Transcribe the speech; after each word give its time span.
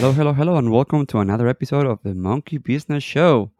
Hello, 0.00 0.12
hello, 0.12 0.32
hello, 0.32 0.56
and 0.56 0.72
welcome 0.72 1.04
to 1.04 1.18
another 1.18 1.46
episode 1.46 1.84
of 1.84 2.02
the 2.02 2.14
Monkey 2.14 2.56
Business 2.56 3.04
Show. 3.04 3.52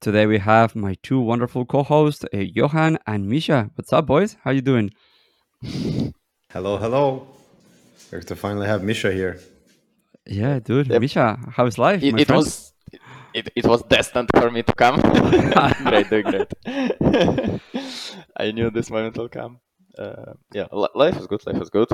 Today 0.00 0.24
we 0.24 0.38
have 0.38 0.74
my 0.74 0.96
two 1.02 1.20
wonderful 1.20 1.66
co-hosts, 1.66 2.24
uh, 2.32 2.38
Johan 2.38 2.98
and 3.06 3.28
Misha. 3.28 3.70
What's 3.74 3.92
up, 3.92 4.06
boys? 4.06 4.34
How 4.42 4.50
you 4.50 4.62
doing? 4.62 4.92
Hello, 6.50 6.78
hello. 6.78 7.26
Great 8.08 8.26
to 8.28 8.34
finally 8.34 8.66
have 8.66 8.82
Misha 8.82 9.12
here. 9.12 9.38
Yeah, 10.24 10.58
dude. 10.58 10.88
Yep. 10.88 11.02
Misha, 11.02 11.38
how's 11.52 11.76
life? 11.76 12.02
It, 12.02 12.14
my 12.14 12.20
it 12.20 12.30
was 12.30 12.72
it, 13.34 13.52
it 13.54 13.66
was 13.66 13.82
destined 13.82 14.30
for 14.34 14.50
me 14.50 14.62
to 14.62 14.72
come. 14.72 15.00
great, 15.84 16.08
doing 16.08 16.24
great. 16.24 16.50
I 18.38 18.52
knew 18.52 18.70
this 18.70 18.88
moment 18.90 19.18
will 19.18 19.28
come. 19.28 19.60
Uh, 19.98 20.32
yeah, 20.54 20.64
li- 20.72 20.88
life 20.94 21.18
is 21.18 21.26
good. 21.26 21.46
Life 21.46 21.60
is 21.60 21.68
good. 21.68 21.88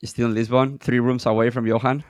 You 0.00 0.08
still 0.08 0.26
in 0.26 0.34
Lisbon, 0.34 0.80
three 0.80 0.98
rooms 0.98 1.24
away 1.26 1.50
from 1.50 1.68
Johan. 1.68 2.02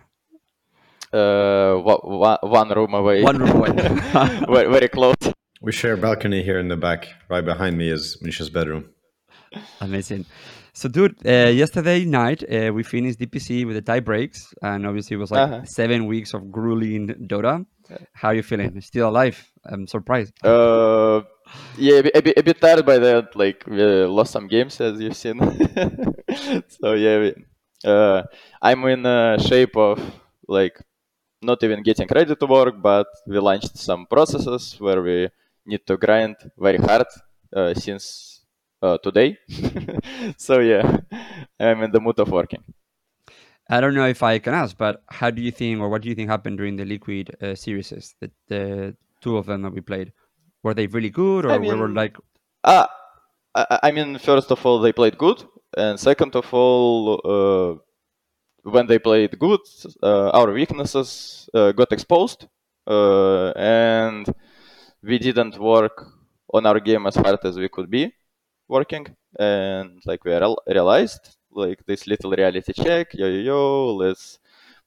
Uh, 1.12 1.78
wa- 1.84 2.00
wa- 2.02 2.38
one 2.42 2.68
room 2.70 2.94
away. 2.94 3.22
One 3.22 3.38
room 3.38 3.56
away. 3.56 3.70
very, 4.48 4.70
very 4.72 4.88
close. 4.88 5.14
We 5.60 5.72
share 5.72 5.92
a 5.94 5.96
balcony 5.96 6.42
here 6.42 6.58
in 6.58 6.68
the 6.68 6.76
back. 6.76 7.06
Right 7.28 7.44
behind 7.44 7.76
me 7.78 7.88
is 7.90 8.18
Misha's 8.22 8.50
bedroom. 8.50 8.90
Amazing. 9.80 10.24
So, 10.72 10.88
dude, 10.88 11.14
uh, 11.26 11.50
yesterday 11.50 12.04
night 12.06 12.42
uh, 12.50 12.72
we 12.72 12.82
finished 12.82 13.19
DPC 13.20 13.66
with 13.66 13.77
the 13.77 13.82
tie 13.82 14.00
breaks, 14.00 14.54
and 14.62 14.86
obviously 14.86 15.14
it 15.16 15.19
was 15.19 15.30
like 15.30 15.50
Uh-huh. 15.50 15.64
seven 15.66 16.06
weeks 16.06 16.32
of 16.34 16.50
grueling 16.50 17.08
Dota. 17.28 17.66
How 18.14 18.28
are 18.28 18.34
you 18.34 18.42
feeling? 18.42 18.80
Still 18.80 19.10
alive? 19.10 19.36
I'm 19.66 19.86
surprised. 19.86 20.32
Uh, 20.42 21.20
yeah, 21.76 21.97
a 21.98 22.02
bit, 22.02 22.12
a 22.16 22.22
bit, 22.22 22.38
a 22.38 22.42
bit 22.42 22.60
tired 22.60 22.86
by 22.86 22.98
that. 22.98 23.36
Like 23.36 23.64
we 23.66 23.82
lost 24.06 24.32
some 24.32 24.48
games 24.48 24.80
as 24.80 24.98
you've 24.98 25.16
seen. 25.16 25.38
so 26.80 26.94
yeah, 26.94 27.19
we, 27.20 27.34
uh, 27.84 28.22
I'm 28.62 28.82
in 28.86 29.04
uh, 29.04 29.36
shape 29.38 29.76
of 29.76 30.00
like 30.48 30.80
not 31.42 31.62
even 31.62 31.82
getting 31.82 32.08
ready 32.14 32.34
to 32.34 32.46
work, 32.46 32.80
but 32.80 33.06
we 33.26 33.38
launched 33.38 33.76
some 33.76 34.06
processes 34.06 34.76
where 34.78 35.02
we 35.02 35.28
need 35.66 35.86
to 35.86 35.96
grind 35.96 36.36
very 36.58 36.78
hard 36.78 37.06
uh, 37.54 37.74
since 37.74 38.44
uh, 38.80 38.98
today. 38.98 39.36
so 40.36 40.60
yeah, 40.60 40.98
I'm 41.58 41.82
in 41.82 41.90
the 41.90 42.00
mood 42.00 42.18
of 42.18 42.30
working. 42.30 42.62
I 43.70 43.80
don't 43.80 43.94
know 43.94 44.06
if 44.06 44.22
I 44.22 44.38
can 44.38 44.54
ask, 44.54 44.76
but 44.76 45.02
how 45.08 45.30
do 45.30 45.40
you 45.40 45.50
think, 45.50 45.80
or 45.80 45.88
what 45.88 46.02
do 46.02 46.08
you 46.08 46.14
think 46.14 46.28
happened 46.28 46.58
during 46.58 46.76
the 46.76 46.84
Liquid 46.84 47.36
uh, 47.40 47.54
series? 47.54 48.14
The, 48.20 48.30
the 48.48 48.96
two 49.20 49.36
of 49.36 49.46
them 49.46 49.62
that 49.62 49.72
we 49.72 49.80
played, 49.80 50.12
were 50.62 50.74
they 50.74 50.86
really 50.86 51.10
good, 51.10 51.46
or 51.46 51.52
I 51.52 51.58
we 51.58 51.72
were 51.72 51.88
like, 51.88 52.16
Uh, 52.64 52.86
I, 53.54 53.78
I 53.84 53.90
mean, 53.92 54.18
first 54.18 54.50
of 54.50 54.64
all, 54.66 54.80
they 54.80 54.92
played 54.92 55.16
good, 55.16 55.44
and 55.76 55.98
second 55.98 56.36
of 56.36 56.52
all, 56.52 57.20
uh, 57.24 57.80
when 58.62 58.86
they 58.86 58.98
played 58.98 59.38
good, 59.38 59.60
uh, 60.02 60.30
our 60.30 60.52
weaknesses 60.52 61.48
uh, 61.55 61.72
got 61.72 61.92
exposed, 61.92 62.46
uh, 62.86 63.50
and 63.56 64.27
we 65.02 65.19
didn't 65.19 65.58
work 65.58 66.06
on 66.52 66.66
our 66.66 66.80
game 66.80 67.06
as 67.06 67.16
hard 67.16 67.38
as 67.44 67.56
we 67.58 67.69
could 67.69 67.91
be 67.91 68.12
working, 68.69 69.06
and 69.38 70.00
like 70.06 70.24
we 70.24 70.32
real- 70.32 70.58
realized, 70.66 71.36
like 71.50 71.84
this 71.86 72.06
little 72.06 72.30
reality 72.32 72.72
check, 72.72 73.14
yo 73.14 73.27
yo 73.27 73.41
yo, 73.50 73.94
let's 73.94 74.38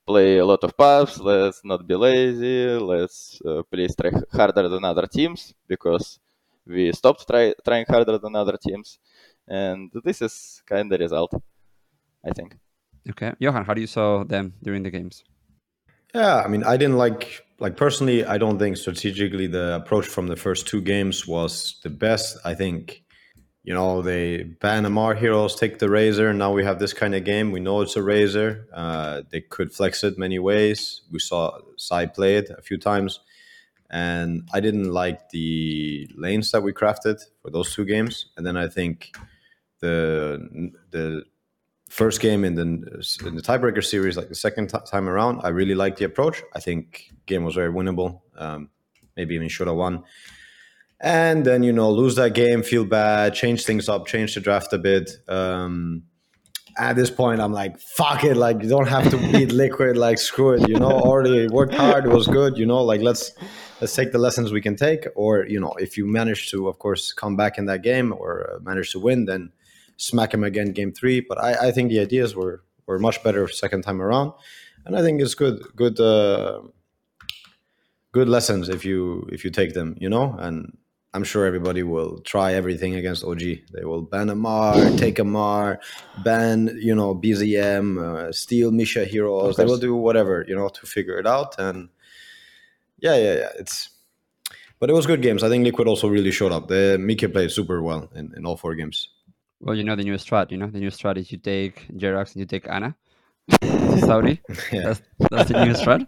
play 0.06 0.38
a 0.40 0.46
lot 0.46 0.64
of 0.64 0.76
pubs, 0.78 1.20
let's 1.20 1.62
not 1.64 1.88
be 1.88 1.96
lazy, 1.96 2.68
let's 2.80 3.42
uh, 3.46 3.64
play 3.72 3.88
try 4.00 4.12
harder 4.32 4.70
than 4.70 4.86
other 4.86 5.08
teams 5.08 5.54
because 5.68 6.20
we 6.66 6.92
stopped 6.92 7.28
try, 7.28 7.54
trying 7.66 7.86
harder 7.88 8.18
than 8.18 8.36
other 8.36 8.58
teams, 8.58 9.00
and 9.48 9.92
this 10.04 10.22
is 10.22 10.64
kind 10.68 10.92
of 10.92 10.98
the 11.00 11.04
result, 11.06 11.34
I 12.26 12.32
think. 12.32 12.58
Okay, 13.10 13.34
Johan, 13.40 13.66
how 13.66 13.74
do 13.74 13.82
you 13.82 13.88
saw 13.88 14.24
them 14.24 14.54
during 14.64 14.84
the 14.84 14.90
games? 14.90 15.24
Yeah, 16.14 16.38
I 16.38 16.48
mean, 16.48 16.64
I 16.64 16.78
didn't 16.78 16.98
like 16.98 17.46
like 17.60 17.78
personally. 17.78 18.26
I 18.26 18.38
don't 18.38 18.58
think 18.58 18.78
strategically 18.78 19.48
the 19.48 19.76
approach 19.76 20.08
from 20.08 20.28
the 20.28 20.36
first 20.36 20.68
two 20.68 20.82
games 20.82 21.28
was 21.28 21.80
the 21.84 21.90
best. 21.90 22.38
I 22.44 22.54
think, 22.56 23.04
you 23.64 23.74
know, 23.74 24.02
they 24.02 24.44
ban 24.44 24.86
Ammar 24.86 25.18
heroes, 25.18 25.56
take 25.56 25.80
the 25.80 25.90
razor. 25.90 26.30
And 26.30 26.40
now 26.40 26.52
we 26.52 26.64
have 26.64 26.80
this 26.80 26.94
kind 26.94 27.14
of 27.14 27.26
game. 27.26 27.52
We 27.52 27.60
know 27.60 27.82
it's 27.82 27.96
a 27.96 28.02
razor. 28.02 28.68
Uh, 28.74 29.22
they 29.30 29.42
could 29.42 29.74
flex 29.74 30.04
it 30.04 30.18
many 30.18 30.40
ways. 30.40 31.02
We 31.12 31.20
saw 31.20 31.60
zai 31.80 32.08
play 32.08 32.38
it 32.38 32.50
a 32.50 32.62
few 32.62 32.78
times, 32.78 33.20
and 33.90 34.48
I 34.54 34.62
didn't 34.62 34.92
like 34.92 35.30
the 35.30 36.10
lanes 36.16 36.52
that 36.52 36.64
we 36.64 36.74
crafted 36.74 37.22
for 37.42 37.52
those 37.52 37.76
two 37.76 37.86
games. 37.86 38.28
And 38.36 38.46
then 38.46 38.58
I 38.58 38.68
think 38.68 39.16
the 39.82 40.72
the 40.92 41.26
first 41.90 42.20
game 42.20 42.44
in 42.44 42.56
the 42.56 42.62
in 43.26 43.36
the 43.36 43.42
tiebreaker 43.42 43.84
series, 43.84 44.18
like 44.18 44.30
the 44.30 44.36
second 44.36 44.70
t- 44.70 44.78
time 44.86 45.08
around, 45.08 45.42
I 45.44 45.50
really 45.50 45.76
liked 45.76 45.98
the 46.00 46.06
approach. 46.06 46.42
I 46.54 46.60
think 46.60 47.12
game 47.26 47.44
was 47.44 47.56
very 47.56 47.72
winnable. 47.72 48.22
Um, 48.38 48.70
maybe 49.16 49.36
even 49.36 49.48
should 49.48 49.68
have 49.68 49.78
won. 49.78 50.04
And 51.00 51.46
then 51.46 51.64
you 51.64 51.74
know 51.74 51.92
lose 51.92 52.16
that 52.16 52.34
game, 52.34 52.64
feel 52.64 52.86
bad, 52.86 53.34
change 53.34 53.66
things 53.66 53.90
up, 53.90 54.08
change 54.08 54.36
the 54.36 54.42
draft 54.42 54.74
a 54.74 54.78
bit. 54.78 55.12
Um, 55.28 56.04
at 56.78 56.96
this 56.96 57.10
point, 57.10 57.40
I'm 57.40 57.54
like, 57.54 57.80
fuck 57.80 58.24
it, 58.24 58.36
like 58.36 58.62
you 58.62 58.70
don't 58.70 58.88
have 58.88 59.10
to 59.10 59.18
beat 59.18 59.52
Liquid, 59.64 59.98
like 59.98 60.18
screw 60.18 60.54
it, 60.54 60.68
you 60.68 60.78
know. 60.78 60.92
Already 60.92 61.48
worked 61.48 61.74
hard, 61.74 62.06
it 62.06 62.10
was 62.10 62.28
good, 62.28 62.58
you 62.58 62.66
know. 62.66 62.84
Like 62.84 63.02
let's 63.02 63.32
let's 63.80 63.96
take 63.96 64.12
the 64.12 64.18
lessons 64.18 64.52
we 64.52 64.62
can 64.62 64.76
take, 64.76 65.06
or 65.16 65.46
you 65.46 65.60
know, 65.60 65.74
if 65.80 65.98
you 65.98 66.06
manage 66.06 66.50
to, 66.52 66.68
of 66.68 66.80
course, 66.80 67.14
come 67.14 67.36
back 67.36 67.58
in 67.58 67.66
that 67.66 67.82
game 67.82 68.14
or 68.14 68.52
uh, 68.52 68.60
manage 68.62 68.92
to 68.92 69.00
win, 69.00 69.26
then 69.26 69.52
smack 69.98 70.34
him 70.34 70.44
again 70.44 70.72
game 70.72 70.92
three. 70.92 71.20
But 71.22 71.38
I, 71.38 71.68
I 71.68 71.72
think 71.72 71.90
the 71.90 72.00
ideas 72.00 72.36
were 72.36 72.64
were 72.86 73.00
much 73.00 73.24
better 73.24 73.48
second 73.48 73.84
time 73.84 74.02
around, 74.02 74.34
and 74.86 74.96
I 74.96 75.02
think 75.02 75.22
it's 75.22 75.36
good 75.36 75.62
good 75.76 76.00
uh, 76.00 76.62
good 78.12 78.30
lessons 78.30 78.70
if 78.70 78.86
you 78.86 79.28
if 79.32 79.44
you 79.44 79.52
take 79.52 79.74
them, 79.74 79.96
you 80.00 80.10
know. 80.10 80.36
And 80.40 80.78
I'm 81.14 81.24
sure 81.24 81.46
everybody 81.46 81.82
will 81.84 82.20
try 82.20 82.54
everything 82.54 82.96
against 82.96 83.24
OG. 83.24 83.40
They 83.74 83.86
will 83.86 84.02
ban 84.02 84.28
Ammar, 84.28 84.98
take 84.98 85.16
Ammar, 85.16 85.78
ban 86.24 86.78
you 86.80 86.94
know 86.94 87.16
BZM, 87.16 87.98
uh, 87.98 88.32
steal 88.32 88.72
Misha 88.72 89.06
heroes. 89.06 89.56
They 89.56 89.66
will 89.66 89.78
do 89.78 89.96
whatever 89.96 90.46
you 90.48 90.56
know 90.56 90.70
to 90.70 90.86
figure 90.86 91.18
it 91.18 91.26
out. 91.26 91.56
And 91.58 91.90
yeah, 93.00 93.16
yeah, 93.16 93.34
yeah. 93.36 93.50
It's 93.60 93.90
but 94.80 94.90
it 94.90 94.94
was 94.94 95.06
good 95.06 95.22
games. 95.22 95.42
I 95.42 95.50
think 95.50 95.64
Liquid 95.64 95.88
also 95.88 96.08
really 96.08 96.32
showed 96.32 96.52
up. 96.52 96.68
The 96.68 96.98
Mika 97.00 97.30
played 97.30 97.52
super 97.52 97.82
well 97.82 98.10
in, 98.14 98.34
in 98.36 98.46
all 98.46 98.58
four 98.58 98.76
games. 98.76 99.10
Well, 99.60 99.76
you 99.76 99.84
know 99.84 99.96
the 99.96 100.04
new 100.04 100.16
strat. 100.16 100.52
You 100.52 100.58
know 100.58 100.68
the 100.68 100.80
new 100.80 100.90
strat 100.92 101.18
is 101.18 101.32
you 101.32 101.38
take 101.38 101.88
Jerax 101.98 102.34
and 102.34 102.42
you 102.42 102.46
take 102.46 102.68
ana. 102.70 102.96
to 103.62 104.00
Saudi. 104.02 104.42
Yeah. 104.72 104.84
That's 104.84 105.02
that's 105.32 105.50
the 105.52 105.66
new 105.66 105.74
strat. 105.82 106.08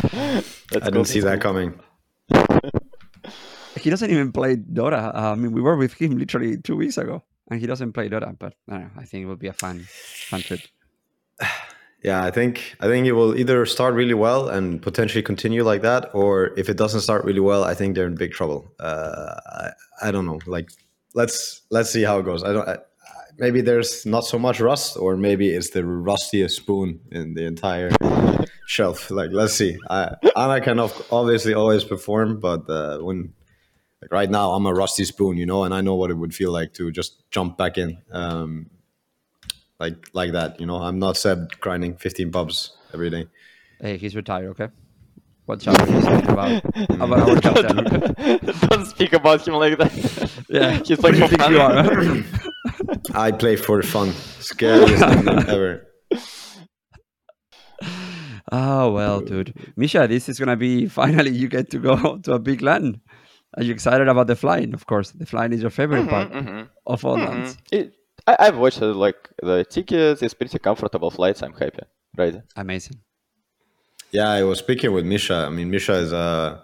I 0.00 0.42
cool. 0.70 0.80
didn't 0.80 1.04
see 1.06 1.20
that 1.20 1.40
coming. 1.40 1.78
He 3.80 3.90
doesn't 3.90 4.10
even 4.10 4.32
play 4.32 4.56
Dota. 4.56 5.14
Uh, 5.14 5.32
I 5.32 5.34
mean, 5.34 5.52
we 5.52 5.60
were 5.60 5.76
with 5.76 5.94
him 5.94 6.16
literally 6.18 6.56
two 6.58 6.76
weeks 6.76 6.98
ago, 6.98 7.24
and 7.50 7.60
he 7.60 7.66
doesn't 7.66 7.92
play 7.94 8.08
Dota. 8.08 8.36
But 8.38 8.54
I, 8.68 8.72
don't 8.72 8.80
know, 8.82 8.90
I 8.98 9.04
think 9.04 9.24
it 9.24 9.26
will 9.26 9.36
be 9.36 9.48
a 9.48 9.52
fun, 9.52 9.84
fun 9.88 10.40
trip. 10.40 10.60
Yeah, 12.04 12.24
I 12.24 12.32
think 12.32 12.74
I 12.80 12.86
think 12.88 13.06
it 13.06 13.12
will 13.12 13.36
either 13.38 13.64
start 13.64 13.94
really 13.94 14.14
well 14.14 14.48
and 14.48 14.82
potentially 14.82 15.22
continue 15.22 15.62
like 15.62 15.82
that, 15.82 16.10
or 16.12 16.50
if 16.58 16.68
it 16.68 16.76
doesn't 16.76 17.02
start 17.02 17.24
really 17.24 17.38
well, 17.38 17.62
I 17.62 17.74
think 17.74 17.94
they're 17.94 18.08
in 18.08 18.16
big 18.16 18.32
trouble. 18.32 18.72
Uh, 18.80 19.36
I, 19.46 20.08
I 20.08 20.10
don't 20.10 20.26
know. 20.26 20.40
Like, 20.44 20.70
let's 21.14 21.62
let's 21.70 21.90
see 21.90 22.02
how 22.02 22.18
it 22.18 22.24
goes. 22.24 22.42
I 22.42 22.52
don't. 22.52 22.68
I, 22.68 22.78
maybe 23.38 23.60
there's 23.60 24.06
not 24.06 24.24
so 24.24 24.38
much 24.38 24.60
rust, 24.60 24.96
or 24.96 25.16
maybe 25.16 25.48
it's 25.50 25.70
the 25.70 25.84
rustiest 25.84 26.56
spoon 26.56 27.00
in 27.10 27.34
the 27.34 27.44
entire 27.44 27.90
shelf. 28.66 29.10
Like, 29.10 29.30
let's 29.32 29.54
see. 29.54 29.78
I, 29.90 30.14
ana 30.36 30.60
can 30.60 30.78
obviously 30.78 31.54
always 31.54 31.84
perform, 31.84 32.40
but 32.40 32.68
uh, 32.68 32.98
when 32.98 33.32
like 34.00 34.12
right 34.12 34.30
now 34.30 34.52
I'm 34.52 34.66
a 34.66 34.74
rusty 34.74 35.04
spoon, 35.04 35.36
you 35.36 35.46
know, 35.46 35.64
and 35.64 35.74
I 35.74 35.80
know 35.80 35.94
what 35.94 36.10
it 36.10 36.14
would 36.14 36.34
feel 36.34 36.52
like 36.52 36.74
to 36.74 36.90
just 36.90 37.30
jump 37.30 37.56
back 37.56 37.78
in. 37.78 37.98
Um, 38.10 38.70
like 39.78 40.08
like 40.12 40.32
that. 40.32 40.60
You 40.60 40.66
know, 40.66 40.76
I'm 40.76 40.98
not 40.98 41.16
Ceb 41.16 41.60
grinding 41.60 41.96
15 41.96 42.30
pubs 42.30 42.76
every 42.94 43.10
day. 43.10 43.26
Hey, 43.80 43.96
he's 43.96 44.14
retired. 44.14 44.50
Okay. 44.50 44.68
Watch 45.46 45.66
out 45.68 45.78
what 45.80 45.90
you 45.90 46.02
say 46.02 46.22
about 46.22 46.64
about 46.90 47.28
our 47.30 47.40
captain. 47.40 47.78
okay? 47.80 48.38
Don't 48.68 48.86
speak 48.86 49.12
about 49.12 49.46
him 49.46 49.54
like 49.54 49.76
that. 49.78 49.92
Yeah, 50.48 50.78
he's 50.84 50.98
what 50.98 51.04
like 51.04 51.14
do 51.14 51.18
you 51.20 51.28
for 51.28 51.36
think 51.36 51.50
you 51.50 51.58
fun. 51.58 53.14
are? 53.16 53.20
I 53.26 53.32
play 53.32 53.56
for 53.56 53.82
fun. 53.82 54.12
Scariest 54.40 55.02
thing 55.04 55.28
ever. 55.48 55.86
Oh 58.50 58.92
well, 58.92 59.20
dude, 59.20 59.54
Misha, 59.76 60.06
this 60.06 60.28
is 60.28 60.38
gonna 60.38 60.56
be 60.56 60.86
finally 60.86 61.30
you 61.30 61.48
get 61.48 61.70
to 61.70 61.78
go 61.78 62.18
to 62.18 62.32
a 62.34 62.38
big 62.38 62.60
land. 62.62 63.00
Are 63.56 63.62
you 63.62 63.72
excited 63.72 64.08
about 64.08 64.26
the 64.26 64.36
flying? 64.36 64.74
Of 64.74 64.86
course, 64.86 65.10
the 65.10 65.26
flying 65.26 65.52
is 65.52 65.60
your 65.62 65.70
favorite 65.70 66.08
part 66.08 66.30
Mhm. 66.32 66.68
of 66.86 67.04
all 67.04 67.16
Mhm. 67.16 67.28
lands. 67.28 67.56
It, 67.70 67.94
I, 68.26 68.36
I've 68.40 68.56
watched 68.58 68.80
it, 68.82 68.94
like 68.94 69.16
the 69.42 69.64
tickets. 69.64 70.22
It's 70.22 70.34
pretty 70.34 70.58
comfortable 70.58 71.10
flights. 71.10 71.42
I'm 71.42 71.52
happy. 71.54 71.80
Right. 72.16 72.36
Amazing. 72.56 72.98
Yeah, 74.12 74.28
I 74.30 74.42
was 74.44 74.58
speaking 74.58 74.92
with 74.92 75.04
Misha. 75.06 75.34
I 75.46 75.48
mean, 75.50 75.70
Misha 75.70 75.94
is 75.94 76.12
a 76.12 76.62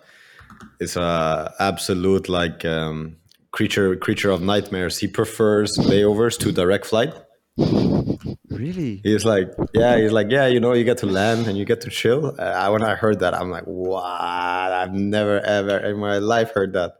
is 0.81 0.97
a 0.97 1.53
absolute 1.59 2.29
like 2.29 2.65
um, 2.65 3.17
creature 3.53 3.97
creature 3.97 4.31
of 4.31 4.43
nightmares. 4.43 4.99
He 4.99 5.09
prefers 5.09 5.77
layovers 5.79 6.39
to 6.41 6.53
direct 6.53 6.87
flight. 6.87 7.15
Really? 8.51 9.01
He's 9.03 9.25
like, 9.25 9.51
yeah, 9.73 9.99
he's 9.99 10.13
like, 10.13 10.31
yeah, 10.31 10.47
you 10.47 10.61
know, 10.61 10.73
you 10.73 10.85
get 10.85 10.99
to 10.99 11.07
land 11.07 11.47
and 11.47 11.57
you 11.57 11.65
get 11.65 11.81
to 11.83 11.91
chill. 11.91 12.35
Uh, 12.39 12.69
when 12.71 12.83
I 12.83 12.95
heard 12.95 13.21
that, 13.21 13.35
I'm 13.35 13.51
like, 13.51 13.65
what? 13.65 14.05
I've 14.05 14.93
never 14.93 15.41
ever 15.41 15.79
in 15.79 15.99
my 15.99 16.19
life 16.19 16.51
heard 16.53 16.73
that. 16.75 16.97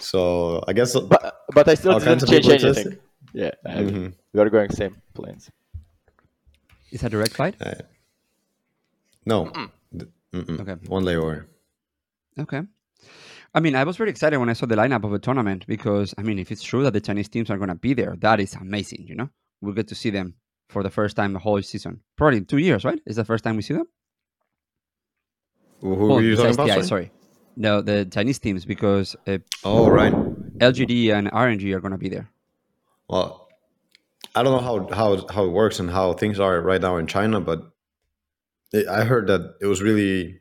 So 0.00 0.62
I 0.68 0.72
guess 0.72 0.94
But 0.98 1.42
but 1.52 1.68
I 1.68 1.74
still 1.74 1.92
All 1.94 2.00
kinds 2.00 2.24
didn't 2.24 2.44
change 2.44 2.46
people 2.46 2.68
anything. 2.68 2.92
interested? 2.92 3.00
Yeah. 3.32 3.50
I- 3.66 3.82
Mhm. 3.82 4.12
We 4.32 4.40
are 4.40 4.50
going 4.50 4.70
same 4.70 4.96
planes. 5.14 5.50
Is 6.92 7.00
that 7.00 7.10
direct 7.10 7.32
flight? 7.34 7.56
Uh, 7.60 7.74
no, 9.26 9.52
D- 9.96 10.06
mm-mm. 10.32 10.60
Okay. 10.60 10.86
one 10.86 11.04
layover. 11.04 11.46
Okay. 12.38 12.62
I 13.54 13.60
mean, 13.60 13.74
I 13.74 13.84
was 13.84 13.96
very 13.96 14.10
excited 14.10 14.38
when 14.38 14.48
I 14.48 14.52
saw 14.52 14.66
the 14.66 14.76
lineup 14.76 15.04
of 15.04 15.10
the 15.10 15.18
tournament 15.18 15.66
because, 15.66 16.14
I 16.18 16.22
mean, 16.22 16.38
if 16.38 16.52
it's 16.52 16.62
true 16.62 16.82
that 16.84 16.92
the 16.92 17.00
Chinese 17.00 17.28
teams 17.28 17.50
are 17.50 17.56
going 17.56 17.68
to 17.68 17.74
be 17.74 17.94
there, 17.94 18.14
that 18.18 18.38
is 18.40 18.54
amazing, 18.54 19.06
you 19.08 19.14
know? 19.14 19.30
We'll 19.60 19.74
get 19.74 19.88
to 19.88 19.94
see 19.94 20.10
them 20.10 20.34
for 20.68 20.82
the 20.82 20.90
first 20.90 21.16
time 21.16 21.32
the 21.32 21.38
whole 21.38 21.62
season. 21.62 22.00
Probably 22.16 22.38
in 22.38 22.44
two 22.44 22.58
years, 22.58 22.84
right? 22.84 23.00
Is 23.06 23.16
the 23.16 23.24
first 23.24 23.44
time 23.44 23.56
we 23.56 23.62
see 23.62 23.74
them? 23.74 23.86
Who, 25.80 25.94
who 25.94 26.06
were 26.14 26.22
you 26.22 26.36
talking 26.36 26.54
about? 26.54 26.68
Sorry? 26.68 26.82
sorry. 26.84 27.10
No, 27.56 27.80
the 27.80 28.04
Chinese 28.04 28.38
teams 28.38 28.64
because 28.64 29.16
uh, 29.26 29.38
Oh, 29.64 29.88
right. 29.88 30.12
LGD 30.12 31.14
and 31.14 31.30
RNG 31.30 31.74
are 31.74 31.80
going 31.80 31.92
to 31.92 31.98
be 31.98 32.10
there. 32.10 32.28
Well, 33.08 33.48
I 34.34 34.42
don't 34.42 34.52
know 34.52 34.88
how 34.90 34.94
how 34.94 35.26
how 35.28 35.44
it 35.44 35.52
works 35.52 35.80
and 35.80 35.90
how 35.90 36.12
things 36.12 36.38
are 36.38 36.60
right 36.60 36.80
now 36.80 36.96
in 36.98 37.06
China, 37.06 37.40
but 37.40 37.70
I 38.74 39.04
heard 39.04 39.26
that 39.28 39.56
it 39.60 39.66
was 39.66 39.82
really 39.82 40.40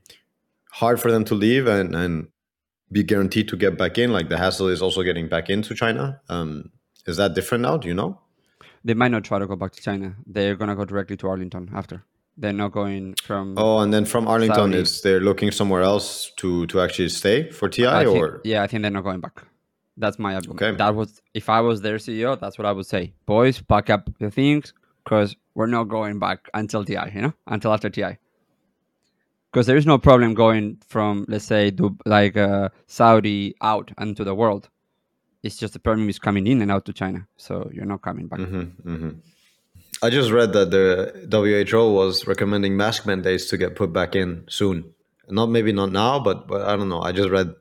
hard 0.71 0.99
for 0.99 1.11
them 1.11 1.23
to 1.25 1.35
leave 1.35 1.67
and 1.67 1.95
and 1.95 2.27
be 2.91 3.03
guaranteed 3.03 3.47
to 3.49 3.57
get 3.57 3.77
back 3.77 3.97
in. 3.97 4.11
Like 4.11 4.29
the 4.29 4.37
hassle 4.37 4.67
is 4.67 4.81
also 4.81 5.03
getting 5.03 5.27
back 5.27 5.49
into 5.49 5.73
China. 5.75 6.21
Um, 6.29 6.71
is 7.05 7.17
that 7.17 7.33
different 7.33 7.61
now? 7.61 7.77
Do 7.77 7.87
you 7.87 7.93
know? 7.93 8.19
They 8.83 8.93
might 8.93 9.11
not 9.11 9.23
try 9.23 9.39
to 9.39 9.47
go 9.47 9.55
back 9.55 9.71
to 9.73 9.81
China. 9.81 10.15
They're 10.27 10.55
going 10.55 10.69
to 10.69 10.75
go 10.75 10.85
directly 10.85 11.17
to 11.17 11.27
Arlington 11.27 11.71
after. 11.73 12.03
They're 12.37 12.53
not 12.53 12.71
going 12.71 13.15
from. 13.23 13.55
Oh, 13.57 13.79
and 13.79 13.93
then 13.93 14.05
from 14.05 14.27
Arlington, 14.27 14.71
Saudi. 14.71 14.77
is 14.77 15.01
they're 15.01 15.21
looking 15.21 15.51
somewhere 15.51 15.81
else 15.81 16.31
to 16.37 16.67
to 16.67 16.81
actually 16.81 17.09
stay 17.09 17.49
for 17.49 17.69
TI 17.69 17.87
I 17.87 18.03
think- 18.05 18.17
or 18.17 18.41
yeah, 18.43 18.61
I 18.63 18.67
think 18.67 18.81
they're 18.81 18.91
not 18.91 19.03
going 19.03 19.21
back. 19.21 19.43
That's 19.97 20.19
my 20.19 20.35
argument. 20.35 20.61
Okay. 20.61 20.75
That 20.75 20.93
was 20.93 21.21
if 21.33 21.47
I 21.49 21.61
was 21.61 21.81
their 21.81 21.95
CEO, 21.95 22.37
that's 22.39 22.57
what 22.57 22.65
I 22.65 22.73
would 22.73 22.85
say. 22.85 23.13
Boys, 23.25 23.61
pack 23.61 23.89
up 23.89 24.09
the 24.19 24.29
things 24.29 24.73
because 25.05 25.37
we're 25.53 25.67
not 25.67 25.85
going 25.85 26.19
back 26.19 26.49
until 26.53 26.83
TI. 26.83 27.11
You 27.13 27.21
know, 27.21 27.33
until 27.47 27.71
after 27.71 27.89
TI. 27.89 28.17
Because 29.51 29.67
there 29.67 29.77
is 29.77 29.85
no 29.85 29.97
problem 29.97 30.33
going 30.33 30.79
from, 30.85 31.25
let's 31.29 31.45
say, 31.45 31.71
Dub- 31.71 32.01
like 32.05 32.35
uh, 32.35 32.67
Saudi 32.87 33.55
out 33.61 33.89
into 33.97 34.25
the 34.25 34.35
world. 34.35 34.67
It's 35.43 35.55
just 35.55 35.71
the 35.71 35.79
problem 35.79 36.09
is 36.09 36.19
coming 36.19 36.45
in 36.47 36.61
and 36.61 36.69
out 36.69 36.83
to 36.85 36.93
China. 36.93 37.25
So 37.37 37.69
you're 37.73 37.85
not 37.85 38.01
coming 38.01 38.27
back. 38.27 38.39
hmm 38.39 38.63
hmm 38.83 39.09
I 40.03 40.09
just 40.09 40.29
read 40.31 40.51
that 40.53 40.71
the 40.71 41.27
WHO 41.31 41.93
was 41.93 42.27
recommending 42.27 42.75
mask 42.75 43.05
mandates 43.05 43.45
to 43.51 43.57
get 43.57 43.75
put 43.77 43.93
back 43.93 44.13
in 44.13 44.43
soon. 44.49 44.93
Not 45.29 45.47
maybe 45.49 45.71
not 45.71 45.91
now, 45.91 46.19
but 46.19 46.47
but 46.47 46.61
I 46.63 46.75
don't 46.75 46.89
know. 46.89 47.01
I 47.01 47.11
just 47.13 47.29
read. 47.29 47.55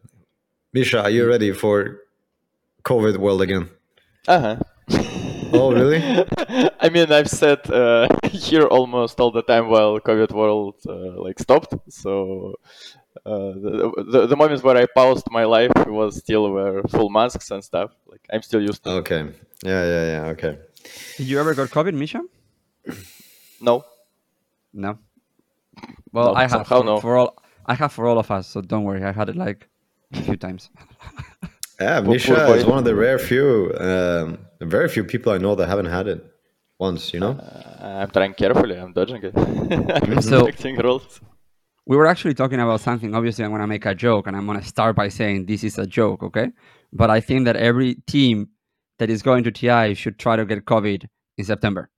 Misha, 0.73 1.03
are 1.03 1.11
you 1.11 1.29
ready 1.29 1.53
for 1.53 2.01
COVID 2.83 3.19
world 3.19 3.41
again? 3.41 3.71
Uh 4.27 4.41
huh. 4.41 4.57
Oh, 5.57 5.73
really? 5.73 6.01
I 6.85 6.89
mean, 6.91 7.11
I've 7.13 7.29
said 7.43 7.61
uh, 7.71 8.09
here 8.31 8.67
almost 8.67 9.21
all 9.21 9.31
the 9.31 9.43
time 9.43 9.69
while 9.69 9.99
COVID 10.01 10.33
world 10.33 10.77
uh, 10.89 11.21
like 11.27 11.39
stopped. 11.39 11.73
So 11.89 12.55
uh, 13.25 13.53
the, 13.65 14.05
the 14.13 14.21
the 14.33 14.37
moments 14.37 14.63
where 14.65 14.77
I 14.77 14.87
paused 14.99 15.27
my 15.31 15.45
life 15.45 15.73
was 15.87 16.17
still 16.25 16.51
wear 16.51 16.83
full 16.95 17.11
masks 17.11 17.51
and 17.51 17.63
stuff. 17.63 17.91
Like 18.07 18.23
I'm 18.33 18.43
still 18.43 18.61
used 18.71 18.83
to. 18.85 18.91
Okay. 19.03 19.23
Yeah, 19.63 19.85
yeah, 19.93 20.05
yeah. 20.13 20.25
Okay. 20.35 20.59
Did 21.17 21.27
you 21.31 21.39
ever 21.41 21.55
got 21.55 21.69
COVID, 21.71 21.95
Misha? 21.95 22.21
No. 23.61 23.85
No. 24.73 24.99
Well, 26.13 26.33
No, 26.35 26.41
I 26.43 26.47
have 26.49 26.67
for, 26.67 26.85
no. 26.85 27.01
for 27.01 27.17
all. 27.17 27.31
I 27.67 27.75
have 27.75 27.93
for 27.93 28.07
all 28.07 28.19
of 28.19 28.31
us, 28.31 28.47
so 28.49 28.61
don't 28.61 28.85
worry. 28.85 29.03
I 29.05 29.13
had 29.13 29.29
it 29.31 29.37
like 29.37 29.69
a 30.13 30.23
few 30.23 30.37
times. 30.37 30.71
Yeah, 31.81 32.01
Poor- 32.03 32.13
Misha 32.13 32.55
is 32.55 32.65
one 32.65 32.79
of 32.79 32.85
the 32.85 32.95
rare 32.95 33.19
few, 33.19 33.73
um, 33.81 34.39
very 34.61 34.89
few 34.89 35.05
people 35.05 35.33
I 35.33 35.39
know 35.39 35.55
that 35.55 35.69
haven't 35.69 35.87
had 35.87 36.07
it 36.09 36.25
once. 36.79 37.13
You 37.15 37.21
know. 37.21 37.33
Uh, 37.33 38.01
I'm 38.03 38.11
trying 38.11 38.35
carefully. 38.35 38.77
I'm 38.77 38.93
dodging 38.93 39.23
it. 39.23 39.33
I'm 39.37 40.21
So- 40.23 40.47
respecting 40.47 40.77
rules. 40.77 41.21
We 41.87 41.99
were 41.99 42.07
actually 42.07 42.33
talking 42.33 42.61
about 42.61 42.81
something. 42.81 43.15
Obviously, 43.15 43.45
I'm 43.45 43.51
going 43.51 43.61
to 43.61 43.67
make 43.67 43.85
a 43.85 43.95
joke, 43.95 44.27
and 44.27 44.35
I'm 44.35 44.47
going 44.47 44.59
to 44.59 44.67
start 44.67 44.97
by 44.97 45.09
saying 45.09 45.45
this 45.45 45.63
is 45.63 45.77
a 45.77 45.87
joke, 45.87 46.23
okay? 46.23 46.49
But 46.95 47.11
I 47.11 47.21
think 47.21 47.45
that 47.45 47.57
every 47.57 47.97
team 48.07 48.49
that 48.99 49.11
is 49.11 49.21
going 49.21 49.45
to 49.45 49.51
TI 49.51 49.93
should 49.93 50.19
try 50.19 50.37
to 50.37 50.47
get 50.47 50.65
COVID 50.65 51.05
in 51.37 51.45
September, 51.45 51.91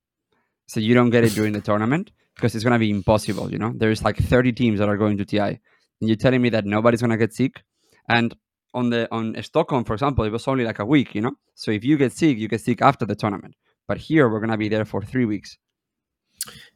so 0.67 0.81
you 0.81 0.93
don't 0.93 1.09
get 1.09 1.23
it 1.23 1.29
during 1.31 1.53
the 1.53 1.61
tournament 1.69 2.11
because 2.35 2.53
it's 2.53 2.65
going 2.65 2.73
to 2.73 2.79
be 2.79 2.89
impossible. 2.89 3.49
You 3.49 3.59
know, 3.59 3.71
there's 3.73 4.03
like 4.03 4.17
30 4.17 4.51
teams 4.51 4.79
that 4.79 4.89
are 4.89 4.97
going 4.97 5.17
to 5.19 5.25
TI, 5.25 5.39
and 5.39 5.59
you're 6.01 6.17
telling 6.17 6.41
me 6.41 6.49
that 6.49 6.65
nobody's 6.65 6.99
going 6.99 7.11
to 7.11 7.17
get 7.17 7.33
sick. 7.33 7.63
And 8.09 8.35
on 8.77 8.89
the 8.93 9.01
on 9.17 9.23
Stockholm, 9.43 9.83
for 9.83 9.93
example, 9.97 10.23
it 10.25 10.31
was 10.31 10.47
only 10.47 10.63
like 10.63 10.79
a 10.79 10.85
week. 10.85 11.09
You 11.15 11.21
know, 11.25 11.35
so 11.55 11.71
if 11.71 11.83
you 11.83 11.95
get 11.97 12.11
sick, 12.13 12.37
you 12.37 12.47
get 12.47 12.61
sick 12.61 12.81
after 12.81 13.05
the 13.05 13.15
tournament. 13.15 13.55
But 13.87 13.97
here, 13.97 14.29
we're 14.29 14.39
going 14.43 14.51
to 14.57 14.57
be 14.65 14.69
there 14.69 14.85
for 14.85 15.01
three 15.01 15.25
weeks. 15.25 15.57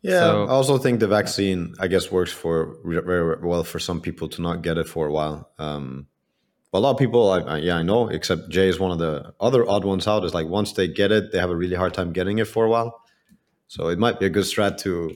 Yeah, 0.02 0.20
So- 0.20 0.46
I 0.46 0.52
also 0.60 0.78
think 0.78 1.00
the 1.00 1.08
vaccine, 1.08 1.60
I 1.80 1.88
guess, 1.88 2.12
works 2.12 2.32
for 2.42 2.54
very 2.84 3.38
well 3.52 3.64
for 3.64 3.80
some 3.80 4.02
people 4.02 4.28
to 4.30 4.42
not 4.42 4.62
get 4.64 4.78
it 4.78 4.88
for 4.88 5.08
a 5.08 5.12
while. 5.12 5.38
Um, 5.60 6.08
a 6.74 6.80
lot 6.80 6.92
of 6.92 6.98
people, 6.98 7.30
I, 7.32 7.40
I, 7.40 7.58
yeah, 7.58 7.78
I 7.78 7.84
know, 7.84 8.08
except 8.08 8.50
Jay 8.50 8.70
is 8.70 8.80
one 8.80 8.92
of 8.92 9.00
the 9.00 9.34
other 9.40 9.68
odd 9.70 9.84
ones 9.86 10.08
out. 10.08 10.24
Is 10.24 10.34
like 10.34 10.48
once 10.48 10.74
they 10.74 10.88
get 10.88 11.12
it, 11.12 11.32
they 11.32 11.40
have 11.40 11.50
a 11.50 11.56
really 11.64 11.76
hard 11.76 11.94
time 11.94 12.14
getting 12.14 12.40
it 12.40 12.48
for 12.48 12.66
a 12.66 12.70
while. 12.70 12.92
So 13.68 13.90
it 13.90 14.00
might 14.00 14.20
be 14.20 14.26
a 14.26 14.30
good 14.30 14.46
strat 14.46 14.78
to 14.80 15.16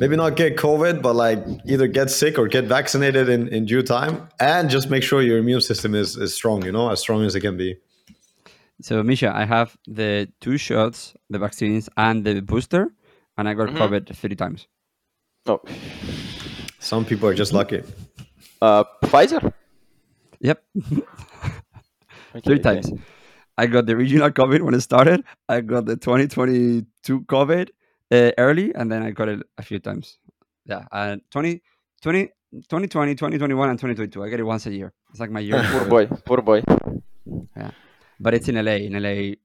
maybe 0.00 0.16
not 0.16 0.36
get 0.36 0.56
COVID, 0.56 1.02
but 1.02 1.14
like 1.14 1.38
either 1.66 1.86
get 1.86 2.10
sick 2.10 2.38
or 2.38 2.48
get 2.48 2.64
vaccinated 2.64 3.28
in, 3.28 3.48
in 3.48 3.64
due 3.66 3.82
time, 3.82 4.28
and 4.40 4.68
just 4.70 4.90
make 4.90 5.02
sure 5.02 5.22
your 5.22 5.38
immune 5.38 5.60
system 5.60 5.94
is, 5.94 6.16
is 6.16 6.34
strong. 6.34 6.64
You 6.64 6.72
know, 6.72 6.90
as 6.90 7.00
strong 7.00 7.24
as 7.24 7.34
it 7.34 7.40
can 7.40 7.56
be. 7.56 7.76
So, 8.80 9.02
Misha, 9.02 9.32
I 9.34 9.44
have 9.44 9.76
the 9.88 10.28
two 10.40 10.56
shots, 10.56 11.14
the 11.30 11.38
vaccines, 11.38 11.88
and 11.96 12.24
the 12.24 12.40
booster, 12.40 12.88
and 13.36 13.48
I 13.48 13.54
got 13.54 13.68
Mhm. 13.70 13.76
COVID 13.78 14.14
three 14.16 14.36
times. 14.36 14.68
Oh. 15.46 15.60
Some 16.78 17.04
people 17.04 17.28
are 17.28 17.34
just 17.34 17.52
lucky. 17.52 17.82
Uh, 18.62 18.84
Pfizer. 19.04 19.52
Yep, 20.40 20.62
Okay, 22.36 22.40
three 22.44 22.54
okay. 22.60 22.62
times. 22.62 22.92
I 23.56 23.66
got 23.66 23.86
the 23.86 23.94
original 23.94 24.30
COVID 24.30 24.62
when 24.62 24.74
it 24.74 24.80
started. 24.82 25.24
I 25.48 25.60
got 25.62 25.86
the 25.86 25.96
2022 25.96 27.22
COVID 27.22 27.70
uh, 28.10 28.30
early, 28.38 28.74
and 28.74 28.90
then 28.90 29.02
I 29.02 29.10
got 29.10 29.28
it 29.28 29.40
a 29.56 29.62
few 29.62 29.78
times. 29.78 30.18
Yeah, 30.64 30.84
and 30.92 31.22
20, 31.30 31.62
20, 32.02 32.26
2020, 32.68 33.14
2021, 33.14 33.70
and 33.70 33.78
2022. 33.78 34.22
I 34.22 34.28
get 34.28 34.40
it 34.40 34.44
once 34.44 34.66
a 34.66 34.72
year. 34.72 34.92
It's 35.10 35.20
like 35.20 35.30
my 35.30 35.40
year. 35.40 35.62
Poor 35.72 35.84
boy. 35.86 36.06
Poor 36.24 36.42
boy. 36.42 36.62
Yeah. 37.56 37.70
But 38.20 38.34
it's 38.34 38.48
in 38.48 38.56
LA. 38.56 38.78
In 38.88 39.00
LA, 39.02 39.36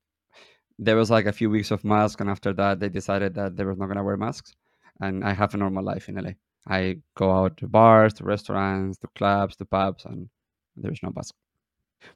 there 0.79 0.95
was 0.95 1.09
like 1.09 1.25
a 1.25 1.31
few 1.31 1.49
weeks 1.49 1.71
of 1.71 1.83
mask, 1.83 2.19
and 2.21 2.29
after 2.29 2.53
that, 2.53 2.79
they 2.79 2.89
decided 2.89 3.35
that 3.35 3.55
they 3.55 3.63
were 3.63 3.75
not 3.75 3.87
gonna 3.87 4.03
wear 4.03 4.17
masks. 4.17 4.55
And 5.01 5.23
I 5.23 5.33
have 5.33 5.53
a 5.53 5.57
normal 5.57 5.83
life 5.83 6.09
in 6.09 6.15
LA. 6.15 6.31
I 6.67 6.97
go 7.15 7.31
out 7.31 7.57
to 7.57 7.67
bars, 7.67 8.13
to 8.15 8.23
restaurants, 8.23 8.97
to 8.99 9.07
clubs, 9.15 9.55
to 9.57 9.65
pubs, 9.65 10.05
and 10.05 10.29
there's 10.75 11.03
no 11.03 11.11
mask. 11.15 11.35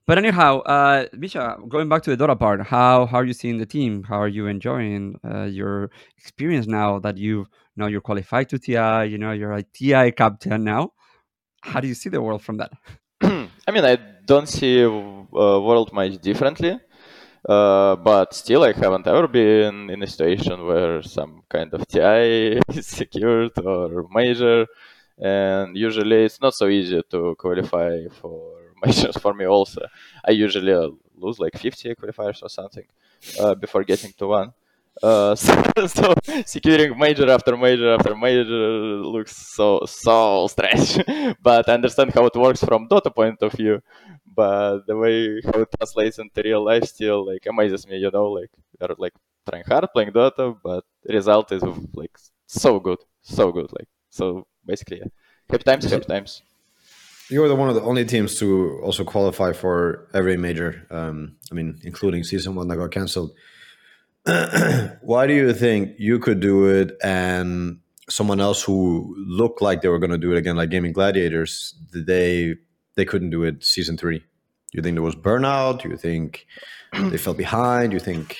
But 0.05 0.17
anyhow, 0.17 0.59
uh, 0.61 1.05
Misha, 1.13 1.57
going 1.67 1.89
back 1.89 2.01
to 2.03 2.15
the 2.15 2.17
Dota 2.17 2.39
part, 2.39 2.61
how 2.61 3.05
how 3.05 3.17
are 3.17 3.25
you 3.25 3.33
seeing 3.33 3.57
the 3.57 3.65
team? 3.65 4.03
How 4.03 4.21
are 4.21 4.27
you 4.27 4.47
enjoying 4.47 5.19
uh, 5.23 5.43
your 5.43 5.91
experience 6.17 6.65
now 6.65 6.99
that 6.99 7.17
you 7.17 7.45
know 7.75 7.87
you're 7.87 8.01
qualified 8.01 8.49
to 8.49 8.59
TI? 8.59 9.09
You 9.11 9.17
know 9.17 9.31
you're 9.31 9.53
a 9.53 9.63
TI 9.63 10.11
captain 10.11 10.63
now. 10.63 10.93
How 11.61 11.81
do 11.81 11.87
you 11.87 11.93
see 11.93 12.09
the 12.09 12.21
world 12.21 12.41
from 12.41 12.57
that? 12.57 12.71
I 13.21 13.71
mean, 13.71 13.83
I 13.83 13.97
don't 14.25 14.47
see 14.47 14.85
uh, 14.85 14.89
world 14.89 15.91
much 15.91 16.19
differently, 16.21 16.79
uh, 17.47 17.95
but 17.97 18.33
still, 18.33 18.63
I 18.63 18.73
haven't 18.73 19.07
ever 19.07 19.27
been 19.27 19.89
in 19.89 20.03
a 20.03 20.07
situation 20.07 20.65
where 20.65 21.01
some 21.01 21.41
kind 21.49 21.73
of 21.73 21.87
TI 21.87 22.59
is 22.69 22.87
secured 22.87 23.57
or 23.59 24.07
major, 24.11 24.67
and 25.19 25.75
usually 25.75 26.23
it's 26.25 26.39
not 26.39 26.53
so 26.53 26.67
easy 26.67 27.01
to 27.11 27.35
qualify 27.37 28.07
for 28.21 28.56
for 29.21 29.33
me. 29.33 29.45
Also, 29.45 29.81
I 30.25 30.31
usually 30.31 30.73
uh, 30.73 30.89
lose 31.15 31.39
like 31.39 31.57
50 31.57 31.95
qualifiers 31.95 32.41
or 32.43 32.49
something 32.49 32.85
uh, 33.39 33.55
before 33.55 33.83
getting 33.83 34.13
to 34.13 34.27
one. 34.27 34.53
Uh, 35.01 35.35
so, 35.35 35.53
so 35.87 36.13
securing 36.45 36.97
major 36.97 37.29
after 37.29 37.55
major 37.55 37.93
after 37.93 38.15
major 38.15 38.43
looks 39.13 39.35
so 39.35 39.81
so 39.85 40.47
strange. 40.47 40.99
but 41.41 41.69
I 41.69 41.73
understand 41.73 42.13
how 42.13 42.25
it 42.25 42.35
works 42.35 42.63
from 42.63 42.87
Dota 42.87 43.13
point 43.13 43.41
of 43.41 43.51
view. 43.53 43.81
But 44.25 44.85
the 44.87 44.95
way 44.95 45.41
how 45.45 45.61
it 45.61 45.69
translates 45.77 46.19
into 46.19 46.41
real 46.43 46.63
life 46.63 46.85
still 46.85 47.25
like 47.25 47.45
amazes 47.47 47.87
me. 47.87 47.97
You 47.97 48.11
know, 48.11 48.27
like 48.31 48.51
they're 48.79 48.95
like 48.97 49.13
trying 49.47 49.63
hard 49.65 49.87
playing 49.93 50.11
Dota, 50.11 50.57
but 50.63 50.83
result 51.07 51.51
is 51.51 51.63
like 51.93 52.17
so 52.47 52.79
good, 52.79 52.99
so 53.21 53.51
good. 53.51 53.71
Like 53.77 53.89
so 54.09 54.47
basically, 54.65 54.99
yeah. 54.99 55.11
happy 55.49 55.63
times, 55.63 55.89
happy 55.89 56.05
times. 56.05 56.41
You 57.29 57.41
were 57.41 57.47
the 57.47 57.55
one 57.55 57.69
of 57.69 57.75
the 57.75 57.81
only 57.81 58.05
teams 58.05 58.35
to 58.39 58.79
also 58.83 59.03
qualify 59.03 59.53
for 59.53 60.07
every 60.13 60.37
major. 60.37 60.87
Um, 60.89 61.35
I 61.51 61.55
mean, 61.55 61.79
including 61.83 62.23
season 62.23 62.55
one 62.55 62.67
that 62.69 62.77
got 62.77 62.91
cancelled. 62.91 63.31
Why 65.01 65.27
do 65.27 65.33
you 65.33 65.53
think 65.53 65.95
you 65.97 66.19
could 66.19 66.39
do 66.39 66.67
it 66.67 66.97
and 67.03 67.79
someone 68.09 68.39
else 68.39 68.63
who 68.63 69.15
looked 69.17 69.61
like 69.61 69.81
they 69.81 69.89
were 69.89 69.99
going 69.99 70.11
to 70.11 70.17
do 70.17 70.31
it 70.31 70.37
again, 70.37 70.55
like 70.55 70.69
Gaimin 70.69 70.93
Gladiators, 70.93 71.75
they 71.93 72.55
they 72.95 73.05
couldn't 73.05 73.29
do 73.29 73.43
it 73.43 73.63
season 73.63 73.97
three? 73.97 74.19
Do 74.19 74.73
you 74.73 74.81
think 74.81 74.95
there 74.95 75.03
was 75.03 75.15
burnout? 75.15 75.81
Do 75.81 75.89
you 75.89 75.97
think 75.97 76.45
they 76.93 77.17
fell 77.17 77.33
behind? 77.33 77.91
Do 77.91 77.95
you 77.95 77.99
think? 77.99 78.37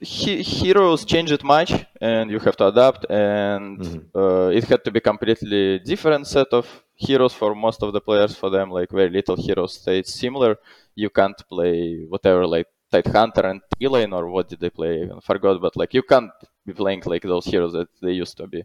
he, 0.00 0.42
heroes 0.42 1.04
changed 1.04 1.32
it 1.32 1.42
much, 1.42 1.72
and 2.00 2.30
you 2.30 2.38
have 2.38 2.56
to 2.56 2.66
adapt, 2.66 3.06
and 3.10 3.78
mm-hmm. 3.78 4.18
uh, 4.18 4.48
it 4.48 4.64
had 4.64 4.84
to 4.84 4.90
be 4.90 5.00
completely 5.00 5.78
different 5.78 6.26
set 6.26 6.48
of 6.52 6.66
heroes 6.96 7.32
for 7.32 7.54
most 7.54 7.82
of 7.82 7.92
the 7.92 8.00
players. 8.00 8.34
For 8.34 8.50
them, 8.50 8.70
like 8.70 8.90
very 8.90 9.10
little 9.10 9.36
heroes 9.36 9.74
stayed 9.74 10.06
similar. 10.06 10.56
You 10.94 11.10
can't 11.10 11.40
play 11.48 12.04
whatever 12.08 12.46
like 12.46 12.68
Tidehunter 12.92 13.44
and 13.50 13.60
T-Lane 13.78 14.12
or 14.12 14.28
what 14.28 14.48
did 14.48 14.60
they 14.60 14.70
play? 14.70 15.04
I 15.04 15.20
forgot, 15.20 15.60
but 15.60 15.76
like 15.76 15.92
you 15.94 16.02
can't 16.02 16.30
be 16.64 16.72
playing 16.72 17.02
like 17.06 17.22
those 17.22 17.46
heroes 17.46 17.72
that 17.72 17.88
they 18.00 18.12
used 18.12 18.36
to 18.38 18.46
be. 18.46 18.64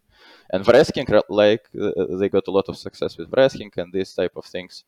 And 0.51 0.67
Wraithking, 0.67 1.07
like 1.29 1.67
uh, 1.79 1.91
they 2.19 2.29
got 2.29 2.47
a 2.47 2.51
lot 2.51 2.69
of 2.69 2.77
success 2.77 3.17
with 3.17 3.29
Wraithking 3.35 3.71
and 3.77 3.91
these 3.91 4.13
type 4.13 4.33
of 4.35 4.45
things. 4.45 4.83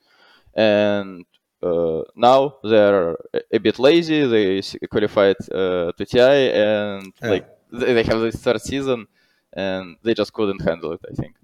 And 0.54 1.26
uh, 1.62 2.02
now 2.16 2.58
they're 2.64 3.16
a 3.52 3.58
bit 3.60 3.80
lazy. 3.80 4.26
They 4.26 4.62
qualified 4.88 5.38
uh, 5.52 5.92
to 5.94 6.06
TI 6.06 6.52
and 6.52 7.14
yeah. 7.22 7.30
like 7.30 7.48
they 7.72 8.04
have 8.04 8.20
this 8.20 8.36
third 8.36 8.62
season, 8.62 9.08
and 9.54 9.98
they 10.04 10.14
just 10.14 10.32
couldn't 10.32 10.62
handle 10.62 10.92
it. 10.94 11.02
I 11.10 11.16
think 11.16 11.36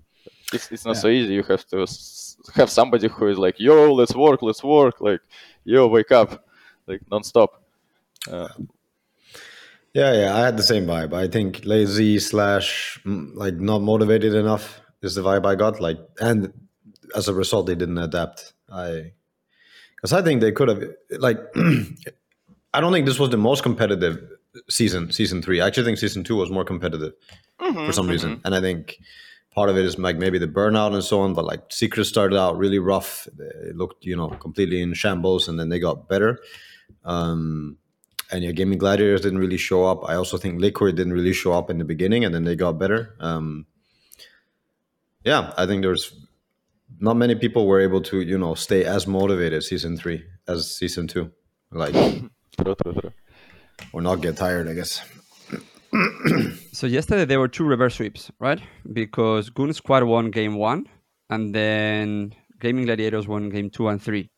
it's 0.54 0.72
it's 0.72 0.86
not 0.86 0.96
yeah. 0.96 1.02
so 1.02 1.08
easy. 1.10 1.34
You 1.34 1.44
have 1.44 1.66
to 1.68 1.86
have 2.56 2.70
somebody 2.70 3.08
who 3.08 3.28
is 3.28 3.38
like, 3.38 3.60
"Yo, 3.60 3.94
let's 3.94 4.16
work, 4.16 4.42
let's 4.42 4.64
work!" 4.64 5.02
Like, 5.02 5.22
"Yo, 5.64 5.88
wake 5.88 6.12
up!" 6.12 6.46
Like 6.88 7.02
nonstop. 7.12 7.50
Uh, 8.30 8.50
yeah, 9.94 10.14
yeah, 10.14 10.36
I 10.36 10.40
had 10.40 10.58
the 10.58 10.64
same 10.64 10.86
vibe. 10.86 11.14
I 11.14 11.28
think 11.28 11.66
lazy 11.66 12.20
slash 12.20 13.00
mm, 13.06 13.32
like 13.36 13.56
not 13.56 13.80
motivated 13.80 14.36
enough 14.36 14.82
is 15.02 15.16
the 15.16 15.22
vibe 15.22 15.46
I 15.46 15.56
got. 15.56 15.80
Like, 15.80 15.98
and 16.20 16.54
as 17.16 17.28
a 17.28 17.34
result, 17.34 17.66
they 17.68 17.76
didn't 17.76 17.98
adapt. 17.98 18.54
I, 18.72 19.14
because 19.96 20.14
I 20.14 20.22
think 20.22 20.42
they 20.42 20.52
could 20.52 20.68
have 20.70 20.84
like, 21.18 21.38
I 22.74 22.82
don't 22.82 22.94
think 22.94 23.06
this 23.06 23.20
was 23.20 23.30
the 23.30 23.38
most 23.38 23.64
competitive 23.64 24.20
season. 24.70 25.12
Season 25.12 25.42
three, 25.42 25.60
I 25.60 25.68
actually 25.68 25.86
think 25.86 25.98
season 25.98 26.24
two 26.24 26.36
was 26.36 26.50
more 26.52 26.64
competitive 26.64 27.14
mm-hmm, 27.60 27.86
for 27.86 27.92
some 27.92 28.06
mm-hmm. 28.06 28.12
reason, 28.12 28.42
and 28.46 28.54
I 28.54 28.62
think 28.62 29.00
part 29.54 29.70
of 29.70 29.78
it 29.78 29.86
is 29.86 29.98
like 29.98 30.18
maybe 30.18 30.38
the 30.38 30.48
burnout 30.48 30.94
and 30.94 31.04
so 31.04 31.22
on. 31.22 31.34
But 31.34 31.46
like 31.46 31.64
Secret 31.70 32.06
started 32.06 32.38
out 32.38 32.58
really 32.58 32.80
rough. 32.80 33.28
It 33.38 33.76
looked 33.76 34.06
you 34.06 34.16
know 34.16 34.30
completely 34.30 34.82
in 34.82 34.94
shambles, 34.94 35.48
and 35.48 35.60
then 35.60 35.70
they 35.70 35.80
got 35.80 36.08
better. 36.08 36.40
Um, 37.04 37.78
and 38.32 38.44
yeah, 38.44 38.52
Gaimin 38.52 38.78
Gladiators 38.78 39.22
didn't 39.22 39.40
really 39.40 39.58
show 39.58 39.86
up. 39.86 40.08
I 40.08 40.16
also 40.16 40.38
think 40.38 40.62
Liquid 40.62 40.96
didn't 40.96 41.14
really 41.14 41.34
show 41.34 41.54
up 41.54 41.70
in 41.70 41.80
the 41.80 41.86
beginning, 41.86 42.24
and 42.26 42.34
then 42.34 42.44
they 42.44 42.56
got 42.56 42.74
better. 42.74 43.16
Um, 43.20 43.66
yeah, 45.24 45.54
I 45.58 45.66
think 45.66 45.82
there's 45.82 46.14
not 47.00 47.18
many 47.18 47.36
people 47.36 47.66
were 47.68 47.80
able 47.80 48.02
to 48.02 48.22
you 48.22 48.38
know 48.38 48.56
stay 48.56 48.86
as 48.86 49.08
motivated 49.08 49.64
season 49.64 49.98
three 49.98 50.24
as 50.48 50.74
season 50.74 51.08
two, 51.08 51.32
like 51.72 51.96
or 53.94 54.02
not 54.02 54.22
get 54.22 54.38
tired, 54.38 54.68
I 54.68 54.74
guess. 54.74 55.02
so 56.80 56.88
yesterday 56.88 57.26
there 57.26 57.42
were 57.42 57.50
two 57.50 57.66
reverse 57.66 57.96
sweeps, 57.96 58.32
right? 58.40 58.62
Because 58.94 59.50
Goon 59.50 59.74
Squad 59.74 60.04
won 60.04 60.32
game 60.32 60.56
one, 60.56 60.88
and 61.30 61.54
then 61.54 62.34
Gaimin 62.62 62.86
Gladiators 62.86 63.28
won 63.28 63.50
game 63.50 63.70
two 63.70 63.90
and 63.90 64.02
three. 64.02 64.30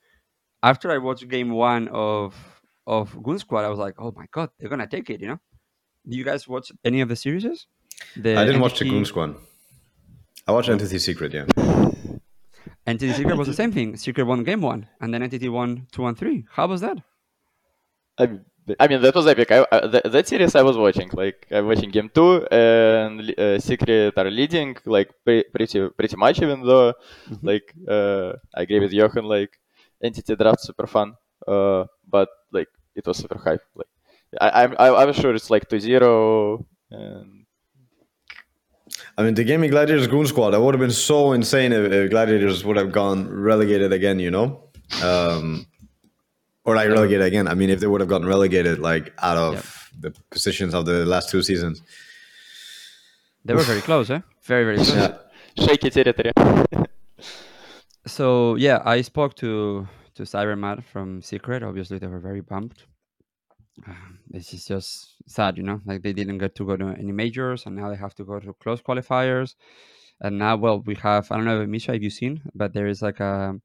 After 0.64 0.92
I 0.92 0.98
watched 0.98 1.28
game 1.30 1.52
one 1.52 1.88
of 1.90 2.36
of 2.88 3.22
Goon 3.22 3.38
Squad, 3.38 3.64
I 3.64 3.70
was 3.70 3.78
like, 3.78 3.94
oh 4.00 4.12
my 4.16 4.26
god, 4.32 4.50
they're 4.58 4.70
gonna 4.70 4.88
take 4.88 5.12
it. 5.12 5.22
You 5.22 5.28
know? 5.28 5.40
Do 6.10 6.18
you 6.18 6.24
guys 6.24 6.48
watch 6.48 6.72
any 6.84 7.02
of 7.02 7.10
the 7.10 7.16
series? 7.16 7.68
The 8.16 8.32
I 8.32 8.46
didn't 8.46 8.56
Entity... 8.56 8.60
watch 8.60 8.80
the 8.80 8.90
Goon 8.90 9.06
Squad. 9.06 9.36
I 10.48 10.52
watched 10.52 10.70
oh. 10.70 10.74
Entity 10.74 10.98
Secret, 10.98 11.34
yeah. 11.34 11.46
Entity 12.88 13.14
Secret 13.14 13.38
was 13.38 13.48
the 13.48 13.54
same 13.54 13.72
thing. 13.72 13.98
Secret 13.98 14.24
won 14.24 14.44
game 14.44 14.62
one, 14.62 14.88
and 15.00 15.14
then 15.14 15.22
Entity 15.22 15.48
won 15.48 15.86
two 15.92 16.08
and 16.08 16.18
three. 16.18 16.46
How 16.50 16.66
was 16.66 16.82
that? 16.82 16.98
I, 18.18 18.40
I 18.80 18.88
mean, 18.88 19.02
that 19.02 19.16
was 19.16 19.28
epic. 19.28 19.52
I, 19.52 19.60
uh, 19.60 19.88
that, 19.88 20.12
that, 20.12 20.28
series 20.28 20.56
I 20.56 20.62
was 20.62 20.78
watching. 20.78 21.10
Like, 21.14 21.48
I'm 21.52 21.68
watching 21.68 21.90
game 21.90 22.10
two, 22.14 22.46
and 22.52 23.34
uh, 23.38 23.60
Secret 23.60 24.14
are 24.18 24.30
leading, 24.30 24.78
like, 24.86 25.10
pre- 25.26 25.46
pretty 25.54 25.90
pretty 25.90 26.16
much, 26.16 26.42
even 26.42 26.62
though, 26.64 26.94
mm-hmm. 27.30 27.48
like, 27.48 27.74
uh, 27.88 28.34
I 28.56 28.62
agree 28.64 28.80
with 28.80 28.94
Johan, 28.94 29.26
like, 29.26 29.58
Entity 30.04 30.36
draft 30.36 30.62
super 30.62 30.88
fun. 30.88 31.16
Uh, 31.48 31.86
but 32.08 32.30
like 32.52 32.68
it 32.96 33.06
was 33.06 33.18
super 33.18 33.38
hype. 33.38 33.62
Like 33.76 33.88
I, 34.40 34.64
I'm 34.64 34.76
I, 34.80 34.90
I'm 34.90 35.14
sure 35.14 35.34
it's 35.34 35.50
like 35.50 35.70
2-0 35.70 36.66
and 36.92 37.46
I 39.18 39.24
mean, 39.24 39.34
the 39.34 39.46
Gaimin 39.46 39.70
Gladiators 39.70 40.08
Goon 40.08 40.26
Squad, 40.26 40.52
that 40.52 40.62
would 40.62 40.74
have 40.74 40.80
been 40.80 40.92
so 40.92 41.32
insane 41.34 41.72
if, 41.72 41.92
if 41.92 42.12
Gladiators 42.12 42.64
would 42.66 42.78
have 42.78 42.92
gone 42.92 43.30
relegated 43.30 43.94
again, 43.94 44.20
you 44.20 44.32
know? 44.32 44.70
Um, 45.04 45.66
or 46.64 46.76
like 46.76 46.90
relegated 46.90 47.26
again. 47.26 47.48
I 47.48 47.54
mean, 47.54 47.70
if 47.70 47.80
they 47.80 47.88
would 47.88 48.02
have 48.02 48.10
gotten 48.10 48.28
relegated, 48.28 48.80
like 48.80 49.14
out 49.20 49.38
of 49.38 49.54
yep. 49.56 50.14
the 50.14 50.22
positions 50.30 50.74
of 50.74 50.86
the 50.86 51.06
last 51.06 51.30
two 51.30 51.42
seasons. 51.42 51.82
They 53.44 53.54
were 53.54 53.64
very 53.64 53.82
close, 53.82 54.10
eh? 54.10 54.22
Very, 54.44 54.64
very 54.64 54.78
close. 54.78 54.96
Yeah. 54.96 55.18
Shaky 55.66 55.90
territory. 55.90 56.32
so, 58.06 58.56
yeah, 58.56 58.82
I 58.86 59.02
spoke 59.02 59.36
to 59.38 59.88
to 60.16 60.24
Cyborgmatt 60.24 60.84
from 60.84 61.22
Secret. 61.22 61.64
Obviously, 61.64 61.98
they 61.98 62.08
were 62.08 62.20
very 62.20 62.44
pumped. 62.44 62.86
Uh, 63.88 63.94
this 64.30 64.54
is 64.54 64.66
just 64.66 65.16
sad, 65.28 65.58
you 65.58 65.64
know. 65.64 65.82
Like 65.86 66.04
they 66.04 66.14
didn't 66.14 66.38
get 66.38 66.56
to 66.56 66.66
go 66.66 66.78
to 66.78 66.90
any 66.90 67.12
majors, 67.12 67.66
and 67.66 67.76
now 67.76 67.90
they 67.90 67.96
have 67.96 68.16
to 68.16 68.24
go 68.24 68.40
to 68.40 68.54
close 68.54 68.82
qualifiers. 68.82 69.56
And 70.20 70.38
now, 70.38 70.56
well, 70.56 70.82
we 70.86 70.96
have 70.96 71.32
I 71.32 71.38
don't 71.38 71.46
know, 71.46 71.66
Misha, 71.66 71.94
have 71.94 72.04
you've 72.04 72.14
seen, 72.14 72.42
but 72.54 72.74
there 72.74 72.88
is 72.88 73.02
like 73.02 73.20
a 73.20 73.60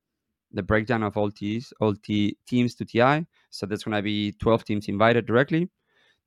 the 0.57 0.63
breakdown 0.63 1.03
of 1.03 1.17
all 1.17 1.31
teams, 1.31 1.73
all 1.81 1.95
t- 1.95 2.37
teams 2.49 2.75
to 2.77 2.85
TI. 2.85 3.27
So 3.51 3.67
there's 3.67 3.85
gonna 3.85 4.03
be 4.03 4.33
12 4.33 4.65
teams 4.65 4.89
invited 4.89 5.27
directly. 5.27 5.69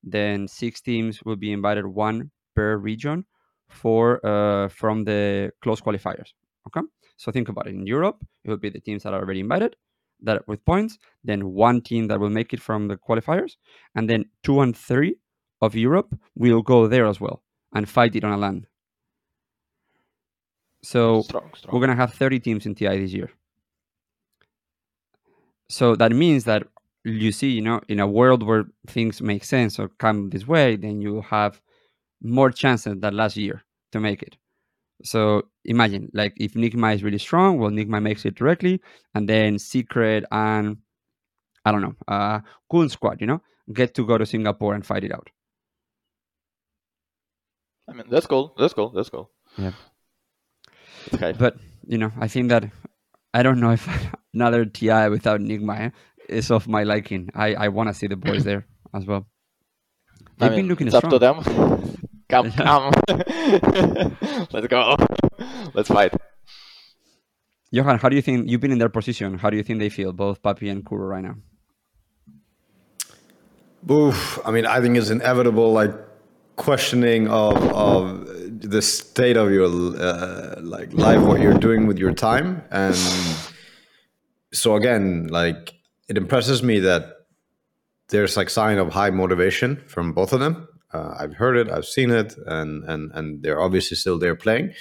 Then 0.03 0.47
six 0.47 0.79
teams 0.81 1.21
will 1.23 1.35
be 1.35 1.51
invited, 1.51 1.85
one 1.85 2.31
per 2.55 2.77
region, 2.77 3.25
for 3.67 4.25
uh, 4.25 4.69
from 4.69 5.03
the 5.03 5.51
close 5.61 5.81
qualifiers. 5.81 6.29
Okay, 6.67 6.85
so 7.17 7.31
think 7.31 7.49
about 7.49 7.67
it. 7.67 7.75
In 7.75 7.85
Europe, 7.85 8.17
it 8.43 8.49
will 8.49 8.57
be 8.57 8.69
the 8.69 8.79
teams 8.79 9.03
that 9.03 9.13
are 9.13 9.19
already 9.19 9.41
invited 9.41 9.75
that 10.21 10.47
with 10.47 10.63
points, 10.65 10.97
then 11.23 11.53
one 11.53 11.81
team 11.81 12.07
that 12.07 12.19
will 12.19 12.29
make 12.29 12.53
it 12.53 12.59
from 12.59 12.87
the 12.87 12.97
qualifiers, 12.97 13.53
and 13.95 14.09
then 14.09 14.25
two 14.43 14.61
and 14.61 14.75
three 14.75 15.15
of 15.61 15.75
Europe 15.75 16.13
will 16.35 16.61
go 16.61 16.87
there 16.87 17.05
as 17.05 17.19
well 17.19 17.41
and 17.73 17.87
fight 17.87 18.15
it 18.15 18.23
on 18.23 18.31
a 18.31 18.37
land. 18.37 18.67
So 20.81 21.21
strong, 21.23 21.51
strong. 21.55 21.73
we're 21.73 21.85
gonna 21.85 21.95
have 21.95 22.13
30 22.13 22.39
teams 22.39 22.65
in 22.65 22.75
TI 22.75 22.99
this 22.99 23.13
year. 23.13 23.29
So 25.69 25.95
that 25.95 26.11
means 26.11 26.45
that 26.45 26.67
you 27.03 27.31
see, 27.31 27.49
you 27.49 27.61
know, 27.61 27.81
in 27.87 27.99
a 27.99 28.07
world 28.07 28.43
where 28.43 28.65
things 28.87 29.21
make 29.21 29.43
sense 29.43 29.79
or 29.79 29.89
come 29.99 30.29
this 30.29 30.47
way, 30.47 30.75
then 30.75 31.01
you 31.01 31.21
have 31.21 31.61
more 32.21 32.51
chances 32.51 32.99
than 32.99 33.15
last 33.15 33.37
year 33.37 33.63
to 33.91 33.99
make 33.99 34.21
it. 34.21 34.35
So 35.03 35.43
imagine, 35.63 36.09
like, 36.13 36.33
if 36.37 36.53
Nigma 36.53 36.93
is 36.93 37.03
really 37.03 37.19
strong, 37.19 37.57
well, 37.57 37.71
Nigma 37.71 38.01
makes 38.01 38.25
it 38.25 38.35
directly, 38.35 38.81
and 39.15 39.29
then 39.29 39.57
Secret 39.57 40.25
and 40.31 40.77
I 41.63 41.71
don't 41.71 41.81
know, 41.81 41.95
uh, 42.07 42.39
Goon 42.69 42.89
Squad, 42.89 43.21
you 43.21 43.27
know, 43.27 43.41
get 43.71 43.93
to 43.95 44.05
go 44.05 44.17
to 44.17 44.25
Singapore 44.25 44.73
and 44.73 44.85
fight 44.85 45.03
it 45.03 45.13
out. 45.13 45.29
I 47.87 47.93
mean, 47.93 48.05
that's 48.09 48.27
cool. 48.27 48.53
That's 48.57 48.73
cool. 48.73 48.89
That's 48.89 49.09
cool. 49.09 49.31
Yeah. 49.57 49.71
Okay. 51.13 51.33
But 51.33 51.57
you 51.87 51.97
know, 51.97 52.11
I 52.19 52.27
think 52.27 52.49
that 52.49 52.69
I 53.33 53.43
don't 53.43 53.59
know 53.59 53.71
if 53.71 53.87
another 54.33 54.65
TI 54.65 55.09
without 55.09 55.39
Nigma 55.39 55.91
is 56.27 56.51
of 56.51 56.67
my 56.67 56.83
liking. 56.83 57.29
I 57.35 57.53
I 57.55 57.67
want 57.69 57.89
to 57.89 57.93
see 57.93 58.07
the 58.07 58.15
boys 58.15 58.43
there 58.43 58.65
as 58.93 59.05
well. 59.05 59.27
They've 60.37 60.51
I 60.51 60.55
mean, 60.55 60.59
been 60.61 60.67
looking 60.69 60.87
it's 60.87 60.97
strong. 60.97 61.13
up 61.13 61.19
to 61.19 61.19
them. 61.19 61.99
Come, 62.29 62.51
come. 62.63 62.93
Let's 64.51 64.67
go. 64.67 64.95
Let's 65.73 65.89
fight. 65.89 66.13
Johan, 67.71 67.99
how 67.99 68.09
do 68.09 68.15
you 68.15 68.21
think 68.21 68.49
you've 68.49 68.61
been 68.61 68.71
in 68.71 68.79
their 68.79 68.89
position? 68.89 69.37
How 69.37 69.49
do 69.49 69.57
you 69.57 69.63
think 69.63 69.79
they 69.79 69.89
feel, 69.89 70.11
both 70.11 70.41
Puppey 70.41 70.69
and 70.69 70.83
Kuro, 70.83 71.05
right 71.05 71.23
now? 71.23 71.35
Oof. 73.89 74.39
I 74.45 74.51
mean, 74.51 74.65
I 74.65 74.81
think 74.81 74.97
it's 74.97 75.09
inevitable. 75.09 75.71
Like 75.71 75.93
questioning 76.55 77.27
of 77.29 77.55
of 77.73 78.28
the 78.61 78.81
state 78.81 79.37
of 79.37 79.51
your 79.51 79.65
uh, 79.65 80.55
like 80.61 80.93
life, 80.93 81.21
what 81.21 81.41
you're 81.41 81.57
doing 81.57 81.87
with 81.87 81.97
your 81.97 82.13
time, 82.13 82.63
and 82.71 82.95
so 84.51 84.75
again, 84.75 85.27
like 85.27 85.73
it 86.07 86.17
impresses 86.17 86.61
me 86.63 86.79
that 86.79 87.27
there's 88.09 88.35
like 88.35 88.49
sign 88.49 88.77
of 88.77 88.93
high 88.93 89.11
motivation 89.11 89.77
from 89.87 90.13
both 90.13 90.33
of 90.33 90.39
them. 90.39 90.67
Uh, 90.91 91.15
I've 91.19 91.35
heard 91.35 91.55
it, 91.55 91.69
I've 91.71 91.85
seen 91.85 92.11
it, 92.11 92.35
and 92.45 92.83
and 92.85 93.11
and 93.13 93.43
they're 93.43 93.61
obviously 93.61 93.95
still 93.97 94.17
there 94.17 94.35
playing. 94.35 94.73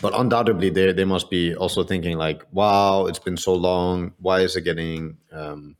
But 0.00 0.18
undoubtedly, 0.18 0.70
they 0.70 0.92
they 0.92 1.04
must 1.04 1.30
be 1.30 1.54
also 1.54 1.84
thinking 1.84 2.16
like, 2.16 2.42
"Wow, 2.52 3.06
it's 3.06 3.18
been 3.18 3.36
so 3.36 3.54
long. 3.54 4.14
Why 4.18 4.40
is 4.40 4.56
it 4.56 4.62
getting 4.62 5.18
um, 5.32 5.76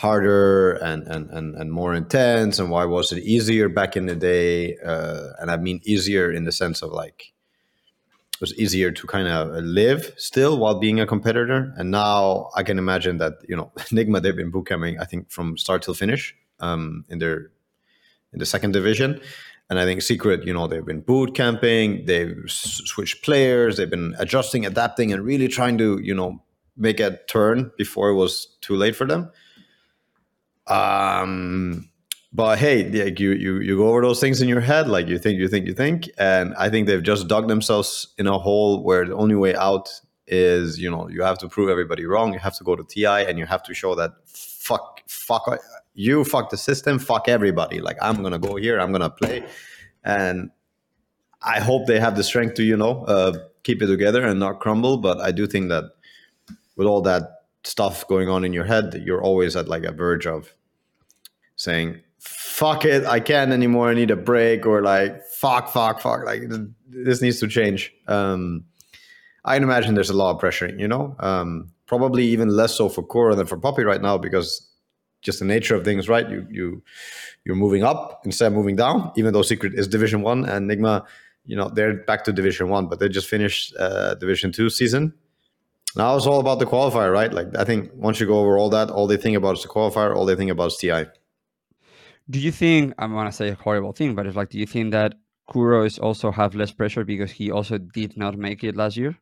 harder 0.00 0.72
and, 0.72 1.06
and 1.06 1.30
and 1.30 1.54
and 1.54 1.72
more 1.72 1.94
intense? 1.94 2.58
And 2.58 2.70
why 2.70 2.84
was 2.84 3.12
it 3.12 3.22
easier 3.22 3.68
back 3.68 3.96
in 3.96 4.06
the 4.06 4.16
day? 4.16 4.76
Uh, 4.78 5.28
and 5.40 5.50
I 5.50 5.56
mean 5.56 5.80
easier 5.84 6.30
in 6.32 6.44
the 6.44 6.52
sense 6.52 6.82
of 6.82 6.90
like 6.92 7.32
it 8.34 8.40
was 8.40 8.54
easier 8.54 8.90
to 8.90 9.06
kind 9.06 9.28
of 9.28 9.62
live 9.64 10.12
still 10.16 10.58
while 10.58 10.78
being 10.78 11.00
a 11.00 11.06
competitor. 11.06 11.72
And 11.76 11.90
now 11.90 12.50
I 12.56 12.62
can 12.62 12.78
imagine 12.78 13.18
that 13.18 13.34
you 13.48 13.56
know 13.56 13.72
Nigma 13.96 14.22
they've 14.22 14.36
been 14.42 14.52
bootcamping 14.52 15.00
I 15.00 15.04
think 15.04 15.30
from 15.30 15.56
start 15.56 15.82
till 15.82 15.94
finish 15.94 16.34
um, 16.60 17.04
in 17.08 17.18
their 17.18 17.50
in 18.32 18.38
the 18.38 18.46
second 18.46 18.72
division. 18.72 19.20
And 19.70 19.78
I 19.78 19.84
think 19.84 20.02
Secret, 20.02 20.44
you 20.44 20.52
know, 20.52 20.66
they've 20.66 20.84
been 20.84 21.00
boot 21.00 21.34
camping, 21.34 22.04
they've 22.04 22.36
switched 22.48 23.22
players, 23.22 23.76
they've 23.76 23.88
been 23.88 24.16
adjusting, 24.18 24.66
adapting, 24.66 25.12
and 25.12 25.24
really 25.24 25.46
trying 25.46 25.78
to, 25.78 26.00
you 26.02 26.12
know, 26.12 26.42
make 26.76 26.98
a 26.98 27.20
turn 27.28 27.70
before 27.78 28.08
it 28.08 28.14
was 28.14 28.48
too 28.62 28.74
late 28.74 28.96
for 28.96 29.06
them. 29.06 29.30
Um, 30.70 31.90
but 32.32 32.58
hey, 32.58 32.88
like 32.88 33.18
you 33.18 33.32
you 33.32 33.60
you 33.60 33.76
go 33.76 33.88
over 33.88 34.02
those 34.02 34.20
things 34.20 34.40
in 34.40 34.48
your 34.48 34.60
head, 34.60 34.88
like 34.88 35.08
you 35.08 35.18
think, 35.18 35.38
you 35.38 35.48
think, 35.48 35.66
you 35.66 35.74
think, 35.74 36.08
and 36.16 36.54
I 36.54 36.70
think 36.70 36.86
they've 36.86 37.02
just 37.02 37.26
dug 37.26 37.48
themselves 37.48 38.14
in 38.18 38.28
a 38.28 38.38
hole 38.38 38.84
where 38.84 39.04
the 39.04 39.16
only 39.16 39.34
way 39.34 39.54
out 39.56 39.90
is, 40.28 40.78
you 40.78 40.88
know, 40.88 41.08
you 41.08 41.22
have 41.22 41.38
to 41.38 41.48
prove 41.48 41.68
everybody 41.68 42.06
wrong. 42.06 42.32
You 42.32 42.38
have 42.38 42.56
to 42.58 42.64
go 42.64 42.76
to 42.76 42.84
TI, 42.84 43.06
and 43.28 43.36
you 43.36 43.46
have 43.46 43.64
to 43.64 43.74
show 43.74 43.96
that 43.96 44.12
fuck, 44.26 45.02
fuck 45.08 45.58
you, 45.94 46.22
fuck 46.22 46.50
the 46.50 46.56
system, 46.56 47.00
fuck 47.00 47.28
everybody. 47.28 47.80
Like 47.80 47.96
I'm 48.00 48.22
gonna 48.22 48.38
go 48.38 48.54
here, 48.54 48.78
I'm 48.78 48.92
gonna 48.92 49.10
play, 49.10 49.44
and 50.04 50.50
I 51.42 51.58
hope 51.58 51.86
they 51.86 51.98
have 51.98 52.16
the 52.16 52.22
strength 52.22 52.54
to, 52.54 52.62
you 52.62 52.76
know, 52.76 53.04
uh, 53.06 53.38
keep 53.64 53.82
it 53.82 53.86
together 53.86 54.24
and 54.24 54.38
not 54.38 54.60
crumble. 54.60 54.98
But 54.98 55.20
I 55.20 55.32
do 55.32 55.48
think 55.48 55.68
that 55.70 55.84
with 56.76 56.86
all 56.86 57.02
that 57.02 57.22
stuff 57.64 58.06
going 58.06 58.28
on 58.28 58.44
in 58.44 58.52
your 58.52 58.64
head, 58.64 59.02
you're 59.04 59.22
always 59.22 59.56
at 59.56 59.66
like 59.66 59.82
a 59.82 59.92
verge 59.92 60.28
of 60.28 60.54
saying 61.60 62.00
fuck 62.18 62.84
it 62.84 63.04
i 63.04 63.18
can't 63.20 63.52
anymore 63.52 63.88
i 63.90 63.94
need 63.94 64.10
a 64.10 64.16
break 64.16 64.66
or 64.66 64.82
like 64.82 65.22
fuck 65.24 65.70
fuck 65.70 66.00
fuck 66.00 66.24
like 66.24 66.42
this 66.88 67.22
needs 67.22 67.40
to 67.40 67.48
change. 67.48 67.92
Um 68.08 68.64
i 69.44 69.56
can 69.56 69.62
imagine 69.62 69.94
there's 69.94 70.10
a 70.10 70.16
lot 70.16 70.32
of 70.32 70.38
pressure 70.38 70.68
you 70.76 70.88
know? 70.88 71.16
Um 71.18 71.72
probably 71.86 72.24
even 72.24 72.48
less 72.48 72.76
so 72.76 72.88
for 72.88 73.02
Kuro 73.02 73.34
than 73.34 73.46
for 73.46 73.56
Puppey 73.56 73.84
right 73.84 74.02
now 74.02 74.16
because 74.18 74.68
just 75.22 75.38
the 75.38 75.44
nature 75.44 75.74
of 75.74 75.84
things 75.84 76.08
right? 76.08 76.28
You 76.30 76.46
you 76.50 76.82
you're 77.44 77.56
moving 77.56 77.84
up 77.84 78.22
instead 78.24 78.46
of 78.46 78.52
moving 78.52 78.76
down 78.76 79.12
even 79.16 79.32
though 79.32 79.42
secret 79.42 79.74
is 79.74 79.88
division 79.88 80.22
one 80.22 80.44
and 80.44 80.70
nigma 80.70 81.04
you 81.44 81.56
know 81.56 81.68
they're 81.68 81.94
back 81.94 82.24
to 82.24 82.32
division 82.32 82.68
one 82.68 82.86
but 82.86 83.00
they 83.00 83.08
just 83.08 83.28
finished 83.28 83.74
uh, 83.78 84.14
division 84.14 84.52
two 84.52 84.70
season. 84.70 85.12
Now 85.96 86.16
it's 86.16 86.26
all 86.26 86.40
about 86.40 86.58
the 86.58 86.66
qualifier 86.66 87.12
right? 87.12 87.32
Like 87.32 87.56
i 87.56 87.64
think 87.64 87.90
once 87.94 88.20
you 88.20 88.26
go 88.26 88.38
over 88.40 88.58
all 88.58 88.70
that 88.70 88.90
all 88.90 89.06
they 89.06 89.16
think 89.16 89.36
about 89.36 89.56
is 89.56 89.62
the 89.62 89.68
qualifier 89.68 90.14
all 90.14 90.26
they 90.26 90.36
think 90.36 90.50
about 90.50 90.68
is 90.72 90.76
ti 90.76 90.92
Do 92.30 92.38
you 92.38 92.52
think 92.52 92.94
I'm 92.98 93.12
gonna 93.12 93.32
say 93.32 93.48
a 93.50 93.54
horrible 93.54 93.92
thing, 93.92 94.14
but 94.14 94.26
it's 94.26 94.36
like, 94.36 94.50
do 94.50 94.58
you 94.58 94.66
think 94.66 94.92
that 94.92 95.14
Kuro 95.50 95.84
is 95.84 95.98
also 95.98 96.30
have 96.30 96.54
less 96.54 96.70
pressure 96.70 97.04
because 97.04 97.30
he 97.32 97.50
also 97.50 97.76
did 97.78 98.16
not 98.16 98.38
make 98.38 98.62
it 98.62 98.76
last 98.76 98.96
year? 98.96 99.16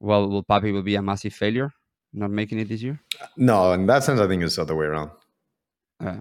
Well, 0.00 0.28
will 0.28 0.42
Puppey 0.44 0.70
will 0.72 0.82
be 0.82 0.94
a 0.94 1.02
massive 1.02 1.34
failure 1.34 1.72
not 2.12 2.30
making 2.30 2.60
it 2.60 2.68
this 2.68 2.80
year? 2.82 3.00
No, 3.36 3.72
in 3.72 3.86
that 3.86 4.04
sense, 4.04 4.20
I 4.20 4.28
think 4.28 4.42
it's 4.42 4.54
the 4.56 4.62
other 4.62 4.76
way 4.76 4.86
around. 4.86 5.10
Uh, 5.98 6.20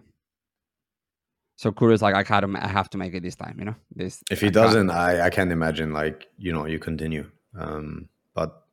so 1.56 1.72
Kuro 1.72 1.94
is 1.94 2.02
like, 2.02 2.16
I 2.16 2.24
gotta, 2.24 2.48
I 2.60 2.68
have 2.68 2.90
to 2.92 2.98
make 2.98 3.14
it 3.14 3.22
this 3.22 3.36
time. 3.36 3.58
You 3.60 3.66
know, 3.66 3.76
this. 3.96 4.24
If 4.32 4.42
he 4.42 4.48
I 4.48 4.50
can't- 4.50 4.54
doesn't, 4.54 4.90
I, 4.90 5.26
I 5.26 5.30
can't 5.30 5.52
imagine 5.52 5.94
like 5.94 6.28
you 6.38 6.52
know 6.52 6.66
you 6.66 6.80
continue. 6.80 7.30
Um, 7.56 8.10
but 8.34 8.64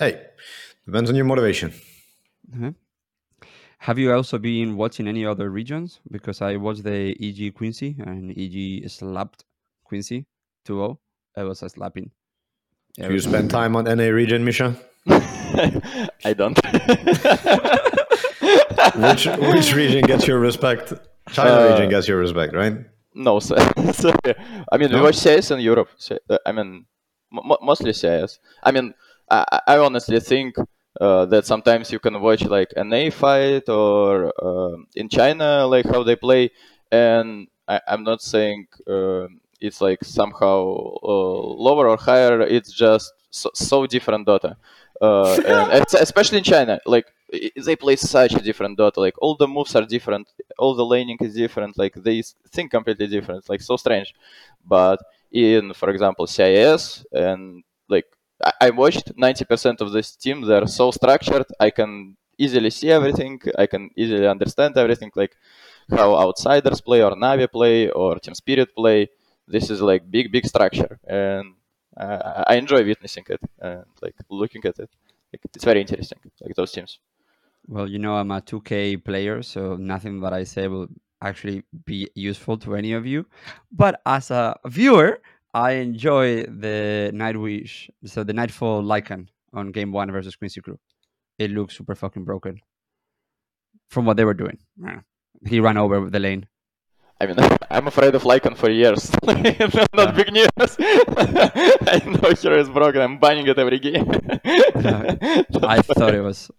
hey, 0.00 0.20
depends 0.84 1.08
on 1.10 1.16
your 1.16 1.26
motivation. 1.26 1.72
Uh-huh. 2.52 2.72
Have 3.78 3.98
you 3.98 4.12
also 4.12 4.38
been 4.38 4.76
watching 4.76 5.06
any 5.08 5.24
other 5.24 5.50
regions? 5.50 6.00
Because 6.10 6.42
I 6.42 6.56
watched 6.56 6.82
the 6.84 7.14
EG 7.20 7.54
Quincy 7.54 7.96
and 8.04 8.36
EG 8.36 8.88
slapped 8.90 9.44
Quincy 9.84 10.26
2-0. 10.66 10.98
It 11.36 11.42
was 11.42 11.62
a 11.62 11.68
slapping. 11.68 12.10
Yeah, 12.96 13.04
Do 13.06 13.10
you 13.10 13.14
was- 13.14 13.24
spend 13.24 13.50
time 13.50 13.76
on 13.76 13.84
NA 13.84 14.08
region, 14.08 14.44
Misha? 14.44 14.76
I 15.08 16.34
don't. 16.36 16.58
Which 18.96 19.26
which 19.26 19.74
region 19.74 20.02
gets 20.06 20.26
your 20.26 20.38
respect? 20.38 20.92
China 21.32 21.54
Uh, 21.54 21.70
region 21.72 21.88
gets 21.90 22.08
your 22.08 22.18
respect, 22.18 22.54
right? 22.54 22.74
no, 23.14 23.38
so, 23.40 23.56
so, 23.92 24.12
I 24.72 24.76
mean, 24.78 24.92
we 24.92 25.00
watch 25.00 25.16
CS 25.16 25.50
in 25.50 25.60
Europe. 25.60 25.88
So, 25.96 26.18
uh, 26.30 26.38
I 26.46 26.52
mean, 26.52 26.86
m- 27.32 27.56
mostly 27.62 27.92
CS. 27.92 28.38
I 28.62 28.70
mean, 28.72 28.94
I, 29.30 29.44
I 29.52 29.60
I 29.74 29.78
honestly 29.78 30.20
think 30.20 30.56
uh, 31.00 31.24
that 31.26 31.46
sometimes 31.46 31.92
you 31.92 31.98
can 31.98 32.20
watch 32.20 32.42
like 32.44 32.72
an 32.76 32.92
A 32.92 33.10
fight 33.10 33.68
or 33.68 34.32
um 34.44 34.86
in 34.94 35.08
China, 35.08 35.66
like 35.66 35.86
how 35.86 36.02
they 36.02 36.16
play, 36.16 36.50
and 36.90 37.48
I, 37.66 37.80
I'm 37.86 38.04
not 38.04 38.22
saying 38.22 38.66
uh, 38.88 39.26
it's 39.60 39.80
like 39.80 40.02
somehow 40.04 40.60
uh, 41.02 41.40
lower 41.66 41.88
or 41.88 41.96
higher. 41.96 42.40
It's 42.42 42.72
just 42.72 43.12
so, 43.30 43.50
so 43.54 43.86
different 43.86 44.26
Dota, 44.26 44.56
uh, 45.00 45.34
and 45.46 45.84
especially 45.94 46.38
in 46.38 46.44
China, 46.44 46.80
like 46.86 47.06
they 47.56 47.76
play 47.76 47.96
such 47.96 48.34
a 48.34 48.40
different 48.40 48.78
Dota. 48.78 48.96
Like 48.96 49.14
all 49.20 49.36
the 49.36 49.46
moves 49.48 49.74
are 49.76 49.84
different, 49.84 50.28
all 50.58 50.74
the 50.74 50.84
laning 50.84 51.18
is 51.20 51.34
different. 51.34 51.76
Like 51.78 51.94
they 51.94 52.22
think 52.50 52.70
completely 52.70 53.06
different. 53.06 53.48
Like 53.48 53.60
so 53.60 53.76
strange. 53.76 54.14
But 54.64 55.00
in, 55.30 55.74
for 55.74 55.90
example, 55.90 56.26
CIS 56.26 57.04
and 57.12 57.62
I, 58.60 58.70
watched 58.70 59.16
90% 59.16 59.80
of 59.80 59.92
this 59.92 60.14
team. 60.16 60.42
They're 60.42 60.66
so 60.66 60.90
structured. 60.90 61.46
I 61.58 61.70
can 61.70 62.16
easily 62.36 62.70
see 62.70 62.90
everything. 62.90 63.40
I 63.58 63.66
can 63.66 63.90
easily 63.96 64.26
understand 64.26 64.76
everything. 64.76 65.10
Like 65.14 65.36
how 65.90 66.16
outsiders 66.16 66.80
play 66.80 67.02
or 67.02 67.12
Navi 67.12 67.50
play 67.50 67.90
or 67.90 68.18
Team 68.18 68.34
Spirit 68.34 68.74
play. 68.74 69.08
This 69.46 69.70
is 69.70 69.80
like 69.80 70.10
big, 70.10 70.30
big 70.30 70.46
structure, 70.46 71.00
and 71.06 71.54
uh, 71.96 72.44
I 72.46 72.56
enjoy 72.56 72.84
witnessing 72.84 73.24
it 73.30 73.40
and 73.58 73.84
like 74.02 74.14
looking 74.28 74.62
at 74.66 74.78
it. 74.78 74.90
Like, 75.32 75.40
it's 75.54 75.64
very 75.64 75.80
interesting. 75.80 76.18
Like 76.42 76.54
those 76.54 76.72
teams. 76.72 76.98
Well, 77.66 77.88
you 77.88 77.98
know, 77.98 78.16
I'm 78.16 78.30
a 78.30 78.42
2K 78.42 79.02
player, 79.04 79.42
so 79.42 79.76
nothing 79.76 80.20
that 80.20 80.34
I 80.34 80.44
say 80.44 80.68
will 80.68 80.88
actually 81.22 81.64
be 81.84 82.08
useful 82.14 82.58
to 82.58 82.76
any 82.76 82.92
of 82.92 83.06
you. 83.06 83.26
But 83.72 84.00
as 84.06 84.30
a 84.30 84.56
viewer, 84.66 85.20
I 85.58 85.72
enjoy 85.72 86.44
the 86.44 87.10
Nightwish, 87.12 87.90
so 88.04 88.22
the 88.22 88.32
Nightfall 88.32 88.80
Lycan 88.80 89.26
on 89.52 89.72
game 89.72 89.90
one 89.90 90.08
versus 90.12 90.36
Quincy 90.36 90.60
Crew. 90.60 90.78
It 91.36 91.50
looks 91.50 91.76
super 91.76 91.96
fucking 91.96 92.24
broken 92.24 92.60
from 93.88 94.04
what 94.06 94.16
they 94.16 94.24
were 94.24 94.34
doing. 94.34 94.58
He 95.44 95.58
ran 95.58 95.76
over 95.76 96.08
the 96.08 96.20
lane. 96.20 96.46
I 97.20 97.26
mean, 97.26 97.36
I'm 97.72 97.88
afraid 97.88 98.14
of 98.14 98.22
Lycan 98.22 98.56
for 98.56 98.70
years. 98.70 99.10
not 99.24 99.94
not 99.94 100.14
big 100.14 100.32
news. 100.32 100.46
I 101.90 102.02
know 102.06 102.30
Hero 102.40 102.60
is 102.60 102.68
broken. 102.68 103.02
I'm 103.02 103.18
banning 103.18 103.48
it 103.48 103.58
every 103.58 103.80
game. 103.80 104.08
I 105.74 105.82
thought 105.82 106.14
it 106.14 106.22
was. 106.22 106.52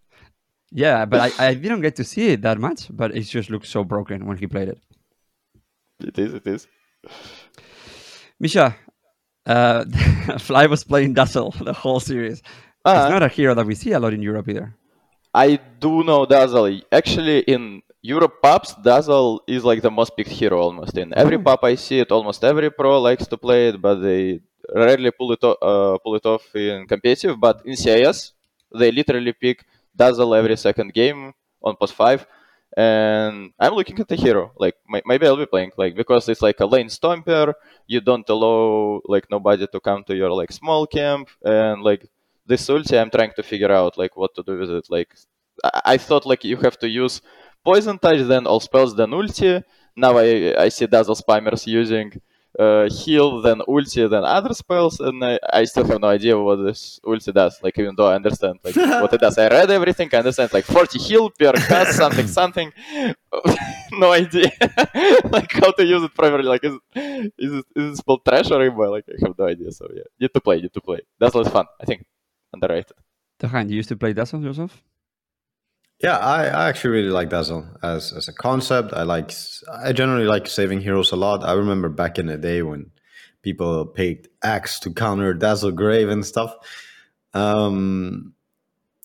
Yeah, 0.72 1.06
but 1.06 1.20
I, 1.40 1.48
I 1.48 1.54
didn't 1.54 1.82
get 1.82 1.96
to 1.96 2.04
see 2.04 2.28
it 2.34 2.42
that 2.42 2.60
much, 2.60 2.88
but 2.92 3.16
it 3.16 3.22
just 3.22 3.50
looked 3.50 3.68
so 3.68 3.86
broken 3.86 4.26
when 4.26 4.38
he 4.38 4.46
played 4.46 4.68
it. 4.68 4.80
It 6.02 6.20
is, 6.20 6.34
it 6.34 6.46
is. 6.46 6.68
Misha, 8.42 8.76
uh, 9.46 9.86
Fly 10.40 10.66
was 10.68 10.84
playing 10.84 11.14
Dazzle 11.14 11.52
the 11.62 11.74
whole 11.74 12.00
series. 12.00 12.42
Uh, 12.86 12.96
It's 13.04 13.12
not 13.12 13.24
a 13.24 13.28
hero 13.28 13.54
that 13.56 13.66
we 13.66 13.76
see 13.76 13.92
a 13.92 14.00
lot 14.00 14.14
in 14.14 14.22
Europe 14.22 14.48
either. 14.50 14.76
I 15.34 15.60
do 15.80 16.04
know 16.04 16.26
Dazzle. 16.26 16.82
Actually, 16.92 17.40
in 17.42 17.82
Europe 18.02 18.42
pubs, 18.42 18.74
Dazzle 18.84 19.42
is 19.48 19.64
like 19.64 19.82
the 19.82 19.92
most 19.92 20.16
picked 20.18 20.30
hero 20.32 20.60
almost. 20.60 20.98
In 20.98 21.14
every 21.16 21.36
Oh. 21.38 21.44
pub 21.44 21.60
I 21.64 21.76
see 21.76 22.00
it, 22.00 22.12
almost 22.12 22.44
every 22.44 22.72
pro 22.72 23.00
likes 23.02 23.28
to 23.28 23.38
play 23.38 23.70
it, 23.70 23.82
but 23.82 23.96
they 23.96 24.40
rarely 24.74 25.12
pull 25.12 25.32
it, 25.34 25.44
o- 25.44 25.60
uh, 25.62 25.98
pull 26.00 26.16
it 26.16 26.26
off 26.26 26.44
in 26.56 26.88
competitive. 26.88 27.40
But 27.40 27.62
in 27.66 27.76
CIS, 27.76 28.34
they 28.74 28.92
literally 28.92 29.34
pick 29.34 29.66
Dazzle 29.96 30.34
every 30.34 30.56
second 30.58 30.94
game 30.94 31.34
on 31.62 31.76
post 31.76 31.94
5. 31.94 32.26
And 32.78 33.52
I'm 33.60 33.74
looking 33.74 34.00
at 34.00 34.08
the 34.08 34.16
hero. 34.16 34.52
Like 34.58 34.76
may- 34.88 35.02
maybe 35.06 35.26
I'll 35.26 35.38
be 35.38 35.46
playing 35.46 35.72
like 35.78 35.96
because 35.96 36.30
it's 36.30 36.42
like 36.42 36.60
a 36.60 36.66
lane 36.66 36.88
stomper. 36.88 37.54
You 37.88 38.00
don't 38.02 38.28
allow 38.30 39.02
like 39.06 39.26
nobody 39.32 39.68
to 39.68 39.80
come 39.80 40.04
to 40.06 40.16
your 40.16 40.32
like 40.32 40.52
small 40.52 40.86
camp 40.88 41.30
and 41.44 41.82
like 41.82 42.08
this 42.46 42.68
ulti 42.70 43.00
I'm 43.00 43.10
trying 43.10 43.34
to 43.36 43.44
figure 43.44 43.72
out 43.72 43.98
like 43.98 44.16
what 44.16 44.36
to 44.36 44.44
do 44.44 44.58
with 44.60 44.70
it. 44.70 44.86
Like 44.90 45.16
I, 45.64 45.82
I 45.94 45.98
thought 45.98 46.26
like 46.26 46.44
you 46.44 46.58
have 46.58 46.78
to 46.80 46.88
use 46.88 47.22
poison 47.66 47.98
touch, 47.98 48.22
then 48.28 48.46
all 48.48 48.60
spells, 48.60 48.96
then 48.96 49.10
ulti. 49.12 49.64
now 49.96 50.18
I 50.18 50.56
I 50.66 50.70
see 50.70 50.86
Dazzle 50.88 51.16
spammers 51.16 51.66
using 51.68 52.22
uh, 52.60 52.90
heal, 52.90 53.42
then 53.42 53.60
ulti, 53.68 54.10
then 54.10 54.24
other 54.24 54.54
spells, 54.54 55.00
and 55.00 55.24
I, 55.24 55.40
I 55.52 55.64
still 55.64 55.86
have 55.86 56.02
no 56.02 56.10
idea 56.10 56.38
what 56.38 56.58
this 56.58 57.00
ulti 57.06 57.34
does. 57.34 57.58
Like 57.64 57.80
even 57.80 57.96
though 57.96 58.08
I 58.08 58.16
understand 58.16 58.60
like 58.64 58.76
what 59.04 59.14
it 59.14 59.22
does, 59.22 59.38
I 59.38 59.48
read 59.48 59.72
everything. 59.72 60.10
I 60.14 60.18
understand 60.18 60.52
like 60.54 60.66
40 60.66 61.00
heal 61.00 61.30
per 61.30 61.54
cast, 61.54 61.98
something, 61.98 62.28
something. 62.28 62.72
no 63.94 64.12
idea 64.12 64.52
like 65.36 65.52
how 65.54 65.72
to 65.72 65.86
use 65.86 66.04
it 66.04 66.14
properly. 66.14 66.44
Like 66.44 66.64
is 66.66 66.76
it, 66.76 67.34
is 67.38 67.54
it, 67.54 67.66
is 67.76 67.94
it 67.94 67.98
spelled 67.98 68.26
trash 68.26 68.52
or 68.52 68.60
rainbow? 68.60 68.92
Like 68.92 69.06
I 69.10 69.26
have 69.26 69.38
no 69.40 69.46
idea. 69.48 69.72
So 69.72 69.88
yeah, 69.96 70.04
need 70.20 70.34
to 70.34 70.42
play, 70.42 70.62
need 70.62 70.74
to 70.74 70.82
play. 70.82 71.00
Dazzle 71.20 71.42
is 71.42 71.48
fun. 71.48 71.66
I 71.82 71.86
think 71.86 72.06
underrated. 72.54 72.98
Johan, 73.42 73.70
you 73.70 73.78
used 73.78 73.90
to 73.90 73.96
play 73.96 74.12
Dazzle 74.12 74.42
yourself? 74.42 74.84
Yeah, 76.02 76.18
I, 76.18 76.46
I 76.46 76.70
actually 76.70 76.92
really 76.92 77.10
like 77.10 77.30
Dazzle 77.30 77.68
as 77.84 78.14
as 78.14 78.30
a 78.30 78.34
concept. 78.34 78.94
I 78.94 79.04
like 79.04 79.34
I 79.70 79.92
generally 79.92 80.26
like 80.26 80.48
saving 80.48 80.80
heroes 80.80 81.12
a 81.12 81.18
lot. 81.18 81.44
I 81.44 81.54
remember 81.54 81.90
back 81.90 82.18
in 82.18 82.28
the 82.28 82.38
day 82.38 82.62
when 82.62 82.92
people 83.42 83.86
picked 83.86 84.30
Axe 84.42 84.80
to 84.82 84.94
counter 84.94 85.34
Dazzle 85.34 85.72
Grave 85.72 86.08
and 86.08 86.26
stuff. 86.26 86.56
Um, 87.34 88.34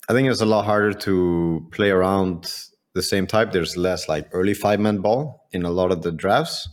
I 0.09 0.13
think 0.13 0.29
it's 0.29 0.41
a 0.41 0.47
lot 0.47 0.65
harder 0.65 0.93
to 0.93 1.67
play 1.73 1.91
around 1.91 2.53
the 2.95 3.03
same 3.03 3.27
type. 3.27 3.51
There's 3.51 3.77
less 3.77 4.09
like 4.09 4.29
early 4.33 4.55
five 4.55 4.79
man 4.79 4.99
ball 4.99 5.49
in 5.51 5.65
a 5.65 5.71
lot 5.71 5.91
of 5.91 6.03
the 6.03 6.13
drafts, 6.13 6.69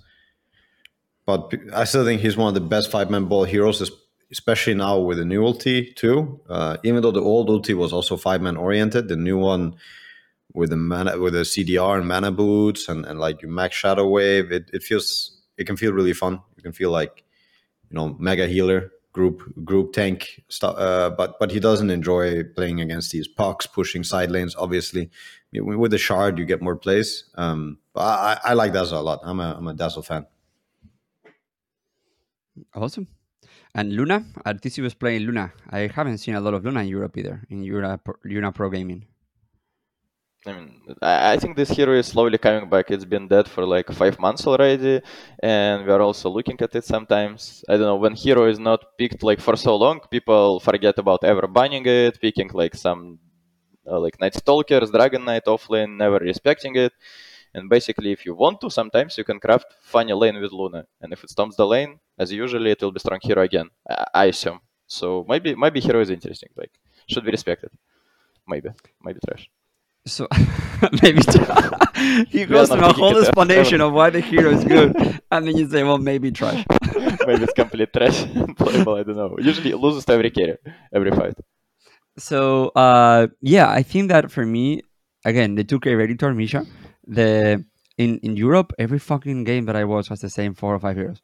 but 1.26 1.52
I 1.74 1.86
still 1.86 2.06
think 2.06 2.22
he's 2.22 2.38
one 2.38 2.50
of 2.50 2.54
the 2.54 2.62
best 2.68 2.92
five 2.92 3.10
man 3.10 3.26
ball 3.26 3.46
heroes, 3.46 3.92
especially 4.32 4.76
now 4.76 5.00
with 5.00 5.18
the 5.18 5.26
new 5.26 5.42
ulti 5.42 5.96
too. 5.96 6.42
Uh, 6.48 6.78
even 6.84 7.02
though 7.02 7.12
the 7.12 7.22
old 7.22 7.50
ulti 7.50 7.74
was 7.74 7.92
also 7.92 8.18
five 8.18 8.44
man 8.44 8.56
oriented, 8.56 9.08
the 9.08 9.16
new 9.16 9.40
one 9.40 9.76
with 10.54 10.70
the 10.70 10.78
mana 10.78 11.20
with 11.20 11.34
the 11.34 11.42
CDR 11.42 11.98
and 11.98 12.08
mana 12.08 12.32
boots 12.32 12.88
and, 12.88 13.06
and 13.06 13.20
like 13.20 13.42
you 13.42 13.48
max 13.48 13.76
shadow 13.76 14.08
wave, 14.08 14.52
it, 14.52 14.70
it 14.74 14.84
feels 14.84 15.42
it 15.58 15.66
can 15.66 15.78
feel 15.78 15.94
really 15.94 16.14
fun. 16.14 16.42
You 16.56 16.64
can 16.64 16.74
feel 16.74 16.92
like 16.92 17.24
you 17.90 17.96
know 17.96 18.16
mega 18.20 18.48
healer 18.48 18.92
group 19.14 19.42
group 19.64 19.94
tank 19.94 20.44
stuff. 20.50 20.76
Uh, 20.78 21.10
but 21.10 21.40
but 21.40 21.52
he 21.52 21.60
doesn't 21.60 21.90
enjoy 21.90 22.44
playing 22.44 22.82
against 22.82 23.12
these 23.12 23.28
pucks 23.28 23.66
pushing 23.66 24.04
side 24.04 24.32
lanes. 24.32 24.56
Obviously, 24.56 25.10
with 25.54 25.92
the 25.92 25.98
shard 25.98 26.38
you 26.38 26.46
get 26.46 26.62
more 26.62 26.76
plays. 26.76 27.26
Um, 27.36 27.78
I, 27.96 28.40
I 28.44 28.54
like 28.54 28.74
Dazzle 28.74 29.02
a 29.02 29.04
lot. 29.04 29.20
I'm 29.24 29.40
a 29.40 29.56
I'm 29.58 29.68
a 29.68 29.74
Dazzle 29.74 30.04
fan. 30.04 30.26
Awesome. 32.74 33.08
And 33.74 33.94
Luna, 33.94 34.26
Arteezy 34.46 34.84
was 34.84 34.94
playing 34.94 35.22
Luna. 35.22 35.54
I 35.70 35.88
haven't 35.88 36.18
seen 36.18 36.36
a 36.36 36.42
lot 36.42 36.54
of 36.54 36.66
Luna 36.66 36.82
in 36.82 36.88
Europe 36.88 37.18
either, 37.18 37.42
in 37.50 37.64
Luna, 37.64 38.02
Luna 38.26 38.52
Pro 38.52 38.70
Gaming. 38.70 39.06
I 40.48 40.54
mean, 40.54 40.82
I 41.04 41.38
think 41.38 41.56
this 41.56 41.70
hero 41.70 41.94
is 41.94 42.08
slowly 42.08 42.40
coming 42.40 42.68
back. 42.68 42.90
It's 42.90 43.06
been 43.06 43.28
dead 43.28 43.48
for 43.48 43.64
like 43.64 43.88
five 43.92 44.18
months 44.20 44.48
already, 44.48 45.00
and 45.44 45.86
we 45.86 45.92
are 45.92 46.02
also 46.02 46.30
looking 46.32 46.58
at 46.62 46.74
it 46.76 46.84
sometimes. 46.84 47.64
I 47.70 47.74
don't 47.78 47.90
know 47.92 47.96
when 47.98 48.16
hero 48.16 48.46
is 48.48 48.58
not 48.58 48.80
picked 48.98 49.22
like 49.22 49.40
for 49.40 49.56
so 49.56 49.76
long, 49.76 50.00
people 50.10 50.60
forget 50.60 50.98
about 50.98 51.24
ever 51.24 51.46
banning 51.48 51.86
it, 51.86 52.20
picking 52.20 52.50
like 52.54 52.74
some 52.74 53.20
uh, 53.88 54.00
like 54.00 54.20
Night 54.20 54.36
Stalkers, 54.36 54.92
Dragon 54.92 55.26
Knight 55.26 55.46
offlane, 55.46 55.98
never 55.98 56.18
respecting 56.20 56.76
it. 56.76 56.94
And 57.54 57.70
basically, 57.70 58.12
if 58.12 58.26
you 58.26 58.34
want 58.36 58.62
to, 58.62 58.70
sometimes 58.72 59.18
you 59.20 59.24
can 59.26 59.40
craft 59.40 59.68
funny 59.82 60.14
lane 60.14 60.42
with 60.42 60.52
Luna, 60.54 60.86
and 61.02 61.14
if 61.14 61.24
it 61.24 61.30
stomps 61.30 61.56
the 61.58 61.68
lane, 61.68 62.00
as 62.18 62.32
usually, 62.32 62.72
it 62.72 62.82
will 62.82 62.92
be 62.94 63.00
strong 63.00 63.20
hero 63.22 63.44
again. 63.44 63.70
I, 63.90 64.06
I 64.16 64.26
assume. 64.34 64.62
So 64.88 65.26
maybe 65.30 65.56
maybe 65.56 65.80
hero 65.82 66.02
is 66.02 66.10
interesting. 66.10 66.50
Like 66.58 66.74
should 67.08 67.26
be 67.26 67.32
respected. 67.32 67.72
Maybe 68.48 68.70
maybe 69.04 69.20
trash. 69.28 69.50
So 70.06 70.28
maybe 71.04 71.22
he 72.30 72.46
goes 72.46 72.70
through 72.70 72.86
a 72.86 72.94
whole 72.94 73.18
explanation 73.18 73.82
of 73.82 73.94
why 73.94 74.10
the 74.10 74.20
hero 74.20 74.50
is 74.50 74.64
good, 74.64 74.96
and 75.32 75.48
then 75.48 75.56
you 75.56 75.70
say, 75.70 75.84
"Well, 75.84 76.00
maybe 76.00 76.32
trash." 76.32 76.66
maybe 77.28 77.44
it's 77.44 77.54
complete 77.54 77.94
trash. 77.94 78.26
Playable, 78.58 78.96
I 78.96 79.04
don't 79.04 79.16
know. 79.16 79.36
Usually, 79.40 79.72
it 79.72 79.78
loses 79.78 80.06
to 80.06 80.14
every 80.14 80.32
carry, 80.32 80.58
every 80.92 81.12
fight. 81.12 81.36
So 82.18 82.70
uh, 82.70 83.28
yeah, 83.42 83.70
I 83.70 83.84
think 83.84 84.10
that 84.10 84.32
for 84.32 84.46
me, 84.46 84.82
again, 85.24 85.56
the 85.56 85.64
2K 85.64 85.96
Redditor 85.96 86.36
Misha, 86.36 86.66
the 87.06 87.64
in 87.98 88.18
in 88.20 88.36
Europe, 88.36 88.74
every 88.80 89.00
fucking 89.00 89.44
game 89.44 89.66
that 89.66 89.76
I 89.76 89.84
watch 89.84 90.10
has 90.10 90.22
the 90.22 90.30
same 90.30 90.56
four 90.56 90.74
or 90.74 90.80
five 90.80 90.98
heroes. 90.98 91.22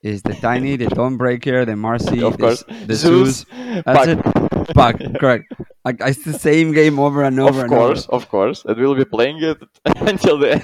Is 0.00 0.22
the 0.22 0.34
Tiny, 0.34 0.76
the 0.76 0.86
Dawnbreaker, 0.86 1.66
the 1.66 1.72
Marci, 1.72 2.22
of 2.22 2.38
course, 2.38 2.62
the, 2.62 2.86
the 2.86 2.94
Zeus. 2.94 3.44
That's 3.84 4.06
it. 4.06 4.74
Back, 4.74 5.00
correct. 5.18 5.52
Like 5.84 5.96
it's 6.00 6.22
the 6.22 6.38
same 6.38 6.72
game 6.72 7.00
over 7.00 7.24
and 7.24 7.40
over. 7.40 7.64
Of 7.64 7.70
course, 7.70 8.06
and 8.06 8.12
over. 8.14 8.22
of 8.22 8.28
course, 8.28 8.62
of 8.62 8.64
course. 8.64 8.64
and 8.64 8.76
we'll 8.78 8.94
be 8.94 9.04
playing 9.04 9.42
it 9.42 9.58
until 10.06 10.38
the 10.38 10.54
end. 10.54 10.62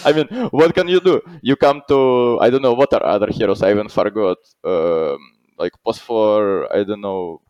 I 0.06 0.12
mean, 0.12 0.48
what 0.50 0.74
can 0.74 0.88
you 0.88 1.00
do? 1.00 1.20
You 1.42 1.56
come 1.56 1.82
to 1.88 2.38
I 2.40 2.48
don't 2.48 2.62
know 2.62 2.72
what 2.72 2.94
are 2.94 3.04
other 3.04 3.28
heroes. 3.30 3.62
I 3.62 3.72
even 3.72 3.88
forgot. 3.88 4.38
Um, 4.64 5.18
like 5.58 5.72
Phosphor. 5.84 6.72
I 6.72 6.84
don't 6.84 7.02
know. 7.02 7.42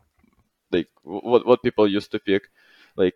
Like 0.71 0.89
what 1.03 1.45
what 1.45 1.63
people 1.63 1.87
used 1.87 2.11
to 2.11 2.19
pick. 2.19 2.49
Like 2.97 3.15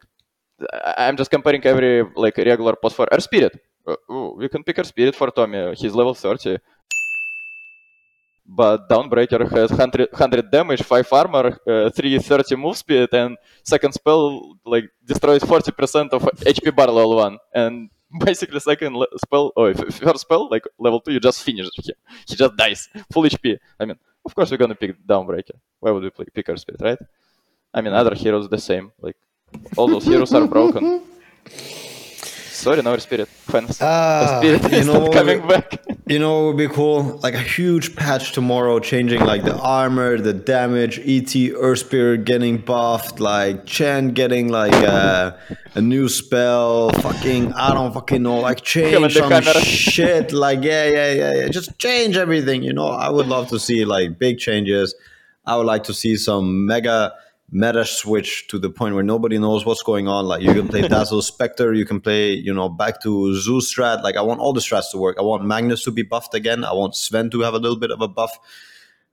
I'm 0.97 1.17
just 1.17 1.31
comparing 1.31 1.65
every 1.65 2.03
like 2.15 2.37
regular 2.37 2.75
Phosphor 2.81 3.07
Earth 3.11 3.23
Spirit. 3.23 3.59
Uh, 3.87 3.95
ooh, 4.11 4.35
we 4.37 4.49
can 4.49 4.63
pick 4.63 4.79
Earth 4.79 4.87
Spirit 4.87 5.15
for 5.15 5.29
Tommy. 5.31 5.75
He's 5.75 5.93
level 5.93 6.13
30 6.13 6.57
but 8.45 8.87
Dawnbreaker 8.87 9.49
has 9.49 9.71
100, 9.71 10.11
100 10.11 10.51
damage, 10.51 10.83
5 10.83 11.13
armor, 11.13 11.59
uh, 11.67 11.89
330 11.89 12.55
move 12.55 12.77
speed, 12.77 13.09
and 13.11 13.37
second 13.63 13.93
spell 13.93 14.57
like 14.65 14.85
destroys 15.03 15.41
40% 15.41 16.09
of 16.11 16.21
HP 16.21 16.75
bar 16.75 16.87
level 16.87 17.15
1. 17.15 17.37
And 17.53 17.89
basically 18.19 18.59
second 18.59 18.95
le- 18.95 19.07
spell, 19.17 19.51
oh, 19.57 19.73
first 19.73 20.21
spell, 20.21 20.47
like 20.49 20.63
level 20.77 21.01
2, 21.01 21.13
you 21.13 21.19
just 21.19 21.41
finish 21.43 21.65
him. 21.65 21.95
He 22.27 22.35
just 22.35 22.55
dies, 22.55 22.87
full 23.11 23.23
HP. 23.23 23.57
I 23.79 23.85
mean, 23.85 23.97
of 24.23 24.35
course 24.35 24.51
we're 24.51 24.57
gonna 24.57 24.75
pick 24.75 24.95
Dawnbreaker. 25.05 25.57
Why 25.79 25.91
would 25.91 26.03
we 26.03 26.09
pick, 26.11 26.33
pick 26.33 26.49
Earth 26.49 26.59
Spirit, 26.59 26.81
right? 26.81 26.99
I 27.73 27.81
mean, 27.81 27.93
other 27.93 28.15
heroes 28.15 28.47
the 28.47 28.59
same. 28.59 28.91
Like, 29.01 29.17
all 29.75 29.87
those 29.87 30.05
heroes 30.05 30.33
are 30.33 30.47
broken. 30.47 31.01
Sorry, 32.55 32.81
no 32.81 32.97
spirit. 32.97 33.27
Fans. 33.27 33.79
Ah, 33.81 34.39
spirit 34.39 34.63
you 34.71 34.77
is 34.77 34.87
know 34.87 35.05
not 35.05 35.13
coming 35.13 35.45
back. 35.47 35.83
You 36.07 36.19
know 36.19 36.35
what 36.35 36.45
would 36.47 36.57
be 36.57 36.67
cool? 36.67 37.19
Like 37.21 37.33
a 37.33 37.39
huge 37.39 37.95
patch 37.95 38.31
tomorrow, 38.31 38.79
changing 38.79 39.21
like 39.25 39.43
the 39.43 39.57
armor, 39.57 40.17
the 40.17 40.33
damage, 40.33 40.99
ET, 40.99 41.35
Earth 41.55 41.79
Spirit 41.79 42.25
getting 42.25 42.57
buffed, 42.57 43.19
like 43.19 43.65
Chen 43.65 44.09
getting 44.09 44.47
like 44.49 44.73
a, 44.73 45.37
a 45.73 45.81
new 45.81 46.07
spell, 46.07 46.91
fucking, 46.91 47.53
I 47.53 47.73
don't 47.73 47.93
fucking 47.93 48.23
know, 48.23 48.39
like 48.39 48.61
change 48.61 49.15
some 49.15 49.41
shit. 49.61 50.31
Like, 50.31 50.63
yeah, 50.63 50.85
yeah, 50.85 51.11
yeah, 51.11 51.33
yeah. 51.33 51.47
Just 51.49 51.77
change 51.79 52.17
everything, 52.17 52.63
you 52.63 52.71
know? 52.71 52.87
I 52.87 53.09
would 53.09 53.27
love 53.27 53.49
to 53.49 53.59
see 53.59 53.83
like 53.83 54.17
big 54.17 54.37
changes. 54.37 54.95
I 55.45 55.57
would 55.57 55.65
like 55.65 55.83
to 55.85 55.93
see 55.93 56.15
some 56.15 56.65
mega 56.65 57.13
meta 57.51 57.85
switch 57.85 58.47
to 58.47 58.57
the 58.57 58.69
point 58.69 58.95
where 58.95 59.03
nobody 59.03 59.37
knows 59.37 59.65
what's 59.65 59.83
going 59.83 60.07
on. 60.07 60.25
Like 60.25 60.41
you 60.41 60.53
can 60.53 60.67
play 60.67 60.81
Dazzle 60.87 61.21
Spectre, 61.21 61.73
you 61.73 61.85
can 61.85 62.01
play, 62.01 62.33
you 62.33 62.53
know, 62.53 62.69
back 62.69 63.01
to 63.03 63.35
Zeus 63.35 63.73
strat. 63.73 64.03
Like 64.03 64.15
I 64.17 64.21
want 64.21 64.39
all 64.39 64.53
the 64.53 64.61
strats 64.61 64.91
to 64.91 64.97
work. 64.97 65.17
I 65.19 65.21
want 65.21 65.45
Magnus 65.45 65.83
to 65.83 65.91
be 65.91 66.03
buffed 66.03 66.33
again. 66.33 66.63
I 66.63 66.73
want 66.73 66.95
Sven 66.95 67.29
to 67.31 67.41
have 67.41 67.53
a 67.53 67.59
little 67.59 67.77
bit 67.77 67.91
of 67.91 68.01
a 68.01 68.07
buff. 68.07 68.37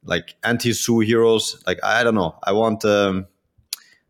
Like 0.04 0.34
anti-Su 0.42 1.00
heroes. 1.00 1.62
Like 1.66 1.78
I 1.84 2.02
don't 2.02 2.16
know. 2.16 2.36
I 2.42 2.52
want 2.52 2.84
um, 2.84 3.26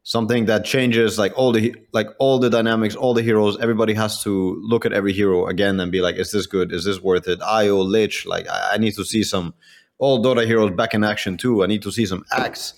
something 0.04 0.46
that 0.46 0.64
changes 0.64 1.18
like 1.18 1.36
all 1.36 1.52
the 1.52 1.74
like 1.92 2.08
all 2.18 2.38
the 2.38 2.48
dynamics, 2.48 2.94
all 2.94 3.12
the 3.12 3.22
heroes. 3.22 3.58
Everybody 3.60 3.92
has 3.94 4.22
to 4.22 4.58
look 4.62 4.86
at 4.86 4.92
every 4.92 5.12
hero 5.12 5.46
again 5.46 5.78
and 5.80 5.92
be 5.92 6.00
like, 6.00 6.16
is 6.16 6.30
this 6.30 6.46
good? 6.46 6.72
Is 6.72 6.84
this 6.84 7.02
worth 7.02 7.28
it? 7.28 7.42
Io, 7.42 7.80
Lich. 7.80 8.24
Like 8.24 8.48
I, 8.48 8.70
I 8.72 8.78
need 8.78 8.94
to 8.94 9.04
see 9.04 9.22
some 9.22 9.52
all 9.98 10.22
Dota 10.22 10.46
heroes 10.46 10.70
back 10.70 10.94
in 10.94 11.04
action 11.04 11.36
too. 11.36 11.62
I 11.62 11.66
need 11.66 11.82
to 11.82 11.92
see 11.92 12.06
some 12.06 12.24
Axe. 12.32 12.74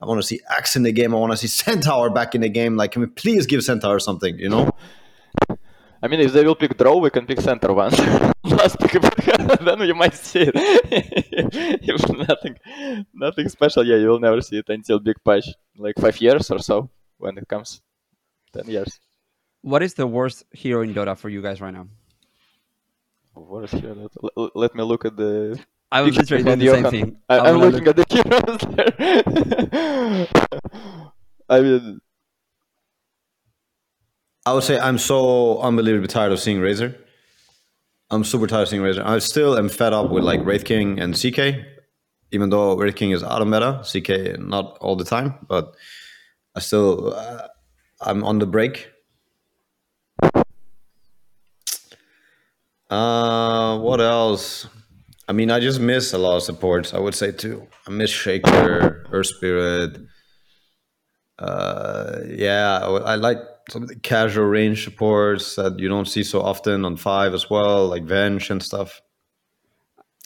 I 0.00 0.04
want 0.06 0.20
to 0.20 0.26
see 0.26 0.40
Axe 0.50 0.76
in 0.76 0.82
the 0.82 0.92
game. 0.92 1.14
I 1.14 1.18
want 1.18 1.32
to 1.32 1.36
see 1.38 1.46
Centaur 1.64 2.10
back 2.10 2.34
in 2.34 2.42
the 2.42 2.48
game. 2.48 2.76
Like, 2.76 2.92
can 2.92 3.00
we 3.02 3.06
please 3.08 3.46
give 3.46 3.62
Centaur 3.62 3.98
something? 3.98 4.38
You 4.38 4.48
know? 4.50 4.70
I 6.02 6.08
mean, 6.08 6.20
if 6.20 6.32
they 6.32 6.44
will 6.44 6.54
pick 6.54 6.76
draw, 6.76 6.98
we 6.98 7.10
can 7.10 7.26
pick 7.26 7.40
Centaur 7.40 7.72
once. 7.72 7.98
Last 8.44 8.78
pick, 8.78 8.92
then 9.64 9.80
you 9.80 9.94
might 9.94 10.14
see 10.14 10.40
it. 10.42 10.52
if 10.54 12.28
nothing, 12.28 12.56
nothing 13.14 13.48
special, 13.48 13.84
yeah, 13.86 13.96
you 13.96 14.08
will 14.08 14.20
never 14.20 14.40
see 14.42 14.58
it 14.58 14.68
until 14.68 14.98
big 15.00 15.16
patch, 15.24 15.46
like 15.78 15.94
five 15.98 16.20
years 16.20 16.50
or 16.50 16.58
so, 16.58 16.90
when 17.18 17.36
it 17.38 17.48
comes. 17.48 17.80
Ten 18.52 18.66
years. 18.66 19.00
What 19.62 19.82
is 19.82 19.94
the 19.94 20.06
worst 20.06 20.44
hero 20.52 20.82
in 20.82 20.94
Dota 20.94 21.16
for 21.16 21.28
you 21.28 21.42
guys 21.42 21.60
right 21.60 21.72
now? 21.74 21.88
What 23.34 23.64
is 23.64 23.72
here? 23.72 23.94
Let, 23.94 24.10
let- 24.36 24.56
let 24.56 24.74
me 24.74 24.82
look 24.84 25.04
at 25.04 25.16
the. 25.16 25.58
I 25.92 26.02
was 26.02 26.16
literally 26.16 26.42
doing 26.44 26.58
the 26.58 26.64
behind 26.66 26.90
same 26.90 26.90
thing. 26.90 27.16
I, 27.28 27.52
wanna 27.52 27.66
looking 27.66 27.88
at 27.88 27.96
the 27.96 28.04
heroes 28.10 28.60
there. 28.76 30.28
I 31.48 31.60
mean, 31.60 32.00
I 34.44 34.52
would 34.52 34.64
say 34.64 34.78
I'm 34.78 34.98
so 34.98 35.60
unbelievably 35.60 36.08
tired 36.08 36.32
of 36.32 36.40
seeing 36.40 36.60
Razor. 36.60 36.96
I'm 38.10 38.24
super 38.24 38.46
tired 38.46 38.62
of 38.62 38.68
seeing 38.68 38.82
Razor. 38.82 39.02
I 39.04 39.18
still 39.20 39.56
am 39.56 39.68
fed 39.68 39.92
up 39.92 40.10
with 40.10 40.24
like 40.24 40.44
Wraith 40.44 40.64
King 40.64 40.98
and 40.98 41.14
CK, 41.14 41.64
even 42.32 42.50
though 42.50 42.76
Wraith 42.76 42.96
King 42.96 43.12
is 43.12 43.22
out 43.22 43.42
of 43.42 43.48
meta, 43.48 43.82
CK 43.84 44.38
not 44.40 44.78
all 44.80 44.96
the 44.96 45.04
time, 45.04 45.34
but 45.48 45.74
I 46.54 46.60
still 46.60 47.14
uh, 47.14 47.48
I'm 48.00 48.24
on 48.24 48.38
the 48.38 48.46
break. 48.46 48.88
Uh, 52.88 53.78
what 53.78 54.00
else? 54.00 54.68
I 55.28 55.32
mean, 55.32 55.50
I 55.50 55.58
just 55.60 55.80
miss 55.80 56.12
a 56.12 56.18
lot 56.18 56.36
of 56.36 56.42
supports. 56.44 56.94
I 56.94 56.98
would 56.98 57.14
say 57.14 57.32
too. 57.32 57.66
I 57.86 57.90
miss 57.90 58.10
Shaker, 58.10 59.06
Earth 59.10 59.26
Spirit. 59.26 59.98
Uh, 61.38 62.20
yeah, 62.28 62.78
I, 62.82 63.12
I 63.12 63.14
like 63.16 63.38
some 63.70 63.82
of 63.82 63.88
the 63.88 63.96
casual 63.96 64.46
range 64.46 64.84
supports 64.84 65.56
that 65.56 65.78
you 65.78 65.88
don't 65.88 66.06
see 66.06 66.22
so 66.22 66.40
often 66.40 66.84
on 66.84 66.96
five 66.96 67.34
as 67.34 67.50
well, 67.50 67.88
like 67.88 68.04
Venge 68.04 68.50
and 68.50 68.62
stuff. 68.62 69.02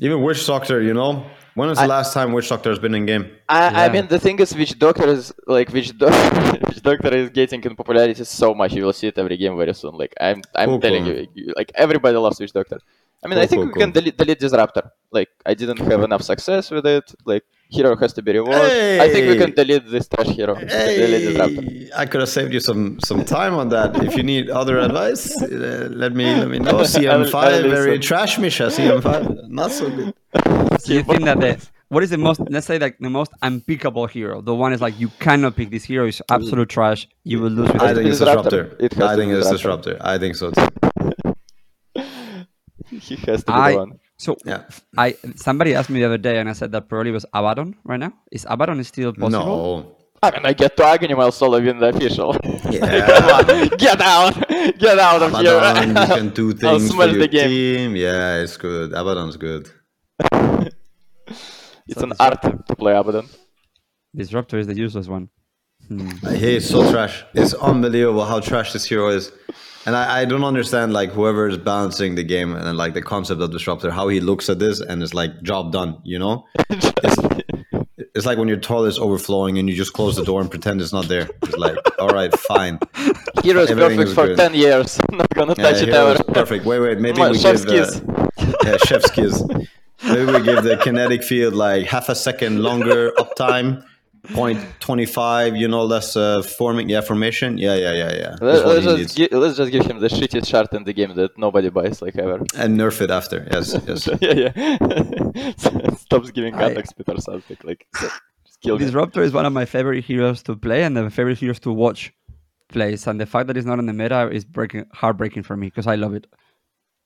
Even 0.01 0.23
Witch 0.23 0.47
Doctor, 0.47 0.81
you 0.83 0.95
know. 0.95 1.25
When 1.55 1.69
was 1.69 1.79
the 1.79 1.85
I- 1.85 1.87
last 1.89 2.15
time 2.15 2.33
Witch 2.33 2.49
Doctor 2.49 2.71
has 2.71 2.79
been 2.79 2.95
in 2.95 3.07
game? 3.07 3.29
I, 3.49 3.87
I 3.87 3.89
mean, 3.89 4.07
the 4.07 4.21
thing 4.21 4.39
is, 4.39 4.55
Witch 4.55 4.79
doctor 4.79 5.09
is 5.09 5.33
like 5.49 5.69
which, 5.71 5.97
do- 5.99 6.07
which 6.67 6.81
doctor 6.83 7.13
is 7.15 7.31
getting 7.31 7.63
in 7.65 7.75
popularity 7.75 8.23
so 8.25 8.55
much. 8.55 8.73
You 8.73 8.85
will 8.85 8.93
see 8.93 9.09
it 9.09 9.19
every 9.19 9.37
game 9.37 9.57
very 9.59 9.75
soon. 9.75 9.95
Like 9.97 10.15
I'm, 10.21 10.41
I'm 10.55 10.69
Cool, 10.69 10.81
telling 10.81 11.05
cool. 11.05 11.13
you, 11.15 11.27
you- 11.35 11.55
like 11.57 11.73
everybody 11.75 12.17
loves 12.17 12.39
Witch 12.39 12.53
Doctor. 12.53 12.79
I 13.23 13.29
mean, 13.29 13.39
I 13.39 13.47
think 13.47 13.63
cool, 13.63 13.73
we 13.75 13.81
can 13.81 13.91
delete, 13.91 14.17
delete 14.17 14.39
Disruptor. 14.41 14.91
Like 15.13 15.29
I 15.45 15.53
didn't 15.55 15.79
have 15.79 16.03
enough 16.03 16.23
success 16.23 16.71
with 16.71 16.87
it. 16.87 17.15
Like 17.27 17.45
hero 17.69 17.95
has 17.97 18.13
to 18.15 18.23
be 18.23 18.33
rewarded. 18.33 19.01
I 19.01 19.09
think 19.13 19.29
we 19.29 19.37
can 19.37 19.53
delete 19.55 19.87
this 19.91 20.09
trash 20.09 20.29
hero. 20.29 20.55
Delete 20.55 21.29
Disruptor. 21.29 21.63
Hey, 21.63 21.91
I 21.95 22.07
could 22.07 22.21
have 22.21 22.31
saved 22.31 22.53
you 22.55 22.61
some 22.61 22.99
some 23.01 23.25
time 23.25 23.55
on 23.55 23.69
that. 23.71 24.03
If 24.03 24.17
you 24.17 24.23
need 24.23 24.49
other 24.49 24.79
advice, 24.79 25.25
uh, 25.43 25.89
let 25.93 26.13
me 26.15 26.25
let 26.35 26.49
me 26.49 26.59
know. 26.61 26.73
CM5 26.95 27.35
I'll 27.35 27.63
very 27.63 27.91
listen. 27.99 28.01
trash, 28.01 28.39
Misha. 28.39 28.67
CM5 28.69 29.49
not 29.49 29.71
so 29.73 29.91
good. 29.91 30.15
Do 30.87 30.95
you 30.95 31.03
think 31.03 31.25
that 31.25 31.41
the 31.41 31.53
what 31.89 32.03
is 32.03 32.11
the 32.11 32.19
most 32.19 32.41
let's 32.49 32.67
say 32.67 32.79
like 32.79 32.97
the 33.01 33.11
most 33.11 33.33
unpickable 33.43 34.09
hero? 34.09 34.41
The 34.41 34.55
one 34.55 34.73
is 34.73 34.81
like 34.81 34.99
you 34.99 35.09
cannot 35.19 35.57
pick 35.57 35.69
this 35.71 35.85
hero 35.85 36.07
It's 36.07 36.23
absolute 36.31 36.71
trash. 36.71 37.07
You 37.25 37.41
will 37.43 37.51
lose 37.51 37.71
with 37.73 37.83
I 37.83 37.93
think 37.95 38.07
it's 38.09 38.19
Disruptor. 38.21 38.63
disruptor. 38.65 38.85
It 38.87 38.99
I 39.03 39.17
think 39.17 39.31
be 39.33 39.37
it's 39.39 39.51
Disruptor. 39.51 39.91
disruptor. 39.93 40.07
I 40.15 40.17
think 40.17 40.37
so 40.37 40.51
too. 40.53 40.90
He 42.89 43.17
has 43.17 43.45
to 43.45 43.53
be 43.53 43.53
I 43.53 43.73
the 43.73 43.79
one. 43.79 43.93
so 44.17 44.37
Yeah. 44.45 44.63
I 44.97 45.15
somebody 45.37 45.75
asked 45.75 45.91
me 45.91 46.01
the 46.01 46.07
other 46.07 46.19
day 46.19 46.39
and 46.39 46.49
I 46.49 46.53
said 46.55 46.73
that 46.73 46.89
probably 46.89 47.11
was 47.11 47.27
Abaddon 47.35 47.77
right 47.85 47.99
now. 48.01 48.13
Is 48.33 48.47
Abaddon 48.49 48.83
still 48.85 49.13
possible? 49.13 49.31
No. 49.47 49.97
I 50.23 50.31
mean, 50.33 50.45
I 50.45 50.53
get 50.53 50.77
to 50.77 50.85
Agony 50.85 51.15
while 51.15 51.33
solo 51.33 51.61
win 51.61 51.79
the 51.79 51.89
official. 51.89 52.37
Yeah. 52.71 53.07
Come 53.07 53.49
on, 53.63 53.69
get 53.79 54.01
out, 54.03 54.49
get 54.79 54.99
out 54.99 55.23
of 55.23 55.33
Abaddon, 55.35 55.97
you 55.97 56.03
here. 56.05 56.17
can 56.17 56.29
do 56.31 56.51
I'll 56.63 56.79
things 56.79 56.93
for 56.95 57.07
your 57.07 57.19
the 57.21 57.29
game. 57.29 57.49
team. 57.49 57.97
Yeah, 57.97 58.37
it's 58.43 58.57
good. 58.59 58.93
Abaddon's 58.93 59.37
good. 59.37 59.71
It's 61.87 62.03
an 62.03 62.13
art 62.21 62.41
to 62.43 62.77
play 62.77 62.95
Abaddon. 62.97 63.27
Disruptor 64.15 64.59
is 64.59 64.67
the 64.67 64.77
useless 64.77 65.09
one. 65.09 65.29
Hmm. 65.89 66.11
I 66.25 66.37
hate 66.37 66.63
so 66.63 66.89
trash. 66.91 67.25
It's 67.35 67.55
unbelievable 67.55 68.25
how 68.25 68.39
trash 68.41 68.73
this 68.73 68.85
hero 68.85 69.09
is. 69.09 69.33
And 69.91 69.97
I, 69.97 70.21
I 70.21 70.25
don't 70.25 70.45
understand 70.45 70.93
like 70.93 71.11
whoever 71.11 71.49
is 71.49 71.59
balancing 71.59 72.15
the 72.15 72.23
game 72.23 72.55
and 72.55 72.79
like 72.79 72.95
the 72.95 73.03
concept 73.03 73.41
of 73.41 73.51
disruptor, 73.51 73.91
how 73.91 74.07
he 74.07 74.21
looks 74.21 74.49
at 74.49 74.61
this 74.61 74.81
and 74.81 75.03
it's 75.03 75.15
like 75.15 75.43
job 75.43 75.73
done, 75.73 75.99
you 76.05 76.17
know? 76.17 76.47
It's 78.15 78.25
like 78.25 78.39
when 78.39 78.47
your 78.47 78.59
toilet 78.59 78.91
is 78.91 78.99
overflowing 79.01 79.59
and 79.59 79.69
you 79.69 79.75
just 79.75 79.93
close 79.93 80.15
the 80.15 80.23
door 80.25 80.41
and 80.41 80.49
pretend 80.49 80.81
it's 80.81 80.93
not 80.93 81.09
there. 81.09 81.29
It's 81.43 81.57
like, 81.57 81.77
all 81.99 82.07
right, 82.11 82.33
fine. 82.39 82.79
Hero 83.43 83.63
is 83.63 83.71
Everything 83.73 83.97
perfect 83.99 84.15
for 84.15 84.27
good. 84.29 84.37
10 84.37 84.55
years. 84.55 85.01
Not 85.11 85.29
gonna 85.31 85.55
Yeah, 85.59 85.65
touch 85.73 85.83
it 85.83 85.89
hero 85.89 86.07
ever. 86.07 86.23
perfect. 86.23 86.65
Wait, 86.65 86.79
wait, 86.79 87.01
maybe 87.01 87.19
Mwah, 87.19 87.33
we 87.33 87.39
chef's 87.39 87.65
give 87.65 87.87
kiss. 87.87 88.01
uh, 88.01 88.53
yeah, 88.65 88.77
chef's 88.87 89.11
kiss. 89.11 89.43
Maybe 90.05 90.25
we 90.27 90.41
give 90.45 90.63
the 90.63 90.79
kinetic 90.85 91.25
field 91.25 91.55
like 91.55 91.87
half 91.87 92.09
a 92.09 92.15
second 92.15 92.63
longer 92.63 93.11
uptime, 93.19 93.85
point 94.35 94.59
twenty 94.81 95.07
five. 95.07 95.57
You 95.57 95.69
know, 95.69 95.87
that's 95.89 96.17
uh, 96.17 96.43
forming. 96.43 96.89
Yeah, 96.89 97.01
formation. 97.01 97.59
Yeah, 97.59 97.75
yeah, 97.75 97.93
yeah, 97.93 98.13
yeah. 98.13 98.37
That's 98.41 98.65
let's, 98.65 98.85
just 98.85 99.17
gi- 99.17 99.29
let's 99.33 99.57
just 99.57 99.73
give 99.73 99.87
him 99.87 100.01
the 100.01 100.09
shittiest 100.09 100.47
shard 100.47 100.69
in 100.73 100.85
the 100.85 100.93
game 100.93 101.15
that 101.15 101.37
nobody 101.39 101.71
buys 101.71 102.01
like 102.03 102.17
ever. 102.17 102.37
and 102.57 102.79
nerf 102.79 103.01
it 103.01 103.11
after. 103.11 103.47
Yes, 103.53 103.77
yes. 103.87 104.09
yeah, 104.21 104.51
yeah. 104.55 105.95
Stops 105.97 106.31
giving 106.31 106.55
I- 106.55 106.61
context 106.61 106.91
speed 106.91 107.09
or 107.09 107.21
something. 107.21 107.57
Like, 107.65 107.87
so, 107.95 108.09
just 108.47 108.61
kill 108.63 108.77
him. 108.77 108.83
Disruptor 108.83 109.23
is 109.23 109.33
one 109.33 109.47
of 109.47 109.53
my 109.53 109.65
favorite 109.65 110.05
heroes 110.05 110.43
to 110.45 110.57
play 110.57 110.83
and 110.83 110.97
the 110.97 111.11
favorite 111.11 111.39
heroes 111.39 111.61
to 111.61 111.73
watch 111.73 112.13
plays. 112.69 113.07
And 113.07 113.21
the 113.21 113.27
fact 113.27 113.47
that 113.49 113.57
it's 113.57 113.67
not 113.67 113.79
in 113.79 113.87
the 113.87 113.93
meta 113.93 114.31
is 114.31 114.45
breaking 114.45 114.87
heartbreaking 114.93 115.43
for 115.43 115.57
me 115.57 115.67
because 115.69 115.87
I 115.87 115.97
love 115.97 116.15
it. 116.15 116.27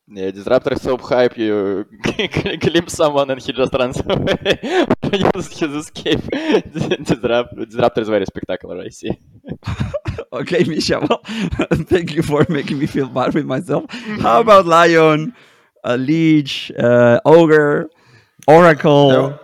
Yeah, 0.06 0.30
Disruptor 0.30 0.74
is 0.74 0.82
so 0.82 0.98
hype, 0.98 1.38
you 1.38 1.86
glimpse 2.60 2.92
someone 2.92 3.30
and 3.30 3.40
he 3.40 3.52
just 3.52 3.72
runs 3.72 4.00
away. 4.04 4.60
Uses 5.34 5.58
his 5.58 5.72
escape. 5.74 6.20
Disrupt- 6.30 7.56
Disruptor 7.56 8.02
is 8.02 8.08
very 8.10 8.26
spectacular, 8.26 8.82
I 8.82 8.90
see. 8.90 9.18
Okay, 10.32 10.64
Misha. 10.64 11.00
Well, 11.00 11.20
thank 11.88 12.12
you 12.14 12.22
for 12.22 12.44
making 12.50 12.78
me 12.80 12.86
feel 12.86 13.08
bad 13.08 13.32
with 13.34 13.46
myself. 13.46 13.90
How 14.20 14.40
about 14.40 14.66
Lion, 14.66 15.34
uh, 15.84 15.96
Lich, 15.98 16.70
uh, 16.78 17.20
Ogre, 17.24 17.88
Oracle? 18.46 19.08
No, 19.08 19.38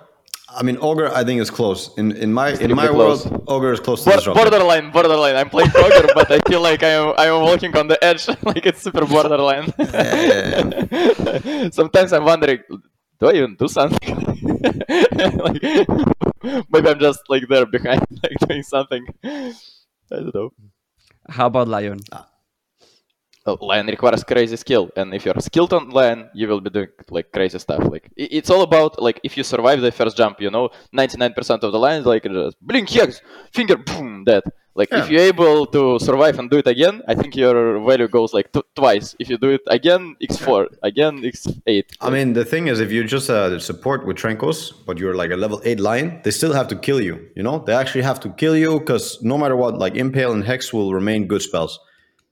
I 0.58 0.62
mean, 0.62 0.78
ogre. 0.80 1.08
I 1.14 1.22
think 1.24 1.40
is 1.40 1.50
close. 1.50 1.90
In 1.96 2.12
in 2.12 2.32
my 2.32 2.50
in 2.58 2.74
my 2.74 2.88
close. 2.88 3.24
world, 3.26 3.44
ogre 3.46 3.72
is 3.72 3.80
close 3.80 4.02
to 4.04 4.10
Bor- 4.10 4.16
disruptor. 4.18 4.40
borderline, 4.50 4.90
borderline. 4.90 5.36
I'm 5.36 5.48
playing 5.48 5.70
Ogre, 5.76 6.08
but 6.14 6.30
I 6.30 6.38
feel 6.48 6.60
like 6.60 6.82
I'm 6.82 7.14
I'm 7.16 7.42
walking 7.42 7.76
on 7.76 7.86
the 7.88 7.98
edge, 8.04 8.26
like 8.42 8.66
it's 8.66 8.82
super 8.82 9.06
borderline. 9.06 9.72
Sometimes 11.72 12.12
I'm 12.12 12.24
wondering, 12.24 12.60
do 13.20 13.28
I 13.28 13.32
even 13.34 13.54
do 13.56 13.68
something? 13.68 14.16
like, 15.46 15.62
maybe 16.72 16.88
I'm 16.88 16.98
just 16.98 17.20
like 17.28 17.46
there 17.48 17.66
behind, 17.66 18.02
like 18.22 18.38
doing 18.48 18.62
something. 18.62 19.06
I 19.24 19.52
don't 20.10 20.34
know. 20.34 20.50
How 21.28 21.46
about 21.46 21.68
Lion? 21.68 22.00
Uh, 22.10 22.22
Lion 23.46 23.86
requires 23.86 24.22
crazy 24.22 24.56
skill, 24.56 24.90
and 24.96 25.14
if 25.14 25.24
you're 25.24 25.40
skilled 25.40 25.72
on 25.72 25.90
Lion, 25.90 26.28
you 26.34 26.46
will 26.46 26.60
be 26.60 26.70
doing 26.70 26.88
like 27.10 27.32
crazy 27.32 27.58
stuff. 27.58 27.82
Like 27.90 28.10
it's 28.16 28.50
all 28.50 28.62
about 28.62 29.00
like 29.00 29.20
if 29.24 29.36
you 29.36 29.42
survive 29.42 29.80
the 29.80 29.90
first 29.90 30.16
jump, 30.16 30.40
you 30.40 30.50
know, 30.50 30.70
99% 30.94 31.62
of 31.62 31.72
the 31.72 31.78
lines 31.78 32.06
like 32.06 32.24
just 32.24 32.56
blink 32.60 32.88
hex, 32.90 33.22
finger, 33.52 33.76
boom, 33.76 34.24
dead. 34.24 34.42
Like 34.74 34.92
if 34.92 35.10
you're 35.10 35.22
able 35.22 35.66
to 35.66 35.98
survive 35.98 36.38
and 36.38 36.48
do 36.48 36.58
it 36.58 36.66
again, 36.66 37.02
I 37.08 37.14
think 37.14 37.34
your 37.34 37.80
value 37.84 38.08
goes 38.08 38.32
like 38.32 38.52
t- 38.52 38.62
twice. 38.76 39.16
If 39.18 39.28
you 39.28 39.36
do 39.36 39.50
it 39.50 39.62
again, 39.66 40.16
x4, 40.22 40.66
again 40.82 41.18
x8. 41.18 41.84
I 42.00 42.08
mean, 42.08 42.34
the 42.34 42.44
thing 42.44 42.68
is, 42.68 42.78
if 42.78 42.92
you 42.92 43.02
just 43.04 43.28
uh, 43.28 43.58
support 43.58 44.06
with 44.06 44.16
Trenkos, 44.16 44.72
but 44.86 44.96
you're 44.96 45.14
like 45.14 45.32
a 45.32 45.36
level 45.36 45.60
8 45.64 45.80
lion, 45.80 46.20
they 46.22 46.30
still 46.30 46.52
have 46.52 46.68
to 46.68 46.76
kill 46.76 47.00
you, 47.00 47.28
you 47.34 47.42
know? 47.42 47.58
They 47.58 47.74
actually 47.74 48.02
have 48.02 48.20
to 48.20 48.30
kill 48.30 48.56
you 48.56 48.78
because 48.78 49.20
no 49.22 49.36
matter 49.36 49.56
what, 49.56 49.76
like 49.76 49.96
Impale 49.96 50.32
and 50.32 50.44
Hex 50.44 50.72
will 50.72 50.94
remain 50.94 51.26
good 51.26 51.42
spells. 51.42 51.78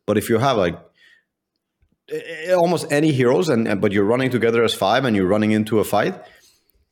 But 0.07 0.17
if 0.17 0.31
you 0.31 0.39
have 0.39 0.57
like 0.57 0.79
almost 2.57 2.91
any 2.93 3.13
heroes, 3.13 3.49
and 3.49 3.81
but 3.81 3.93
you're 3.93 4.05
running 4.05 4.31
together 4.31 4.65
as 4.65 4.75
five 4.75 5.05
and 5.05 5.15
you're 5.17 5.27
running 5.27 5.53
into 5.53 5.79
a 5.81 5.85
fight, 5.85 6.15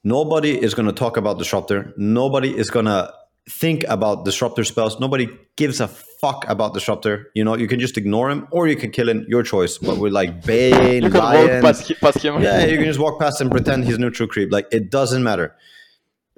nobody 0.04 0.60
is 0.60 0.74
going 0.74 0.86
to 0.86 0.92
talk 0.92 1.16
about 1.16 1.38
Disruptor. 1.38 1.92
Nobody 1.96 2.56
is 2.56 2.70
going 2.70 2.86
to 2.86 3.12
think 3.48 3.84
about 3.88 4.24
Disruptor 4.24 4.64
spells. 4.64 4.98
Nobody 4.98 5.28
gives 5.56 5.80
a 5.80 5.88
fuck 5.88 6.44
about 6.48 6.74
Disruptor. 6.74 7.30
You 7.34 7.44
know, 7.44 7.56
you 7.56 7.68
can 7.68 7.80
just 7.80 7.96
ignore 7.96 8.30
him 8.30 8.46
or 8.50 8.66
you 8.66 8.76
can 8.76 8.90
kill 8.90 9.08
him, 9.08 9.24
your 9.28 9.42
choice. 9.42 9.78
But 9.78 9.98
with 9.98 10.12
like 10.12 10.44
Bane, 10.44 11.02
you 11.04 11.10
can 11.10 11.20
Lion, 11.20 11.62
walk 11.62 11.62
past, 11.62 12.00
past 12.00 12.18
him. 12.18 12.42
yeah, 12.42 12.64
you 12.64 12.76
can 12.76 12.86
just 12.86 12.98
walk 12.98 13.20
past 13.20 13.40
and 13.40 13.50
pretend 13.50 13.84
he's 13.84 13.98
neutral 13.98 14.28
creep. 14.28 14.52
Like 14.52 14.66
it 14.72 14.90
doesn't 14.90 15.22
matter. 15.22 15.54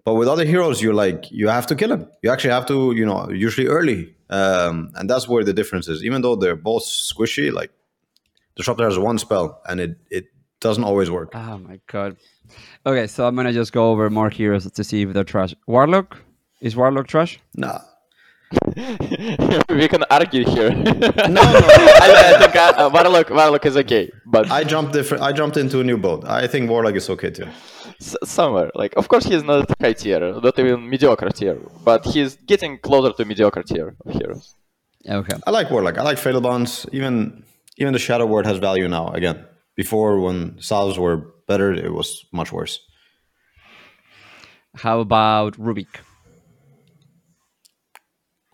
But 0.05 0.15
with 0.15 0.29
other 0.29 0.45
heroes, 0.45 0.81
you're 0.81 0.95
like 0.95 1.31
you 1.31 1.49
have 1.49 1.67
to 1.67 1.75
kill 1.75 1.93
him. 1.93 2.09
You 2.23 2.31
actually 2.31 2.51
have 2.51 2.67
to, 2.67 2.93
you 2.95 3.05
know, 3.05 3.29
usually 3.31 3.67
early, 3.67 4.15
um, 4.31 4.91
and 4.95 5.11
that's 5.11 5.29
where 5.29 5.45
the 5.45 5.53
difference 5.53 5.87
is. 5.87 6.03
Even 6.03 6.23
though 6.23 6.35
they're 6.35 6.57
both 6.57 6.85
squishy, 6.85 7.53
like 7.53 7.71
disruptor 8.59 8.85
has 8.85 8.99
one 8.99 9.19
spell, 9.19 9.47
and 9.69 9.81
it 9.81 9.93
it 10.11 10.25
doesn't 10.61 10.85
always 10.85 11.09
work. 11.11 11.31
Oh 11.35 11.57
my 11.59 11.81
god. 11.87 12.17
Okay, 12.85 13.07
so 13.07 13.27
I'm 13.27 13.35
gonna 13.37 13.53
just 13.53 13.73
go 13.73 13.91
over 13.93 14.11
more 14.11 14.31
heroes 14.31 14.71
to 14.71 14.83
see 14.85 15.03
if 15.03 15.13
they're 15.15 15.25
trash. 15.35 15.55
Warlock 15.67 16.17
is 16.61 16.75
Warlock 16.77 17.07
trash? 17.07 17.39
Nah, 17.55 17.79
we 19.81 19.89
can 19.89 20.03
argue 20.11 20.45
here. 20.45 20.71
no, 20.75 20.93
no. 21.29 21.43
I, 22.05 22.35
I 22.35 22.39
think 22.41 22.57
uh, 22.57 22.73
uh, 22.77 22.91
Warlock, 22.93 23.31
Warlock 23.31 23.67
is 23.67 23.77
okay, 23.77 24.11
but 24.27 24.51
I 24.51 24.65
jumped 24.65 24.93
different. 24.93 25.23
I 25.23 25.33
jumped 25.33 25.57
into 25.57 25.81
a 25.81 25.85
new 25.85 25.99
boat. 25.99 26.25
I 26.25 26.47
think 26.47 26.71
Warlock 26.71 26.95
is 26.97 27.09
okay 27.11 27.31
too. 27.31 27.47
s- 28.01 28.17
somewhere. 28.25 28.71
Like, 28.75 28.95
of 28.97 29.09
course, 29.09 29.25
he's 29.25 29.43
not 29.45 29.71
high 29.81 29.93
tier, 29.93 30.21
not 30.21 30.59
even 30.59 30.89
mediocre 30.89 31.29
tier, 31.31 31.59
but 31.85 32.05
he's 32.07 32.37
getting 32.47 32.79
closer 32.79 33.13
to 33.17 33.25
mediocre 33.25 33.63
tier 33.63 33.95
of 34.07 34.13
heroes. 34.15 34.55
Okay. 35.09 35.37
I 35.47 35.51
like 35.51 35.71
Warlock. 35.71 35.99
I 35.99 36.03
like 36.03 36.19
Fatal 36.19 36.41
Bonds. 36.41 36.87
Even 36.93 37.45
even 37.79 37.93
the 37.93 37.99
Shadow 37.99 38.27
Word 38.27 38.47
has 38.47 38.59
value 38.59 38.89
now. 38.89 39.09
Again, 39.09 39.45
before 39.77 40.21
when 40.21 40.61
salves 40.61 40.99
were 40.99 41.17
better, 41.47 41.73
it 41.73 41.93
was 41.93 42.25
much 42.33 42.53
worse. 42.53 42.79
How 44.77 45.01
about 45.01 45.55
Rubik? 45.55 45.89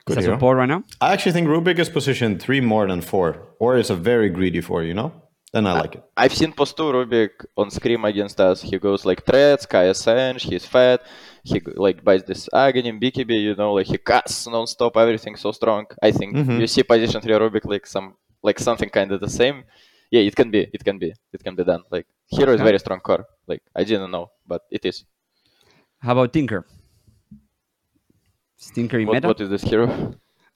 Good 0.07 0.13
is 0.13 0.15
that 0.17 0.23
hero. 0.23 0.35
support 0.37 0.59
right 0.59 0.69
now? 0.69 0.85
I 1.01 1.13
actually 1.15 1.33
think 1.33 1.49
Rubik 1.49 1.79
is 1.79 1.89
positioned 1.89 2.41
three 2.41 2.61
more 2.61 2.87
than 2.87 3.01
four, 3.01 3.29
or 3.59 3.77
it's 3.79 3.91
a 3.91 3.97
very 3.97 4.29
greedy 4.29 4.61
four. 4.61 4.83
You 4.83 4.93
know, 4.95 5.13
then 5.53 5.67
I 5.67 5.73
like 5.73 5.95
it. 5.97 6.05
I've 6.17 6.35
seen 6.35 6.53
post 6.53 6.77
2 6.77 6.83
Rubik 6.93 7.31
on 7.57 7.71
Scream 7.71 8.05
against 8.05 8.39
us. 8.39 8.61
He 8.61 8.79
goes 8.79 9.07
like 9.07 9.25
threats, 9.25 9.63
Sky 9.63 9.85
Ascend, 9.85 10.43
he's 10.43 10.67
fat, 10.67 11.01
he 11.43 11.61
like 11.77 12.05
buys 12.05 12.23
this 12.25 12.49
Agony, 12.53 12.93
BKB, 12.93 13.33
you 13.43 13.55
know, 13.55 13.73
like 13.73 13.87
he 13.87 13.97
cuts 13.97 14.47
non-stop, 14.47 14.95
everything 14.99 15.37
so 15.37 15.53
strong. 15.53 15.87
I 16.03 16.11
think 16.13 16.37
Mhm. 16.37 16.61
you 16.61 16.67
see 16.67 16.83
position 16.83 17.23
3 17.23 17.33
Rubik 17.33 17.65
like 17.65 17.87
some 17.87 18.15
like 18.49 18.59
something 18.69 18.91
kind 18.99 19.11
of 19.15 19.21
the 19.27 19.33
same. 19.41 19.57
yeah, 20.15 20.23
it 20.31 20.35
can 20.41 20.49
be, 20.55 20.61
it 20.77 20.83
can 20.89 20.97
be, 21.05 21.11
it 21.37 21.43
can 21.47 21.55
be 21.61 21.65
done. 21.73 21.83
Like 21.95 22.07
hero 22.37 22.53
is 22.57 22.61
very 22.69 22.79
strong 22.85 23.01
core. 23.09 23.25
Like 23.51 23.63
I 23.75 23.83
didn't 23.89 24.11
know, 24.17 24.27
but 24.53 24.63
it 24.71 24.83
is. 24.91 24.97
How 26.05 26.13
about 26.13 26.33
Tinker? 26.37 26.61
Is 28.61 28.71
Tinker 28.77 28.99
in 29.01 29.07
What, 29.09 29.15
meta? 29.15 29.29
what 29.31 29.41
is 29.45 29.51
this 29.55 29.63
hero? 29.73 29.87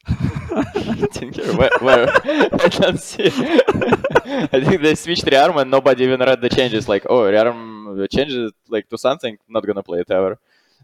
Tinker, 1.16 1.46
where, 1.60 1.70
where? 1.86 2.06
I 2.66 2.68
can't 2.78 3.00
see. 3.00 3.28
I 4.54 4.58
think 4.66 4.78
they 4.86 4.94
switched 4.94 5.26
rearm 5.34 5.56
and 5.60 5.70
nobody 5.76 6.04
even 6.04 6.20
read 6.20 6.40
the 6.40 6.48
changes. 6.58 6.88
Like, 6.88 7.04
oh, 7.14 7.22
rearm 7.36 8.08
changes 8.16 8.52
like 8.68 8.88
to 8.90 8.98
something. 9.06 9.34
Not 9.48 9.66
gonna 9.66 9.82
play 9.90 10.00
it 10.04 10.10
ever. 10.10 10.32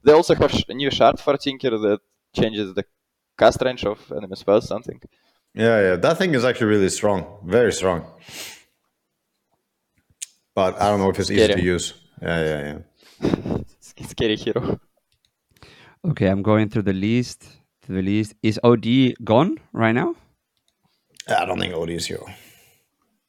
They 0.05 0.13
also 0.13 0.35
have 0.35 0.51
sh- 0.51 0.65
new 0.83 0.91
shard 0.91 1.17
for 1.25 1.37
Tinker 1.37 1.71
that 1.87 2.01
changes 2.39 2.75
the 2.79 2.85
cast 3.39 3.61
range 3.63 3.85
of 3.93 3.99
enemy 4.19 4.37
spells. 4.37 4.67
Something. 4.75 5.01
Yeah, 5.55 5.81
yeah, 5.81 5.97
that 5.97 6.19
thing 6.19 6.35
is 6.35 6.45
actually 6.45 6.67
really 6.67 6.89
strong, 6.91 7.39
very 7.45 7.73
strong. 7.73 8.05
But 10.55 10.81
I 10.81 10.89
don't 10.91 11.01
know 11.01 11.11
if 11.11 11.19
it's 11.19 11.31
easy 11.31 11.47
to 11.55 11.63
use. 11.63 11.95
Yeah, 12.21 12.45
yeah, 12.45 12.79
yeah. 13.23 13.59
Sc- 13.81 14.05
Scary 14.11 14.37
hero. 14.37 14.81
Okay, 16.05 16.27
I'm 16.27 16.43
going 16.43 16.69
through 16.69 16.83
the 16.83 16.93
list. 16.93 17.47
To 17.83 17.93
the 17.93 18.03
list. 18.03 18.35
Is 18.43 18.59
OD 18.65 19.15
gone 19.23 19.59
right 19.73 19.93
now? 19.93 20.15
I 21.29 21.45
don't 21.45 21.59
think 21.59 21.75
OD 21.75 21.91
is 21.91 22.07
here. 22.07 22.21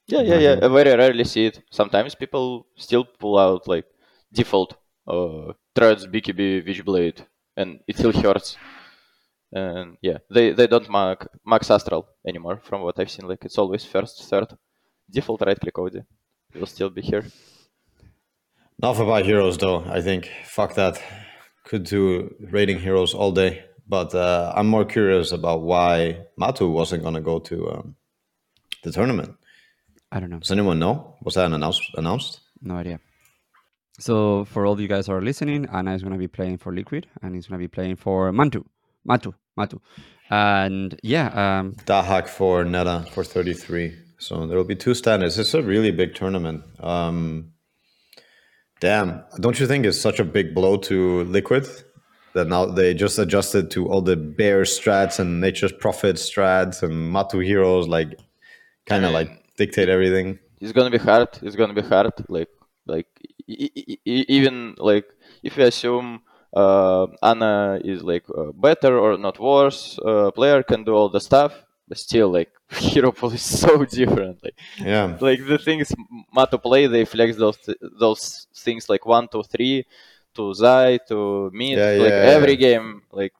Yeah, 0.07 0.21
yeah, 0.21 0.37
yeah. 0.37 0.55
I 0.61 0.67
very 0.67 0.95
rarely 0.95 1.23
see 1.23 1.45
it. 1.47 1.61
Sometimes 1.71 2.15
people 2.15 2.67
still 2.75 3.05
pull 3.05 3.37
out 3.39 3.67
like 3.67 3.85
default 4.31 4.75
uh, 5.07 5.53
threads, 5.75 6.05
BKB, 6.07 6.65
Witchblade, 6.67 7.25
and 7.57 7.79
it 7.87 7.97
still 7.97 8.11
hurts. 8.11 8.57
And 9.51 9.97
yeah, 10.01 10.17
they, 10.29 10.51
they 10.51 10.67
don't 10.67 10.89
mark 10.89 11.27
max 11.45 11.71
astral 11.71 12.07
anymore 12.27 12.59
from 12.63 12.81
what 12.81 12.99
I've 12.99 13.09
seen. 13.09 13.27
Like 13.27 13.45
it's 13.45 13.57
always 13.57 13.85
first, 13.85 14.23
third. 14.29 14.47
Default 15.09 15.41
right 15.41 15.59
click 15.59 15.77
OD 15.77 16.03
will 16.55 16.65
still 16.65 16.89
be 16.89 17.01
here. 17.01 17.25
Enough 18.81 18.99
about 18.99 19.25
heroes, 19.25 19.57
though. 19.57 19.85
I 19.85 20.01
think 20.01 20.29
fuck 20.45 20.75
that. 20.75 21.01
Could 21.63 21.85
do 21.85 22.35
rating 22.51 22.79
heroes 22.79 23.15
all 23.15 23.31
day, 23.31 23.65
but 23.87 24.13
uh, 24.13 24.53
I'm 24.55 24.67
more 24.67 24.85
curious 24.85 25.31
about 25.31 25.63
why 25.63 26.27
Matu 26.39 26.71
wasn't 26.71 27.01
gonna 27.01 27.21
go 27.21 27.39
to 27.39 27.71
um, 27.71 27.95
the 28.83 28.91
tournament. 28.91 29.35
I 30.11 30.19
don't 30.19 30.29
know. 30.29 30.39
Does 30.39 30.51
anyone 30.51 30.77
know? 30.77 31.15
Was 31.23 31.33
that 31.35 31.51
announced? 31.51 31.89
Announced? 31.95 32.41
No 32.61 32.75
idea. 32.75 32.99
So 33.97 34.45
for 34.45 34.67
all 34.67 34.73
of 34.73 34.79
you 34.79 34.87
guys 34.87 35.07
who 35.07 35.13
are 35.13 35.21
listening, 35.21 35.67
Anna 35.73 35.95
is 35.95 36.03
gonna 36.03 36.19
be 36.19 36.27
playing 36.27 36.57
for 36.57 36.71
Liquid 36.71 37.07
and 37.23 37.33
he's 37.33 37.47
gonna 37.47 37.57
be 37.57 37.67
playing 37.67 37.95
for 37.95 38.31
Mantu. 38.31 38.63
Matu. 39.07 39.33
Matu. 39.57 39.79
And 40.29 40.99
yeah, 41.03 41.59
um, 41.59 41.73
Dahak 41.85 42.27
for 42.27 42.63
Neta 42.63 43.05
for 43.11 43.23
33. 43.23 43.95
So 44.17 44.47
there 44.47 44.57
will 44.57 44.63
be 44.63 44.75
two 44.75 44.93
standards. 44.95 45.37
It's 45.37 45.53
a 45.53 45.61
really 45.61 45.91
big 45.91 46.15
tournament. 46.15 46.63
Um, 46.79 47.51
damn, 48.79 49.23
don't 49.39 49.59
you 49.59 49.67
think 49.67 49.85
it's 49.85 49.99
such 49.99 50.19
a 50.19 50.23
big 50.23 50.55
blow 50.55 50.77
to 50.77 51.23
Liquid 51.25 51.67
that 52.33 52.47
now 52.47 52.65
they 52.65 52.93
just 52.93 53.19
adjusted 53.19 53.71
to 53.71 53.87
all 53.87 54.01
the 54.01 54.15
bear 54.15 54.63
strats 54.63 55.19
and 55.19 55.39
nature's 55.39 55.71
prophet 55.71 56.15
strats 56.15 56.81
and 56.83 56.93
Matu 57.13 57.45
heroes, 57.45 57.87
like 57.87 58.19
kind 58.85 59.05
of 59.05 59.11
like 59.11 59.43
dictate 59.57 59.89
everything. 59.89 60.39
It's 60.59 60.71
gonna 60.71 60.89
be 60.89 60.97
hard. 60.97 61.29
It's 61.41 61.55
gonna 61.55 61.73
be 61.73 61.81
hard. 61.81 62.13
Like 62.29 62.49
like 62.87 63.07
e- 63.47 63.69
e- 63.75 63.99
e- 64.05 64.25
even 64.27 64.75
like 64.77 65.05
if 65.43 65.57
you 65.57 65.63
assume 65.65 66.21
Anna 67.21 67.79
is 67.83 68.01
like 68.03 68.25
uh, 68.29 68.51
better 68.53 68.97
or 68.97 69.17
not 69.17 69.39
worse, 69.39 69.99
uh, 70.05 70.31
player 70.31 70.63
can 70.63 70.83
do 70.83 70.93
all 70.93 71.09
the 71.09 71.19
stuff, 71.19 71.53
but 71.87 71.97
still 71.97 72.29
like 72.31 72.51
hero 72.71 73.11
pool 73.11 73.31
is 73.33 73.41
so 73.41 73.83
different. 73.85 74.43
Like 74.43 74.57
Yeah. 74.77 75.17
like 75.19 75.45
the 75.45 75.57
things 75.57 75.93
Mato 76.33 76.57
play, 76.57 76.87
they 76.87 77.05
flex 77.05 77.35
those 77.37 77.57
those 77.99 78.47
things 78.55 78.89
like 78.89 79.05
one 79.05 79.27
to 79.29 79.43
three, 79.43 79.85
to 80.35 80.53
Zai, 80.53 80.97
to 81.09 81.49
mid, 81.53 81.77
Yeah, 81.77 81.91
like 82.03 82.17
yeah, 82.21 82.33
every 82.35 82.53
yeah. 82.53 82.65
game. 82.67 83.01
Like 83.11 83.33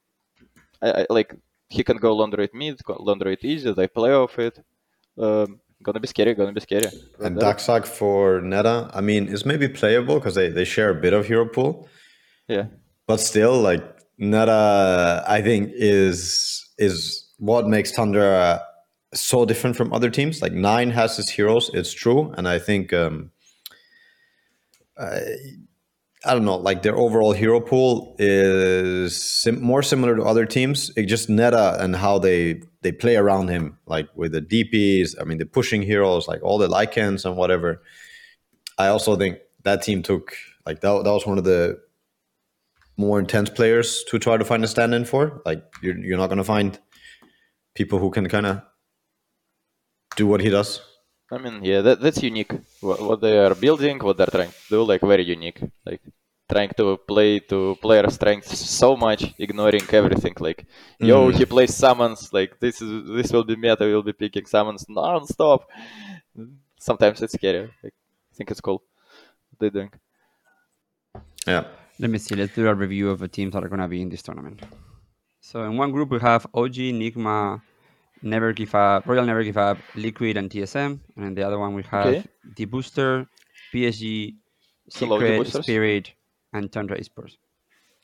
I, 0.82 0.90
I 1.02 1.06
like 1.10 1.36
he 1.70 1.84
can 1.84 1.98
go 1.98 2.14
laundry 2.16 2.50
mid, 2.54 2.84
go 2.84 2.96
laundry 3.00 3.38
easy. 3.42 3.72
They 3.74 3.88
play 3.88 4.14
off 4.14 4.38
it. 4.40 4.60
Um, 5.18 5.60
gonna 5.82 6.00
be 6.00 6.08
scary. 6.08 6.34
Gonna 6.36 6.54
be 6.54 6.62
scary. 6.62 6.90
And 7.20 7.42
uh, 7.42 7.54
Dahak 7.54 7.88
for 7.88 8.42
Neta, 8.42 8.90
I 8.94 9.02
mean, 9.02 9.28
is 9.28 9.46
maybe 9.46 9.68
playable 9.68 10.16
because 10.16 10.36
they, 10.36 10.50
they 10.50 10.66
share 10.66 10.90
a 10.90 10.96
bit 10.96 11.14
of 11.14 11.26
hero 11.28 11.46
pool. 11.48 11.88
yeah. 12.48 12.66
But 13.08 13.20
still 13.20 13.62
like 13.62 13.84
neta 14.18 15.24
i 15.28 15.42
think 15.42 15.70
is 15.74 16.68
is 16.78 17.26
what 17.38 17.68
makes 17.68 17.92
thunder 17.92 18.34
uh, 18.34 18.60
so 19.14 19.46
different 19.46 19.76
from 19.76 19.94
other 19.94 20.10
teams. 20.10 20.42
Like 20.42 20.54
nine 20.54 20.92
has 20.92 21.18
its 21.20 21.30
heroes 21.30 21.72
it's 21.74 21.94
true 21.94 22.34
and 22.38 22.48
i 22.48 22.60
think 22.60 22.94
um 22.94 23.32
I, 24.98 25.20
I 26.26 26.34
don't 26.34 26.46
know 26.46 26.58
like 26.58 26.82
their 26.82 26.98
overall 26.98 27.34
hero 27.34 27.60
pool 27.60 28.16
is 28.20 29.22
sim- 29.22 29.62
more 29.62 29.84
similar 29.84 30.16
to 30.16 30.24
other 30.24 30.46
teams. 30.46 30.92
It 30.96 31.06
just 31.06 31.30
neta 31.30 31.78
and 31.80 31.96
how 31.96 32.20
they 32.20 32.62
they 32.82 32.92
play 32.92 33.16
around 33.16 33.50
him 33.50 33.78
like 33.86 34.08
with 34.16 34.32
the 34.32 34.42
dps 34.42 35.16
i 35.20 35.24
mean 35.24 35.38
the 35.38 35.46
pushing 35.46 35.82
heroes 35.82 36.28
like 36.28 36.42
all 36.44 36.58
the 36.58 36.68
lycans 36.68 37.26
and 37.26 37.36
whatever. 37.38 37.82
I 38.78 38.88
also 38.88 39.16
think 39.16 39.40
that 39.64 39.82
team 39.82 40.02
took 40.04 40.36
like 40.66 40.82
that, 40.82 41.04
that 41.04 41.12
was 41.12 41.26
one 41.26 41.38
of 41.38 41.44
the 41.44 41.80
more 42.98 43.20
intense 43.20 43.50
players 43.50 44.04
to 44.10 44.20
try 44.20 44.38
to 44.38 44.46
find 44.46 44.64
a 44.64 44.68
stand-in 44.68 45.06
for. 45.06 45.42
Like 45.46 45.64
you're 45.82 45.98
you're 45.98 46.18
not 46.18 46.30
gonna 46.30 46.44
find 46.44 46.80
people 47.74 48.00
who 48.00 48.10
can 48.12 48.28
kind 48.30 48.46
of 48.46 48.62
do 50.16 50.28
what 50.28 50.42
he 50.42 50.50
does. 50.50 50.82
I 51.32 51.38
mean, 51.40 51.64
yeah, 51.64 51.82
that, 51.82 52.00
that's 52.02 52.22
unique. 52.24 52.54
What, 52.82 53.02
what 53.02 53.20
they 53.22 53.38
are 53.40 53.56
building, 53.56 53.98
what 54.00 54.16
they're 54.18 54.28
trying 54.28 54.50
to 54.52 54.70
do, 54.70 54.84
like 54.84 55.02
very 55.02 55.24
unique. 55.24 55.60
Like 55.86 56.02
trying 56.48 56.70
to 56.78 56.98
play 57.08 57.40
to 57.40 57.76
player 57.82 58.08
strength 58.12 58.56
so 58.56 58.96
much, 58.96 59.34
ignoring 59.40 59.82
everything. 59.92 60.36
Like, 60.40 60.66
yo, 61.00 61.18
Mhm. 61.32 61.34
he 61.38 61.46
plays 61.46 61.74
summons. 61.76 62.32
Like 62.32 62.60
this 62.60 62.82
is 62.82 62.92
this 63.18 63.32
will 63.34 63.44
be 63.44 63.56
meta. 63.56 63.84
We'll 63.86 64.04
be 64.04 64.14
picking 64.14 64.46
summons 64.46 64.86
non-stop. 64.88 65.68
Sometimes 66.80 67.22
it's 67.24 67.34
scary. 67.34 67.64
Like, 67.84 67.94
I 68.32 68.34
think 68.38 68.52
it's 68.52 68.62
cool. 68.62 68.84
What 69.50 69.60
they're 69.60 69.70
doing. 69.80 69.92
Yeah. 71.48 71.64
Let 72.00 72.10
me 72.10 72.18
see. 72.18 72.36
Let's 72.36 72.54
do 72.56 72.68
a 72.68 72.74
review 72.76 73.10
of 73.10 73.20
the 73.20 73.28
teams 73.28 73.54
that 73.54 73.64
are 73.64 73.70
gonna 73.70 73.88
be 73.88 74.02
in 74.02 74.10
this 74.10 74.22
tournament. 74.22 74.62
So 75.42 75.64
in 75.64 75.78
one 75.78 75.92
group 75.92 76.10
we 76.10 76.20
have 76.20 76.46
OG, 76.54 76.76
Nigma, 76.94 77.62
Never 78.22 78.54
Give 78.54 78.74
Up, 78.76 79.06
Royal 79.08 79.26
Never 79.26 79.44
Give 79.44 79.58
Up, 79.58 79.78
Liquid, 79.96 80.38
and 80.38 80.50
TSM. 80.50 81.00
And 81.16 81.26
in 81.26 81.36
the 81.36 81.44
other 81.44 81.60
one 81.60 81.74
we 81.74 81.84
have 81.84 82.08
Okay. 82.08 82.24
the 82.58 82.66
Booster, 82.66 83.28
PSG, 83.74 84.36
Secret, 84.90 85.38
Boosters. 85.38 85.66
Spirit, 85.66 86.14
and 86.54 86.72
Tundra 86.72 86.98
Esports. 87.00 87.38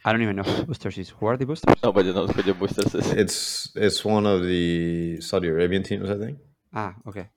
I 0.05 0.11
don't 0.11 0.21
even 0.21 0.35
know 0.35 0.43
who 0.43 0.55
the 0.61 0.65
Boosters 0.65 0.97
is. 0.97 1.09
Who 1.09 1.25
are 1.27 1.37
the 1.37 1.45
Boosters? 1.45 1.75
Nobody 1.83 2.13
knows 2.13 2.31
who 2.31 2.41
the 2.41 2.53
boosters 2.53 2.93
is. 2.95 3.11
It's 3.11 3.71
it's 3.75 4.03
one 4.05 4.25
of 4.25 4.43
the 4.43 5.19
Saudi 5.21 5.47
Arabian 5.47 5.83
teams, 5.83 6.09
I 6.09 6.17
think. 6.17 6.39
Ah, 6.73 6.95
okay. 7.07 7.29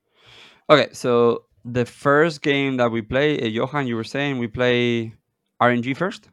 Okay, 0.71 0.88
so 0.93 1.45
the 1.64 1.85
first 1.85 2.40
game 2.43 2.77
that 2.79 2.90
we 2.90 3.03
play, 3.03 3.40
uh, 3.40 3.47
Johan, 3.47 3.87
you 3.87 3.97
were 3.97 4.05
saying 4.05 4.38
we 4.38 4.47
play 4.49 5.12
RNG 5.61 5.95
first? 5.97 6.29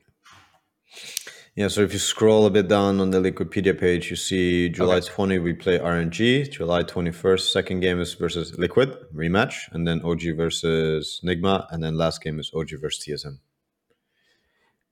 Yeah, 1.56 1.68
so 1.68 1.82
if 1.82 1.92
you 1.92 2.00
scroll 2.00 2.46
a 2.46 2.50
bit 2.50 2.70
down 2.70 3.02
on 3.02 3.12
the 3.12 3.20
Liquipedia 3.20 3.78
page, 3.78 4.10
you 4.10 4.16
see 4.16 4.70
July 4.70 5.02
20 5.02 5.40
we 5.40 5.52
play 5.54 5.80
RNG. 5.80 6.50
July 6.50 6.84
21st, 6.84 7.52
second 7.52 7.82
game 7.82 8.00
is 8.00 8.14
versus 8.14 8.58
Liquid 8.58 8.96
rematch, 9.14 9.70
and 9.74 9.86
then 9.86 10.02
OG 10.02 10.22
versus 10.38 11.20
Nigma, 11.26 11.68
and 11.72 11.84
then 11.84 11.98
last 11.98 12.24
game 12.24 12.40
is 12.40 12.52
OG 12.56 12.70
versus 12.80 13.04
TSM. 13.06 13.40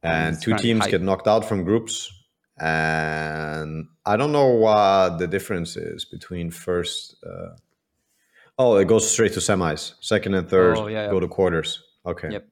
And 0.04 0.42
two 0.42 0.56
teams 0.58 0.86
get 0.88 1.02
knocked 1.02 1.28
out 1.28 1.46
from 1.46 1.64
groups, 1.64 2.12
and 2.58 3.88
I 4.06 4.18
don't 4.18 4.34
know 4.34 4.48
what 4.48 5.18
the 5.18 5.28
difference 5.28 5.78
is 5.78 6.04
between 6.04 6.52
first. 6.52 7.16
Uh, 7.26 7.56
oh, 8.58 8.76
it 8.76 8.86
goes 8.90 9.10
straight 9.10 9.32
to 9.34 9.40
semis. 9.40 9.94
Second 10.02 10.34
and 10.34 10.50
third 10.50 10.78
Oh, 10.78 10.88
yeah, 10.88 11.06
yeah. 11.06 11.10
go 11.10 11.22
to 11.22 11.28
quarters. 11.30 11.82
Okay. 12.06 12.32
Yep. 12.32 12.49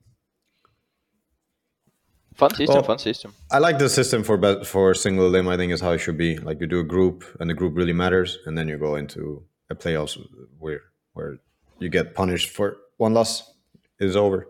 Fun 2.38 2.52
system. 2.54 2.76
Well- 2.76 2.84
fun 2.84 3.00
system. 3.00 3.34
I 3.52 3.58
like 3.60 3.78
the 3.80 3.90
system 3.90 4.24
for 4.24 4.38
be- 4.38 4.64
for 4.64 4.94
single 4.94 5.26
elim. 5.26 5.48
I 5.48 5.58
think 5.58 5.72
is 5.74 5.82
how 5.82 5.92
it 5.92 6.00
should 6.00 6.18
be. 6.18 6.38
Like 6.38 6.60
you 6.62 6.68
do 6.68 6.80
a 6.80 6.84
group, 6.96 7.24
and 7.40 7.50
the 7.50 7.54
group 7.56 7.76
really 7.76 7.94
matters, 7.94 8.38
and 8.46 8.56
then 8.58 8.68
you 8.68 8.78
go 8.78 8.96
into 8.96 9.44
a 9.70 9.76
playoffs 9.76 10.18
where 10.60 10.82
where 11.14 11.40
you 11.80 11.90
get 11.90 12.14
punished 12.14 12.50
for 12.50 12.78
one 12.98 13.14
loss. 13.14 13.54
Is 14.00 14.16
over. 14.16 14.48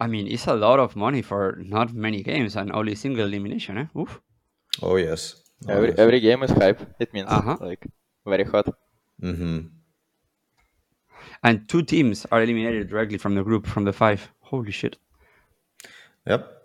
I 0.00 0.06
mean, 0.06 0.28
it's 0.28 0.46
a 0.46 0.54
lot 0.54 0.78
of 0.78 0.94
money 0.94 1.22
for 1.22 1.58
not 1.58 1.92
many 1.92 2.22
games 2.22 2.54
and 2.56 2.70
only 2.72 2.94
single 2.94 3.26
elimination, 3.26 3.76
eh? 3.78 3.86
Oof. 3.98 4.20
Oh 4.80 4.94
yes. 4.96 5.34
Oh, 5.68 5.72
Every 5.74 5.88
yes. 5.88 5.98
every 5.98 6.20
game 6.20 6.42
is 6.44 6.50
hype. 6.52 6.80
It 7.00 7.12
means 7.12 7.26
Uh-huh. 7.28 7.56
like 7.60 7.84
very 8.24 8.44
hot. 8.44 8.66
Mhm. 9.20 9.70
And 11.42 11.68
two 11.68 11.82
teams 11.82 12.26
are 12.30 12.42
eliminated 12.42 12.88
directly 12.88 13.18
from 13.18 13.34
the 13.34 13.42
group 13.42 13.66
from 13.66 13.84
the 13.84 13.92
five. 13.92 14.30
Holy 14.40 14.70
shit. 14.72 14.96
Yep. 16.26 16.59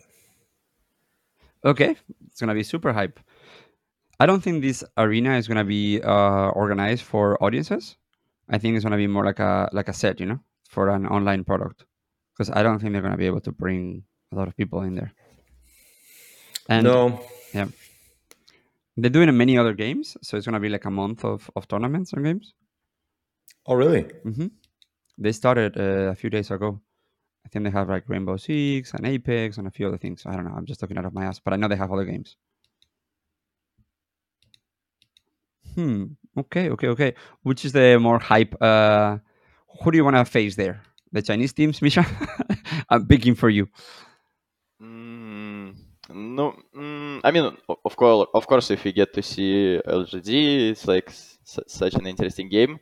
Okay, 1.66 1.96
it's 2.28 2.40
gonna 2.40 2.54
be 2.54 2.64
super 2.64 2.94
hype. 2.94 3.20
I 4.20 4.26
don't 4.26 4.42
think 4.42 4.62
this 4.62 4.84
arena 4.98 5.36
is 5.38 5.48
gonna 5.48 5.66
be 5.66 6.02
uh, 6.02 6.50
organized 6.50 7.04
for 7.04 7.42
audiences. 7.44 7.98
I 8.48 8.60
think 8.60 8.76
it's 8.76 8.84
gonna 8.84 8.98
be 8.98 9.08
more 9.08 9.26
like 9.26 9.40
a 9.40 9.70
like 9.74 9.90
a 9.90 9.94
set, 9.94 10.20
you 10.20 10.28
know, 10.28 10.40
for 10.70 10.90
an 10.90 11.08
online 11.08 11.44
product 11.44 11.86
because 12.34 12.52
I 12.52 12.62
don't 12.62 12.80
think 12.80 12.94
they're 12.94 13.02
gonna 13.02 13.18
be 13.18 13.26
able 13.26 13.42
to 13.42 13.52
bring 13.52 14.04
a 14.32 14.36
lot 14.36 14.48
of 14.48 14.56
people 14.56 14.84
in 14.84 14.96
there. 14.96 15.12
And 16.70 16.84
no, 16.84 17.22
yeah, 17.54 17.68
they're 18.96 19.10
doing 19.10 19.36
many 19.36 19.58
other 19.58 19.74
games, 19.74 20.18
so 20.22 20.38
it's 20.38 20.46
gonna 20.46 20.60
be 20.60 20.70
like 20.70 20.86
a 20.86 20.92
month 20.92 21.26
of, 21.26 21.50
of 21.56 21.68
tournaments 21.68 22.14
and 22.14 22.24
games. 22.24 22.54
oh 23.66 23.74
really? 23.74 24.04
Mm-hmm. 24.04 24.48
They 25.18 25.32
started 25.32 25.78
uh, 25.78 26.12
a 26.12 26.16
few 26.16 26.30
days 26.30 26.52
ago. 26.52 26.80
I 27.46 27.48
think 27.50 27.64
they 27.66 27.72
have 27.72 27.90
like 27.90 28.10
Rainbow 28.10 28.38
Six 28.38 28.94
and 28.94 29.06
Apex 29.06 29.58
and 29.58 29.68
a 29.68 29.72
few 29.72 29.88
other 29.88 29.98
things. 30.00 30.24
I 30.26 30.36
don't 30.36 30.46
know. 30.46 30.56
I'm 30.56 30.66
just 30.66 30.80
talking 30.80 30.98
out 30.98 31.06
of 31.06 31.14
my 31.14 31.26
ass, 31.26 31.40
but 31.40 31.54
I 31.54 31.58
know 31.58 31.68
they 31.68 31.76
have 31.76 31.92
other 31.92 32.06
games. 32.06 32.36
Hmm. 35.76 36.06
Okay. 36.38 36.70
Okay. 36.70 36.88
Okay. 36.88 37.14
Which 37.44 37.66
is 37.66 37.72
the 37.72 37.98
more 38.00 38.20
hype? 38.20 38.56
Uh, 38.62 39.18
who 39.82 39.92
do 39.92 39.98
you 39.98 40.04
want 40.06 40.16
to 40.16 40.26
face 40.26 40.56
there? 40.56 40.82
The 41.12 41.22
Chinese 41.22 41.54
teams, 41.54 41.82
Misha. 41.82 42.06
I'm 42.90 43.08
picking 43.08 43.36
for 43.36 43.50
you. 43.50 43.68
Mm, 44.82 45.76
no, 46.10 46.54
mm, 46.76 47.22
I 47.24 47.32
mean, 47.32 47.46
of 47.70 47.96
course, 47.96 48.28
of 48.34 48.48
course, 48.48 48.72
if 48.72 48.84
we 48.84 48.92
get 48.92 49.14
to 49.14 49.22
see 49.22 49.80
LGD, 49.88 50.72
it's 50.72 50.88
like 50.88 51.12
such 51.68 51.96
an 51.96 52.06
interesting 52.08 52.50
game. 52.50 52.80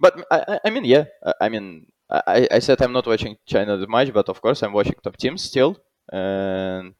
But 0.00 0.26
I, 0.30 0.58
I- 0.64 0.70
mean, 0.70 0.84
yeah, 0.84 1.04
I 1.40 1.48
mean, 1.48 1.91
I, 2.12 2.48
I 2.50 2.58
said 2.58 2.80
I'm 2.82 2.92
not 2.92 3.06
watching 3.06 3.36
China 3.46 3.76
that 3.76 3.88
much, 3.88 4.12
but 4.12 4.28
of 4.28 4.40
course 4.40 4.62
I'm 4.62 4.72
watching 4.72 4.94
top 5.02 5.16
teams 5.16 5.42
still, 5.42 5.78
and 6.12 6.94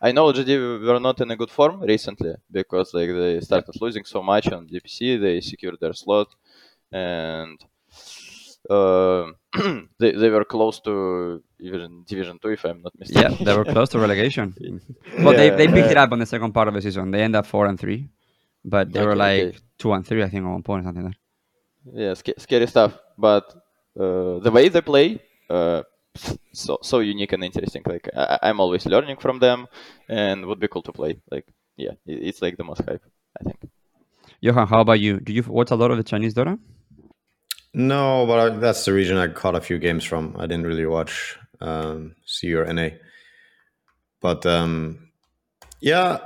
I 0.00 0.12
know 0.12 0.32
LGD 0.32 0.86
were 0.86 1.00
not 1.00 1.20
in 1.20 1.30
a 1.30 1.36
good 1.36 1.50
form 1.50 1.80
recently 1.80 2.34
because 2.50 2.92
like 2.92 3.08
they 3.08 3.40
started 3.40 3.74
losing 3.80 4.04
so 4.04 4.22
much 4.22 4.48
on 4.52 4.68
DPC, 4.68 5.20
they 5.20 5.40
secured 5.40 5.78
their 5.80 5.94
slot, 5.94 6.28
and 6.92 7.58
uh, 8.68 9.32
they 9.98 10.12
they 10.12 10.28
were 10.28 10.44
close 10.44 10.80
to 10.80 11.42
even 11.60 12.04
Division 12.06 12.38
Two, 12.38 12.50
if 12.50 12.64
I'm 12.64 12.82
not 12.82 12.92
mistaken. 12.98 13.32
Yeah, 13.32 13.44
they 13.44 13.56
were 13.56 13.64
close 13.64 13.88
to 13.90 13.98
relegation. 13.98 14.54
Well, 15.18 15.34
they, 15.34 15.48
Yeah, 15.48 15.56
they 15.56 15.66
picked 15.66 15.90
it 15.90 15.96
uh, 15.96 16.02
up 16.02 16.12
on 16.12 16.18
the 16.18 16.26
second 16.26 16.52
part 16.52 16.68
of 16.68 16.74
the 16.74 16.82
season. 16.82 17.10
They 17.10 17.22
end 17.22 17.34
up 17.34 17.46
four 17.46 17.66
and 17.66 17.80
three, 17.80 18.08
but 18.64 18.92
they 18.92 19.04
were 19.04 19.16
like 19.16 19.42
okay. 19.42 19.58
two 19.78 19.92
and 19.92 20.06
three, 20.06 20.22
I 20.22 20.28
think, 20.28 20.44
at 20.44 20.50
one 20.50 20.62
point, 20.62 20.84
something 20.84 21.04
like 21.04 21.14
that. 21.14 22.00
yeah, 22.00 22.14
sca- 22.14 22.38
scary 22.38 22.66
stuff. 22.66 22.92
But 23.16 23.54
the 23.96 24.50
way 24.52 24.68
they 24.68 24.80
play, 24.80 25.20
uh, 25.50 25.82
so 26.52 26.78
so 26.82 26.98
unique 27.00 27.32
and 27.32 27.44
interesting. 27.44 27.82
Like 27.86 28.08
I, 28.16 28.38
I'm 28.42 28.60
always 28.60 28.86
learning 28.86 29.16
from 29.18 29.38
them, 29.38 29.66
and 30.08 30.46
would 30.46 30.60
be 30.60 30.68
cool 30.68 30.82
to 30.82 30.92
play. 30.92 31.20
Like 31.30 31.46
yeah, 31.76 31.92
it- 32.06 32.22
it's 32.28 32.42
like 32.42 32.56
the 32.56 32.64
most 32.64 32.82
hype, 32.86 33.02
I 33.40 33.44
think. 33.44 33.58
Johan, 34.40 34.68
how 34.68 34.80
about 34.80 35.00
you? 35.00 35.20
Do 35.20 35.32
you 35.32 35.42
watch 35.42 35.70
a 35.70 35.74
lot 35.76 35.90
of 35.90 35.96
the 35.96 36.04
Chinese 36.04 36.34
Dota? 36.34 36.58
No, 37.74 38.24
but 38.26 38.38
I, 38.38 38.56
that's 38.58 38.84
the 38.84 38.92
region 38.92 39.16
I 39.16 39.28
caught 39.28 39.54
a 39.54 39.60
few 39.60 39.78
games 39.78 40.04
from. 40.04 40.36
I 40.38 40.46
didn't 40.46 40.66
really 40.66 40.86
watch 40.86 41.36
um, 41.60 42.14
C 42.24 42.54
or 42.54 42.64
NA, 42.72 42.90
but 44.20 44.46
um, 44.46 45.10
yeah, 45.80 46.18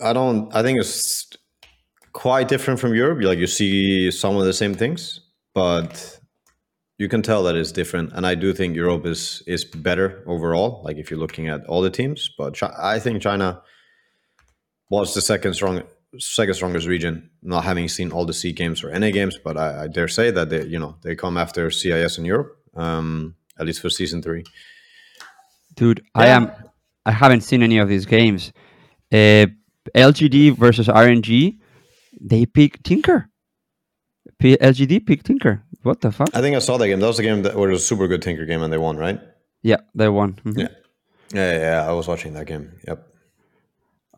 I 0.00 0.12
don't. 0.12 0.54
I 0.54 0.62
think 0.62 0.78
it's 0.78 1.28
quite 2.12 2.48
different 2.48 2.80
from 2.80 2.94
Europe. 2.94 3.22
Like 3.22 3.38
you 3.38 3.46
see 3.46 4.10
some 4.10 4.36
of 4.36 4.44
the 4.44 4.52
same 4.52 4.74
things, 4.74 5.20
but 5.52 6.20
you 6.98 7.08
can 7.08 7.22
tell 7.22 7.42
that 7.44 7.56
it's 7.56 7.72
different. 7.72 8.12
And 8.12 8.26
I 8.26 8.34
do 8.34 8.52
think 8.52 8.76
Europe 8.76 9.06
is 9.06 9.42
is 9.46 9.64
better 9.64 10.22
overall. 10.26 10.82
Like 10.84 10.96
if 10.96 11.10
you're 11.10 11.20
looking 11.20 11.48
at 11.48 11.64
all 11.66 11.82
the 11.82 11.90
teams, 11.90 12.30
but 12.38 12.58
Chi- 12.58 12.74
I 12.78 12.98
think 12.98 13.22
China 13.22 13.62
was 14.90 15.14
the 15.14 15.20
second 15.20 15.54
strong 15.54 15.82
second 16.18 16.54
strongest 16.54 16.86
region. 16.86 17.30
Not 17.42 17.64
having 17.64 17.88
seen 17.88 18.12
all 18.12 18.24
the 18.24 18.32
C 18.32 18.52
games 18.52 18.84
or 18.84 18.96
NA 18.98 19.10
games, 19.10 19.38
but 19.42 19.56
I, 19.56 19.84
I 19.84 19.88
dare 19.88 20.08
say 20.08 20.30
that 20.30 20.50
they 20.50 20.64
you 20.64 20.78
know 20.78 20.96
they 21.02 21.16
come 21.16 21.36
after 21.36 21.70
CIS 21.70 22.18
in 22.18 22.24
Europe. 22.24 22.56
Um, 22.74 23.36
at 23.58 23.66
least 23.66 23.80
for 23.80 23.90
season 23.90 24.22
three. 24.22 24.44
Dude, 25.74 26.02
I 26.14 26.28
am. 26.28 26.50
I 27.06 27.12
haven't 27.12 27.42
seen 27.42 27.62
any 27.62 27.78
of 27.78 27.88
these 27.88 28.06
games. 28.06 28.52
Uh, 29.12 29.46
LGD 29.94 30.56
versus 30.56 30.88
RNG, 30.88 31.58
they 32.20 32.46
pick 32.46 32.82
Tinker. 32.82 33.28
P- 34.38 34.56
LGD 34.56 35.06
pick 35.06 35.22
Tinker. 35.22 35.63
What 35.84 36.00
the 36.00 36.10
fuck? 36.10 36.30
I 36.34 36.40
think 36.40 36.56
I 36.56 36.60
saw 36.60 36.76
that 36.78 36.88
game. 36.88 36.98
That 37.00 37.06
was 37.06 37.18
the 37.18 37.22
game 37.22 37.42
that 37.42 37.54
was 37.54 37.70
a 37.80 37.84
super 37.84 38.08
good 38.08 38.22
Tinker 38.22 38.46
game, 38.46 38.62
and 38.62 38.72
they 38.72 38.78
won, 38.78 38.96
right? 38.96 39.20
Yeah, 39.62 39.80
they 39.94 40.08
won. 40.08 40.32
Mhm. 40.44 40.58
Yeah. 40.58 40.68
Yeah, 41.32 41.52
yeah, 41.52 41.58
yeah. 41.58 41.88
I 41.88 41.92
was 41.92 42.08
watching 42.08 42.32
that 42.34 42.46
game. 42.46 42.72
Yep. 42.88 43.06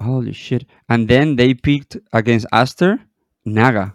Holy 0.01 0.33
shit! 0.33 0.65
And 0.89 1.09
then 1.09 1.37
they 1.37 1.55
picked 1.55 1.97
against 2.13 2.47
Aster, 2.53 2.99
Naga. 3.45 3.95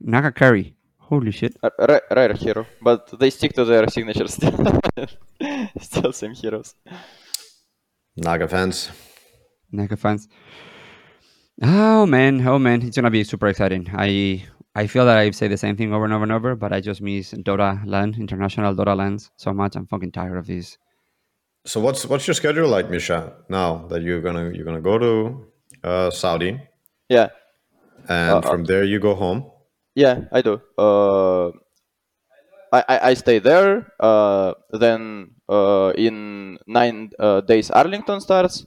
Naga 0.00 0.32
carry. 0.32 0.74
Holy 0.98 1.30
shit! 1.30 1.56
R- 1.62 1.72
ra- 1.78 2.06
rare 2.10 2.34
hero, 2.34 2.66
but 2.82 3.18
they 3.20 3.30
stick 3.30 3.52
to 3.54 3.64
their 3.64 3.86
signatures 3.88 4.34
still. 4.34 4.80
still 5.80 6.12
same 6.12 6.34
heroes. 6.34 6.74
Naga 8.16 8.48
fans. 8.48 8.90
Naga 9.70 9.96
fans. 9.96 10.28
Oh 11.62 12.06
man, 12.06 12.46
oh 12.48 12.58
man, 12.58 12.82
it's 12.82 12.96
gonna 12.96 13.10
be 13.10 13.22
super 13.24 13.46
exciting. 13.46 13.88
I 13.94 14.44
I 14.74 14.86
feel 14.86 15.04
that 15.04 15.18
I 15.18 15.30
say 15.32 15.48
the 15.48 15.58
same 15.58 15.76
thing 15.76 15.92
over 15.92 16.04
and 16.04 16.14
over 16.14 16.22
and 16.22 16.32
over, 16.32 16.56
but 16.56 16.72
I 16.72 16.80
just 16.80 17.02
miss 17.02 17.32
Dota 17.32 17.84
land, 17.84 18.16
international 18.16 18.74
Dota 18.74 18.96
lands 18.96 19.30
so 19.36 19.52
much. 19.52 19.76
I'm 19.76 19.86
fucking 19.86 20.12
tired 20.12 20.38
of 20.38 20.46
this. 20.46 20.78
So 21.66 21.78
what's 21.80 22.06
what's 22.06 22.26
your 22.26 22.34
schedule 22.34 22.68
like, 22.68 22.88
Misha? 22.88 23.34
Now 23.48 23.86
that 23.88 24.02
you're 24.02 24.20
gonna 24.22 24.50
you're 24.50 24.64
gonna 24.64 24.80
go 24.80 24.98
to 24.98 25.46
uh, 25.84 26.10
Saudi, 26.10 26.58
Yeah, 27.08 27.28
and 28.08 28.44
Uh, 28.44 28.50
from 28.50 28.64
there 28.64 28.84
you 28.84 28.98
go 28.98 29.14
home. 29.14 29.50
Yeah, 29.94 30.24
I 30.32 30.40
do. 30.40 30.60
Uh, 30.78 31.48
I, 32.72 32.80
I 32.88 32.98
I 33.10 33.14
stay 33.14 33.38
there. 33.38 33.92
Uh, 34.00 34.54
then 34.72 35.36
uh, 35.48 35.92
in 35.94 36.58
nine 36.66 37.10
uh, 37.20 37.42
days 37.42 37.70
Arlington 37.70 38.20
starts, 38.20 38.64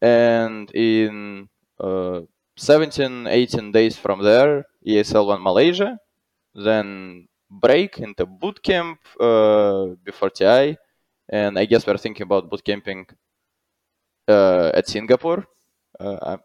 and 0.00 0.70
in 0.72 1.48
uh, 1.80 2.20
17, 2.56 3.26
18 3.26 3.72
days 3.72 3.98
from 3.98 4.22
there 4.22 4.64
ESL 4.86 5.26
One 5.26 5.42
Malaysia. 5.42 5.98
Then 6.54 7.28
break 7.50 7.98
into 7.98 8.26
boot 8.26 8.62
camp 8.62 8.98
uh, 9.18 9.86
before 10.04 10.30
TI, 10.30 10.76
and 11.28 11.58
I 11.58 11.64
guess 11.64 11.86
we're 11.86 11.96
thinking 11.96 12.22
about 12.24 12.50
boot 12.50 12.64
camping 12.64 13.06
uh, 14.28 14.70
at 14.74 14.88
Singapore, 14.88 15.46
uh, 15.98 16.36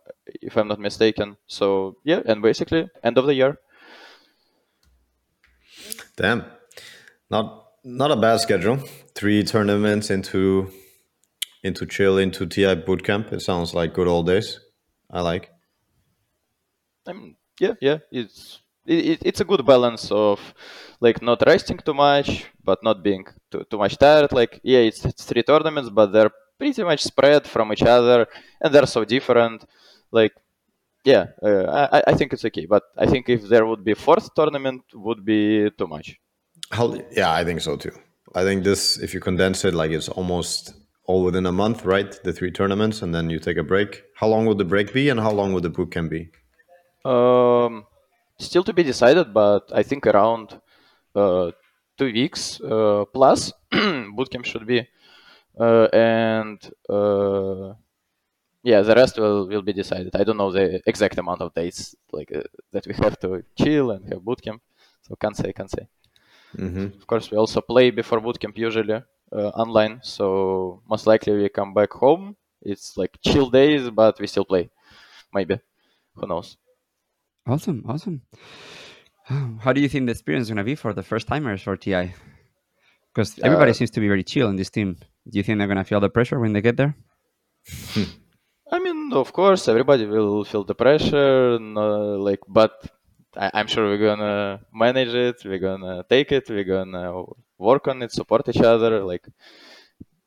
if 0.41 0.57
I'm 0.57 0.67
not 0.67 0.79
mistaken. 0.79 1.37
So 1.47 1.97
yeah, 2.03 2.21
and 2.25 2.41
basically 2.41 2.87
end 3.03 3.17
of 3.17 3.25
the 3.25 3.33
year. 3.33 3.57
Damn, 6.17 6.45
not 7.29 7.65
not 7.83 8.11
a 8.11 8.15
bad 8.15 8.37
schedule. 8.37 8.77
Three 9.13 9.43
tournaments 9.43 10.09
into 10.09 10.71
into 11.63 11.85
chill 11.85 12.17
into 12.17 12.45
TI 12.45 12.75
bootcamp. 12.75 13.31
It 13.33 13.41
sounds 13.41 13.73
like 13.73 13.93
good 13.93 14.07
old 14.07 14.27
days. 14.27 14.59
I 15.09 15.21
like. 15.21 15.51
I 17.07 17.13
mean, 17.13 17.35
yeah, 17.59 17.73
yeah, 17.81 17.97
it's 18.11 18.61
it, 18.85 19.05
it- 19.11 19.21
it's 19.25 19.41
a 19.41 19.45
good 19.45 19.65
balance 19.65 20.11
of 20.11 20.39
like 20.99 21.21
not 21.21 21.41
resting 21.45 21.77
too 21.77 21.93
much, 21.93 22.45
but 22.63 22.83
not 22.83 23.03
being 23.03 23.25
too, 23.51 23.63
too 23.69 23.77
much 23.77 23.97
tired. 23.97 24.31
Like, 24.31 24.59
yeah, 24.63 24.79
it's, 24.79 25.03
it's 25.05 25.23
three 25.25 25.43
tournaments, 25.43 25.89
but 25.89 26.07
they're 26.13 26.31
pretty 26.57 26.83
much 26.83 27.03
spread 27.03 27.45
from 27.47 27.71
each 27.73 27.83
other, 27.83 28.27
and 28.61 28.73
they're 28.73 28.85
so 28.87 29.03
different. 29.05 29.65
Like, 30.11 30.33
yeah, 31.03 31.25
uh, 31.43 31.89
I 31.97 32.11
I 32.11 32.13
think 32.15 32.33
it's 32.33 32.45
okay. 32.45 32.65
But 32.65 32.83
I 32.97 33.05
think 33.05 33.29
if 33.29 33.43
there 33.51 33.65
would 33.65 33.83
be 33.83 33.93
fourth 33.93 34.33
tournament, 34.35 34.81
would 34.93 35.23
be 35.25 35.69
too 35.77 35.87
much. 35.87 36.17
How, 36.71 36.95
yeah, 37.11 37.31
I 37.31 37.43
think 37.43 37.61
so 37.61 37.75
too. 37.77 37.91
I 38.33 38.43
think 38.43 38.63
this, 38.63 38.97
if 38.99 39.13
you 39.13 39.19
condense 39.19 39.63
it, 39.65 39.73
like 39.73 39.91
it's 39.91 40.09
almost 40.09 40.73
all 41.05 41.23
within 41.23 41.45
a 41.45 41.51
month, 41.51 41.85
right? 41.85 42.11
The 42.23 42.33
three 42.33 42.51
tournaments, 42.51 43.01
and 43.01 43.13
then 43.13 43.29
you 43.29 43.39
take 43.39 43.57
a 43.57 43.63
break. 43.63 44.03
How 44.15 44.27
long 44.27 44.45
would 44.47 44.57
the 44.57 44.65
break 44.65 44.93
be, 44.93 45.09
and 45.09 45.19
how 45.19 45.31
long 45.31 45.53
would 45.53 45.63
the 45.63 45.69
bootcamp 45.69 46.09
be? 46.09 46.29
Um, 47.05 47.85
still 48.39 48.63
to 48.65 48.73
be 48.73 48.83
decided, 48.83 49.33
but 49.33 49.71
I 49.73 49.83
think 49.83 50.07
around 50.07 50.59
uh, 51.15 51.51
two 51.97 52.11
weeks 52.13 52.59
uh, 52.61 53.05
plus 53.13 53.53
bootcamp 53.73 54.45
should 54.45 54.67
be, 54.67 54.87
uh, 55.59 55.87
and 55.93 56.59
uh, 56.89 57.73
yeah, 58.63 58.81
the 58.81 58.95
rest 58.95 59.19
will 59.19 59.47
will 59.47 59.61
be 59.61 59.73
decided. 59.73 60.15
I 60.15 60.23
don't 60.25 60.37
know 60.37 60.51
the 60.51 60.81
exact 60.87 61.17
amount 61.17 61.41
of 61.41 61.53
days 61.53 61.95
like 62.11 62.31
uh, 62.35 62.43
that 62.73 62.87
we 62.87 62.93
have 63.05 63.19
to 63.21 63.43
chill 63.57 63.91
and 63.91 64.05
have 64.11 64.21
bootcamp, 64.23 64.61
so 65.03 65.15
can't 65.15 65.37
say, 65.37 65.53
can't 65.53 65.71
say. 65.71 65.87
hmm 66.57 66.87
Of 66.99 67.07
course, 67.07 67.31
we 67.31 67.37
also 67.37 67.61
play 67.61 67.91
before 67.91 68.19
bootcamp 68.21 68.57
usually 68.57 68.93
uh, 68.95 69.49
online, 69.63 69.99
so 70.03 70.81
most 70.89 71.07
likely 71.07 71.33
we 71.33 71.49
come 71.49 71.73
back 71.73 71.91
home. 71.93 72.35
It's 72.61 72.97
like 72.97 73.17
chill 73.21 73.49
days, 73.49 73.89
but 73.89 74.19
we 74.19 74.27
still 74.27 74.45
play. 74.45 74.69
Maybe, 75.33 75.59
who 76.15 76.27
knows? 76.27 76.57
Awesome, 77.47 77.83
awesome. 77.87 78.21
How 79.63 79.73
do 79.73 79.81
you 79.81 79.89
think 79.89 80.05
the 80.05 80.11
experience 80.11 80.45
is 80.47 80.49
gonna 80.49 80.63
be 80.63 80.75
for 80.75 80.93
the 80.93 81.03
first 81.03 81.27
timers 81.27 81.61
for 81.61 81.75
TI? 81.77 82.13
Because 83.13 83.39
everybody 83.39 83.71
Uh, 83.71 83.73
seems 83.73 83.91
to 83.91 83.99
be 83.99 84.07
very 84.07 84.23
chill 84.23 84.49
in 84.49 84.55
this 84.55 84.69
team. 84.69 84.97
Do 85.29 85.37
you 85.37 85.43
think 85.43 85.57
they're 85.57 85.67
gonna 85.67 85.83
feel 85.83 85.99
the 85.99 86.09
pressure 86.09 86.39
when 86.39 86.53
they 86.53 86.61
get 86.61 86.77
there? 86.77 86.95
I 88.71 88.79
mean, 88.79 89.13
of 89.13 89.31
course, 89.31 89.67
everybody 89.67 90.05
will 90.05 90.43
feel 90.43 90.63
the 90.63 90.75
pressure, 90.75 91.57
no, 91.59 92.17
like, 92.17 92.41
but 92.47 92.73
I, 93.37 93.51
I'm 93.53 93.67
sure 93.67 93.85
we're 93.87 94.05
gonna 94.09 94.59
manage 94.73 95.13
it. 95.13 95.37
We're 95.45 95.59
gonna 95.59 96.03
take 96.09 96.31
it. 96.31 96.49
We're 96.49 96.63
gonna 96.75 97.23
work 97.57 97.87
on 97.87 98.01
it, 98.01 98.11
support 98.11 98.47
each 98.49 98.61
other, 98.61 99.03
like 99.03 99.25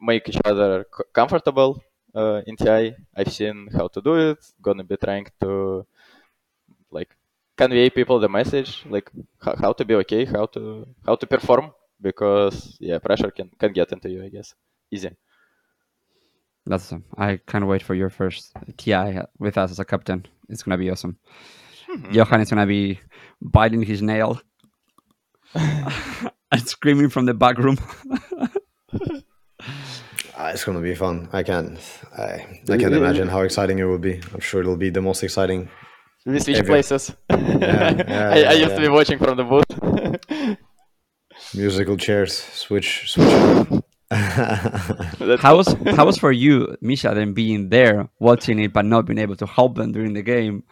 make 0.00 0.28
each 0.28 0.40
other 0.44 0.86
c- 0.96 1.04
comfortable 1.12 1.82
uh, 2.14 2.42
in 2.46 2.56
TI. 2.56 2.94
I've 3.16 3.32
seen 3.32 3.68
how 3.76 3.88
to 3.88 4.00
do 4.00 4.14
it. 4.30 4.38
Gonna 4.62 4.84
be 4.84 4.96
trying 4.96 5.26
to 5.42 5.84
convey 7.58 7.90
people 7.90 8.18
the 8.20 8.28
message, 8.28 8.84
like 8.88 9.10
how, 9.42 9.54
how 9.56 9.72
to 9.74 9.84
be 9.84 9.94
okay, 9.96 10.24
how 10.24 10.46
to 10.46 10.86
how 11.04 11.16
to 11.16 11.26
perform, 11.26 11.72
because 12.00 12.78
yeah, 12.80 12.98
pressure 12.98 13.30
can 13.30 13.50
can 13.58 13.72
get 13.72 13.92
into 13.92 14.08
you, 14.08 14.24
I 14.24 14.30
guess, 14.30 14.54
easy. 14.90 15.10
That's 16.64 16.84
awesome. 16.86 17.04
I 17.16 17.40
can't 17.46 17.66
wait 17.66 17.82
for 17.82 17.94
your 17.94 18.10
first 18.10 18.52
TI 18.76 19.20
with 19.38 19.58
us 19.58 19.70
as 19.70 19.78
a 19.78 19.84
captain. 19.84 20.26
It's 20.48 20.62
gonna 20.62 20.78
be 20.78 20.90
awesome. 20.90 21.18
Johan 22.10 22.40
is 22.40 22.50
gonna 22.50 22.66
be 22.66 23.00
biting 23.40 23.82
his 23.82 24.02
nail 24.02 24.40
and 25.54 26.62
screaming 26.64 27.08
from 27.08 27.26
the 27.26 27.34
back 27.34 27.58
room. 27.58 27.78
Ah, 30.40 30.50
it's 30.50 30.62
gonna 30.62 30.80
be 30.80 30.94
fun. 30.94 31.28
I 31.32 31.42
can't. 31.42 31.76
I, 32.16 32.62
I 32.70 32.76
can't 32.78 32.94
imagine 32.94 33.26
how 33.26 33.40
exciting 33.40 33.80
it 33.80 33.84
will 33.90 33.98
be. 33.98 34.22
I'm 34.32 34.38
sure 34.38 34.60
it'll 34.60 34.76
be 34.76 34.88
the 34.88 35.02
most 35.02 35.24
exciting. 35.24 35.68
We 36.28 36.40
switch 36.40 36.56
Every- 36.58 36.68
places. 36.68 37.12
yeah, 37.30 37.94
I, 38.10 38.34
I 38.34 38.36
yeah, 38.38 38.52
used 38.52 38.74
to 38.76 38.80
be 38.82 38.88
watching 38.88 39.18
from 39.18 39.36
the 39.38 39.44
booth. 39.44 40.58
Musical 41.54 41.96
chairs. 41.96 42.34
Switch. 42.36 43.12
Switch. 43.12 43.82
How 44.10 45.56
was 45.56 45.68
how 45.96 46.04
was 46.04 46.18
for 46.18 46.32
you, 46.32 46.76
Misha, 46.80 47.12
then 47.14 47.32
being 47.32 47.68
there 47.70 48.08
watching 48.20 48.58
it 48.58 48.72
but 48.72 48.84
not 48.84 49.06
being 49.06 49.18
able 49.18 49.36
to 49.36 49.46
help 49.46 49.76
them 49.76 49.92
during 49.92 50.12
the 50.12 50.22
game? 50.22 50.64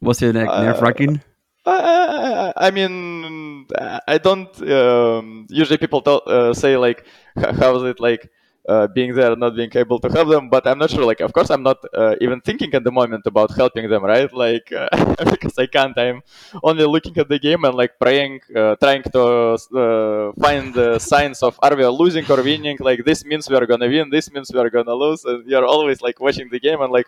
Was 0.00 0.20
it 0.20 0.34
like 0.34 0.48
nerve 0.48 0.80
wracking? 0.82 1.22
I, 1.64 2.52
I 2.56 2.70
mean, 2.70 3.66
I 4.08 4.18
don't. 4.18 4.50
Um, 4.68 5.46
usually, 5.48 5.78
people 5.78 6.02
tell, 6.02 6.22
uh, 6.26 6.52
say 6.54 6.76
like, 6.76 7.06
"How 7.36 7.72
was 7.72 7.84
it 7.84 8.00
like 8.00 8.28
uh, 8.68 8.86
being 8.86 9.14
there, 9.14 9.34
not 9.36 9.54
being 9.56 9.70
able 9.74 9.98
to 10.00 10.08
help 10.08 10.28
them?" 10.28 10.48
But 10.48 10.66
I'm 10.66 10.78
not 10.78 10.90
sure. 10.90 11.04
Like, 11.04 11.20
of 11.20 11.32
course, 11.32 11.50
I'm 11.50 11.62
not 11.62 11.78
uh, 11.94 12.16
even 12.20 12.40
thinking 12.40 12.72
at 12.74 12.84
the 12.84 12.92
moment 12.92 13.26
about 13.26 13.50
helping 13.54 13.88
them, 13.88 14.04
right? 14.04 14.32
Like, 14.32 14.72
uh, 14.72 14.88
because 15.32 15.58
I 15.58 15.66
can't. 15.66 15.96
I'm 15.98 16.22
only 16.62 16.84
looking 16.84 17.16
at 17.18 17.28
the 17.28 17.38
game 17.38 17.64
and 17.64 17.74
like 17.74 17.98
praying, 17.98 18.40
uh, 18.54 18.76
trying 18.76 19.02
to 19.14 19.22
uh, 19.22 20.32
find 20.40 20.74
the 20.74 20.98
signs 20.98 21.42
of 21.42 21.58
are 21.62 21.74
we 21.76 21.84
losing 21.86 22.24
or 22.30 22.42
winning. 22.42 22.78
Like, 22.80 23.04
this 23.04 23.24
means 23.24 23.48
we 23.48 23.56
are 23.56 23.66
gonna 23.66 23.88
win. 23.88 24.10
This 24.10 24.30
means 24.30 24.50
we 24.52 24.60
are 24.60 24.70
gonna 24.70 24.94
lose. 24.94 25.24
And 25.24 25.46
you're 25.46 25.66
always 25.66 26.00
like 26.00 26.20
watching 26.20 26.48
the 26.50 26.60
game 26.60 26.80
and 26.80 26.92
like. 26.92 27.06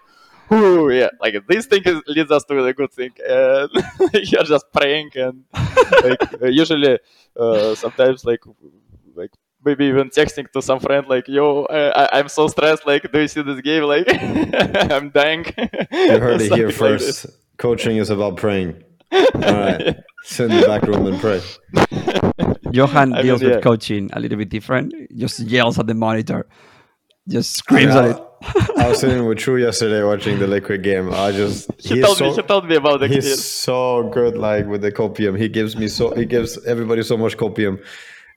Ooh, 0.52 0.90
yeah, 0.90 1.08
like 1.22 1.34
this 1.48 1.64
thing 1.64 1.80
is, 1.86 2.02
leads 2.06 2.30
us 2.30 2.44
to 2.44 2.62
the 2.62 2.74
good 2.74 2.92
thing, 2.92 3.12
and 3.26 3.70
you're 4.30 4.42
just 4.44 4.66
praying, 4.74 5.10
and 5.14 5.42
like 6.04 6.42
uh, 6.42 6.48
usually, 6.48 6.98
sometimes 7.74 8.26
like 8.26 8.40
maybe 9.64 9.86
even 9.86 10.10
texting 10.10 10.50
to 10.52 10.62
some 10.62 10.80
friend 10.80 11.06
like, 11.08 11.26
"Yo, 11.28 11.64
I, 11.64 12.04
I- 12.04 12.18
I'm 12.18 12.28
so 12.28 12.48
stressed. 12.48 12.86
Like, 12.86 13.10
do 13.12 13.20
you 13.20 13.28
see 13.28 13.42
this 13.42 13.60
game? 13.60 13.84
Like, 13.84 14.06
I'm 14.92 15.10
dying." 15.10 15.44
You 15.92 16.18
heard 16.18 16.40
it 16.40 16.52
here 16.54 16.70
Something 16.70 16.92
like 16.92 17.00
first. 17.00 17.26
Coaching 17.58 17.96
is 17.98 18.10
about 18.10 18.36
praying. 18.36 18.82
All 19.12 19.20
right. 19.40 19.96
Sit 20.24 20.50
in 20.50 20.60
the 20.60 20.66
back 20.66 20.82
room 20.82 21.06
and 21.06 21.20
pray. 21.20 21.40
Johan 22.72 23.12
I 23.12 23.22
deals 23.22 23.42
mean, 23.42 23.50
with 23.52 23.62
coaching 23.62 24.10
a 24.12 24.20
little 24.20 24.38
bit 24.38 24.48
different. 24.48 24.92
Just 25.16 25.40
yells 25.40 25.78
at 25.78 25.86
the 25.86 25.94
monitor, 25.94 26.46
just 27.28 27.54
screams 27.54 27.94
at 27.94 28.04
it. 28.06 28.22
I 28.76 28.88
was 28.88 29.00
sitting 29.00 29.24
with 29.26 29.38
True 29.38 29.56
yesterday 29.56 30.02
watching 30.02 30.38
the 30.38 30.46
Liquid 30.46 30.82
game. 30.82 31.12
I 31.12 31.30
just 31.32 31.70
He 31.78 31.94
he's 31.94 32.04
told 32.04 32.16
so, 32.18 32.24
me. 32.30 32.34
He 32.34 32.42
told 32.42 32.68
me 32.68 32.76
about 32.76 33.00
the 33.00 33.08
he's 33.08 33.24
kid. 33.24 33.38
so 33.38 34.10
good 34.12 34.36
like 34.36 34.66
with 34.66 34.82
the 34.82 34.92
copium. 34.92 35.38
He 35.38 35.48
gives 35.48 35.76
me 35.76 35.88
so 35.88 36.14
he 36.14 36.26
gives 36.26 36.62
everybody 36.66 37.02
so 37.02 37.16
much 37.16 37.36
copium. 37.36 37.78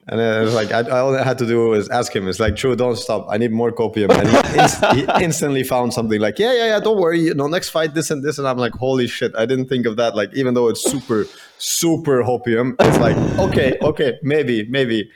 And 0.10 0.20
then 0.20 0.44
it's 0.46 0.56
like 0.56 0.72
I, 0.72 0.84
all 1.00 1.14
I 1.16 1.24
had 1.24 1.38
to 1.40 1.46
do 1.46 1.68
was 1.68 1.90
ask 1.90 2.16
him. 2.16 2.30
It's 2.30 2.40
like, 2.40 2.56
True, 2.56 2.78
don't 2.78 2.96
stop. 2.96 3.28
I 3.30 3.38
need 3.38 3.52
more 3.52 3.74
copium. 3.74 4.10
And 4.10 4.30
he, 4.30 4.60
inst- 4.62 5.18
he 5.18 5.24
instantly 5.24 5.64
found 5.64 5.94
something 5.94 6.22
like, 6.22 6.40
yeah, 6.40 6.54
yeah, 6.54 6.68
yeah, 6.68 6.80
don't 6.80 6.98
worry. 6.98 7.20
You 7.20 7.34
know, 7.34 7.48
next 7.48 7.70
fight, 7.70 7.94
this 7.94 8.10
and 8.10 8.24
this. 8.24 8.38
And 8.38 8.48
I'm 8.48 8.58
like, 8.58 8.72
holy 8.74 9.08
shit, 9.08 9.34
I 9.36 9.46
didn't 9.46 9.68
think 9.68 9.86
of 9.86 9.98
that. 9.98 10.16
Like, 10.16 10.34
even 10.34 10.54
though 10.54 10.70
it's 10.70 10.82
super, 10.82 11.26
super 11.58 12.24
hopium, 12.24 12.76
it's 12.80 13.00
like, 13.00 13.18
okay, 13.38 13.78
okay, 13.82 14.18
maybe, 14.24 14.66
maybe. 14.70 15.12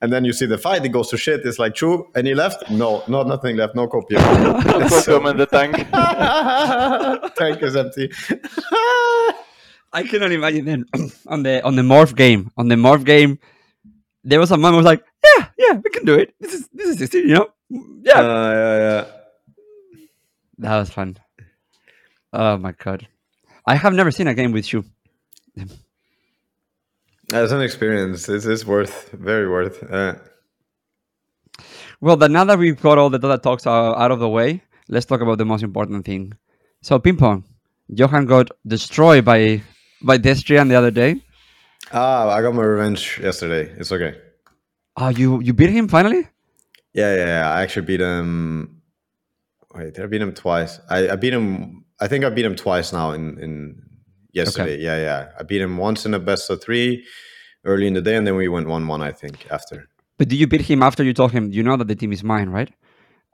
And 0.00 0.12
then 0.12 0.24
you 0.24 0.32
see 0.32 0.46
the 0.46 0.58
fight, 0.58 0.84
it 0.84 0.88
goes 0.88 1.08
to 1.10 1.16
shit. 1.16 1.46
It's 1.46 1.60
like, 1.60 1.76
True, 1.76 2.10
any 2.16 2.34
left? 2.34 2.68
No, 2.68 3.04
not 3.06 3.28
nothing 3.28 3.56
left. 3.56 3.76
No 3.76 3.86
copium. 3.86 4.18
Copium 4.88 5.30
in 5.30 5.36
the 5.36 5.46
tank. 5.46 5.76
Tank 7.36 7.62
is 7.62 7.76
empty. 7.76 8.10
I 9.92 10.02
cannot 10.02 10.32
imagine 10.32 10.64
then 10.64 10.86
on 11.28 11.44
the 11.44 11.62
on 11.64 11.76
the 11.76 11.82
morph 11.82 12.16
game. 12.16 12.50
On 12.56 12.66
the 12.66 12.74
morph 12.74 13.04
game, 13.04 13.38
there 14.24 14.40
was 14.40 14.50
a 14.50 14.56
man 14.56 14.72
who 14.72 14.76
was 14.78 14.86
like, 14.86 15.04
"Yeah, 15.24 15.46
yeah, 15.58 15.72
we 15.84 15.90
can 15.90 16.04
do 16.04 16.14
it. 16.14 16.34
This 16.40 16.54
is 16.54 16.68
this 16.72 16.88
is 16.90 16.98
16, 16.98 17.28
you 17.28 17.34
know? 17.34 17.48
Yeah." 18.02 18.20
Uh, 18.20 18.52
yeah, 18.52 18.78
yeah. 18.78 19.04
that 20.58 20.78
was 20.78 20.90
fun. 20.90 21.16
Oh 22.32 22.56
my 22.56 22.72
god, 22.72 23.06
I 23.66 23.74
have 23.74 23.94
never 23.94 24.10
seen 24.10 24.26
a 24.28 24.34
game 24.34 24.52
with 24.52 24.72
you. 24.72 24.84
As 27.32 27.52
an 27.52 27.62
experience, 27.62 28.28
it's, 28.28 28.44
it's 28.44 28.64
worth, 28.66 29.10
very 29.12 29.48
worth. 29.48 29.82
Uh, 29.90 30.14
Well, 32.00 32.16
then 32.16 32.32
now 32.32 32.44
that 32.44 32.58
we've 32.58 32.80
got 32.80 32.98
all 32.98 33.10
the 33.10 33.18
Dota 33.18 33.40
talks 33.40 33.66
out, 33.66 33.96
out 33.96 34.10
of 34.10 34.18
the 34.18 34.28
way, 34.28 34.60
let's 34.88 35.06
talk 35.06 35.20
about 35.20 35.38
the 35.38 35.44
most 35.44 35.62
important 35.62 36.04
thing. 36.04 36.32
So, 36.82 36.98
ping 36.98 37.16
pong. 37.16 37.44
Johan 37.88 38.26
got 38.26 38.50
destroyed 38.66 39.24
by 39.24 39.62
by 40.02 40.18
Destrian 40.18 40.68
the 40.68 40.74
other 40.74 40.90
day. 40.90 41.22
Ah, 41.92 42.30
I 42.30 42.42
got 42.42 42.54
my 42.54 42.62
revenge 42.62 43.18
yesterday. 43.22 43.72
It's 43.78 43.92
okay. 43.92 44.16
Oh, 44.96 45.08
you 45.08 45.40
you 45.40 45.52
beat 45.52 45.70
him 45.70 45.88
finally? 45.88 46.28
Yeah, 46.92 47.14
yeah, 47.16 47.26
yeah. 47.26 47.50
I 47.50 47.62
actually 47.62 47.86
beat 47.86 48.00
him. 48.00 48.82
Wait, 49.74 49.94
did 49.94 50.04
I 50.04 50.06
beat 50.06 50.20
him 50.20 50.34
twice? 50.34 50.80
I, 50.90 51.10
I 51.10 51.16
beat 51.16 51.32
him. 51.32 51.84
I 52.00 52.08
think 52.08 52.24
I 52.24 52.30
beat 52.30 52.44
him 52.44 52.56
twice 52.56 52.92
now 52.92 53.12
in 53.12 53.38
in 53.38 53.82
yesterday. 54.32 54.78
Yeah, 54.78 54.96
yeah. 54.96 55.28
I 55.38 55.42
beat 55.42 55.62
him 55.62 55.76
once 55.76 56.04
in 56.04 56.14
a 56.14 56.18
best 56.18 56.50
of 56.50 56.62
three 56.62 57.04
early 57.64 57.86
in 57.86 57.94
the 57.94 58.02
day, 58.02 58.16
and 58.16 58.26
then 58.26 58.36
we 58.36 58.48
went 58.48 58.68
one 58.68 58.86
one. 58.86 59.02
I 59.02 59.12
think 59.12 59.46
after. 59.50 59.88
But 60.18 60.28
did 60.28 60.36
you 60.36 60.46
beat 60.46 60.62
him 60.62 60.82
after 60.82 61.02
you 61.02 61.14
told 61.14 61.32
him 61.32 61.50
you 61.52 61.62
know 61.62 61.76
that 61.76 61.88
the 61.88 61.96
team 61.96 62.12
is 62.12 62.22
mine, 62.22 62.50
right? 62.50 62.70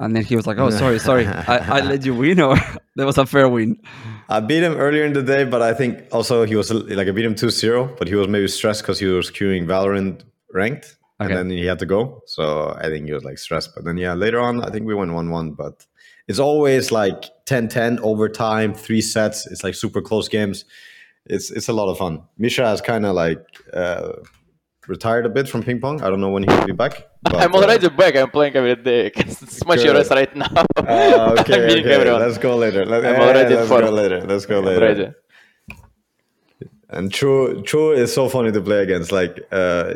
And 0.00 0.14
then 0.14 0.24
he 0.24 0.36
was 0.36 0.46
like, 0.46 0.58
"Oh, 0.58 0.70
sorry, 0.70 0.98
sorry, 1.10 1.26
I, 1.26 1.78
I 1.78 1.80
let 1.80 2.04
you 2.04 2.14
win, 2.14 2.40
or 2.40 2.56
that 2.96 3.04
was 3.06 3.18
a 3.18 3.26
fair 3.26 3.48
win." 3.48 3.80
I 4.28 4.40
beat 4.40 4.62
him 4.62 4.74
earlier 4.76 5.04
in 5.04 5.12
the 5.12 5.22
day, 5.22 5.44
but 5.44 5.62
I 5.62 5.74
think 5.74 6.04
also 6.12 6.44
he 6.44 6.54
was 6.54 6.70
like 6.72 7.08
I 7.08 7.10
beat 7.10 7.24
him 7.24 7.34
2-0, 7.34 7.96
but 7.98 8.06
he 8.08 8.14
was 8.14 8.28
maybe 8.28 8.46
stressed 8.48 8.82
because 8.82 8.98
he 8.98 9.06
was 9.06 9.30
queuing 9.30 9.66
Valorant 9.66 10.22
ranked, 10.52 10.96
Okay. 11.20 11.32
and 11.32 11.50
then 11.50 11.50
he 11.50 11.64
had 11.66 11.78
to 11.80 11.86
go. 11.86 12.22
So 12.26 12.76
I 12.78 12.84
think 12.90 13.06
he 13.06 13.12
was 13.12 13.24
like 13.24 13.38
stressed. 13.38 13.74
But 13.74 13.84
then 13.84 13.96
yeah, 13.96 14.14
later 14.14 14.38
on 14.40 14.62
I 14.62 14.70
think 14.70 14.86
we 14.86 14.94
went 14.94 15.12
one 15.12 15.30
one. 15.30 15.52
But 15.52 15.84
it's 16.28 16.38
always 16.38 16.92
like 16.92 17.24
10-10 17.46 18.00
overtime, 18.00 18.74
three 18.74 19.00
sets. 19.00 19.46
It's 19.46 19.64
like 19.64 19.74
super 19.74 20.02
close 20.02 20.28
games. 20.28 20.64
It's 21.24 21.50
it's 21.50 21.68
a 21.68 21.72
lot 21.72 21.88
of 21.90 21.98
fun. 21.98 22.22
Misha 22.36 22.64
has 22.66 22.80
kind 22.80 23.04
of 23.04 23.14
like 23.16 23.40
uh, 23.72 24.12
retired 24.86 25.26
a 25.26 25.28
bit 25.30 25.48
from 25.48 25.62
ping 25.62 25.80
pong. 25.80 26.02
I 26.02 26.08
don't 26.10 26.20
know 26.20 26.30
when 26.30 26.42
he 26.44 26.54
will 26.54 26.66
be 26.66 26.72
back. 26.72 27.07
But, 27.22 27.34
I'm 27.36 27.54
uh, 27.54 27.58
already 27.58 27.88
back. 27.88 28.14
I'm 28.14 28.30
playing 28.30 28.54
every 28.54 28.76
day. 28.76 29.10
It's 29.16 29.64
much 29.66 29.80
Good. 29.80 29.94
worse 29.94 30.10
right 30.10 30.34
now. 30.36 30.46
uh, 30.76 31.36
okay, 31.40 31.62
I'm 31.62 31.68
beating 31.68 31.84
okay. 31.84 31.94
everyone. 31.94 32.20
Let's 32.20 32.38
go 32.38 32.56
later. 32.56 32.86
Let, 32.86 33.04
I'm 33.04 33.14
yeah, 33.14 33.28
already 33.28 33.54
let's 33.56 33.68
for- 33.68 33.80
go 33.80 33.90
later. 33.90 34.20
Let's 34.22 34.46
go 34.46 34.58
I'm 34.58 34.64
later. 34.64 34.80
ready. 34.80 35.08
And 36.90 37.12
True, 37.12 37.60
True 37.62 37.90
is 37.92 38.14
so 38.14 38.28
funny 38.28 38.52
to 38.52 38.60
play 38.60 38.82
against. 38.82 39.10
Like 39.10 39.36
uh, 39.50 39.94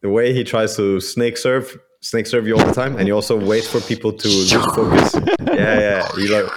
the 0.00 0.08
way 0.08 0.32
he 0.32 0.44
tries 0.44 0.74
to 0.76 0.98
snake 1.00 1.36
serve, 1.36 1.78
snake 2.00 2.26
serve 2.26 2.46
you 2.46 2.56
all 2.58 2.66
the 2.66 2.72
time, 2.72 2.96
and 2.96 3.06
he 3.06 3.12
also 3.12 3.38
waits 3.38 3.68
for 3.68 3.80
people 3.82 4.12
to 4.12 4.28
lose 4.38 4.52
focus. 4.52 5.14
Yeah, 5.46 5.78
yeah. 5.78 6.08
He 6.16 6.26
like 6.28 6.50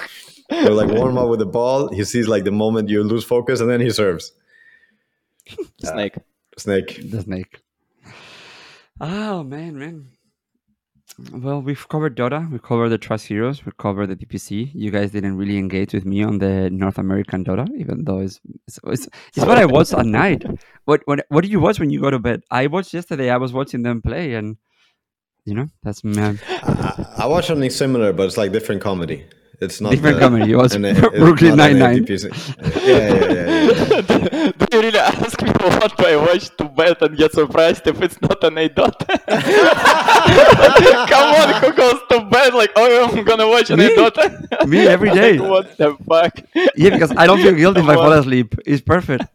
you 0.49 0.69
like 0.69 0.89
warm 0.89 1.17
up 1.17 1.29
with 1.29 1.39
the 1.39 1.45
ball. 1.45 1.89
He 1.89 2.03
sees 2.03 2.27
like 2.27 2.45
the 2.45 2.51
moment 2.51 2.89
you 2.89 3.03
lose 3.03 3.23
focus, 3.25 3.59
and 3.59 3.69
then 3.69 3.81
he 3.81 3.89
serves. 3.89 4.31
Snake. 5.83 6.15
Snake. 6.57 7.11
The 7.11 7.21
snake. 7.21 7.59
Oh 8.99 9.43
man, 9.43 9.77
man. 9.77 10.07
Well, 11.31 11.61
we've 11.61 11.87
covered 11.87 12.17
Dota, 12.17 12.49
we 12.51 12.59
covered 12.59 12.89
the 12.89 12.97
Trust 12.97 13.27
Heroes, 13.27 13.65
we 13.65 13.71
covered 13.77 14.07
the 14.07 14.15
DPC. 14.15 14.71
You 14.73 14.91
guys 14.91 15.11
didn't 15.11 15.37
really 15.37 15.57
engage 15.57 15.93
with 15.93 16.05
me 16.05 16.23
on 16.23 16.39
the 16.39 16.69
North 16.69 16.97
American 16.97 17.43
Dota, 17.45 17.67
even 17.77 18.03
though 18.03 18.19
it's 18.19 18.39
it's, 18.67 18.79
it's, 18.85 19.07
it's 19.35 19.45
what 19.45 19.57
I 19.57 19.65
watch 19.65 19.93
at 19.93 20.05
night. 20.05 20.43
What 20.85 21.01
what 21.05 21.25
what 21.29 21.43
do 21.43 21.49
you 21.49 21.59
watch 21.59 21.79
when 21.79 21.89
you 21.89 22.01
go 22.01 22.09
to 22.09 22.19
bed? 22.19 22.43
I 22.51 22.67
watched 22.67 22.93
yesterday. 22.93 23.29
I 23.29 23.37
was 23.37 23.53
watching 23.53 23.83
them 23.83 24.01
play, 24.01 24.33
and 24.33 24.57
you 25.45 25.53
know 25.53 25.67
that's 25.83 26.03
man. 26.03 26.39
I, 26.49 27.05
I 27.19 27.25
watch 27.27 27.47
something 27.47 27.69
similar, 27.69 28.11
but 28.13 28.23
it's 28.23 28.37
like 28.37 28.51
different 28.51 28.81
comedy. 28.81 29.25
It's 29.61 29.79
not 29.79 29.91
Different 29.91 30.17
uh, 30.17 30.19
comedy. 30.19 30.49
You 30.49 30.57
watch 30.57 30.71
Brooklyn 30.73 31.55
not 31.55 31.71
Nine-Nine. 31.71 32.05
APC. 32.05 32.25
Yeah, 32.85 33.13
yeah, 33.13 33.31
yeah, 33.31 34.43
yeah. 34.43 34.51
do 34.57 34.65
you 34.71 34.81
really 34.81 34.99
ask 34.99 35.41
me 35.41 35.51
what 35.69 35.97
do 35.97 36.05
I 36.05 36.15
watch 36.15 36.49
to 36.57 36.65
bet 36.65 37.01
and 37.01 37.17
get 37.17 37.31
surprised 37.33 37.87
if 37.87 38.01
it's 38.01 38.21
not 38.21 38.43
an 38.43 38.57
A? 38.57 38.69
Come 41.09 41.35
on, 41.35 41.61
who 41.61 41.73
goes 41.73 41.99
to 42.09 42.25
bed 42.31 42.53
like, 42.53 42.71
oh, 42.75 43.09
I'm 43.09 43.23
gonna 43.23 43.47
watch 43.47 43.69
an 43.69 43.79
Me. 43.79 43.95
Me 44.67 44.87
every 44.87 45.11
day. 45.11 45.39
what 45.53 45.77
the 45.77 45.95
fuck? 46.07 46.39
Yeah, 46.75 46.91
because 46.91 47.11
I 47.15 47.27
don't 47.27 47.41
feel 47.41 47.53
guilty 47.53 47.81
if 47.81 47.87
I 47.87 47.95
Come 47.95 48.03
fall 48.03 48.13
asleep. 48.13 48.55
It's 48.65 48.81
perfect. 48.81 49.25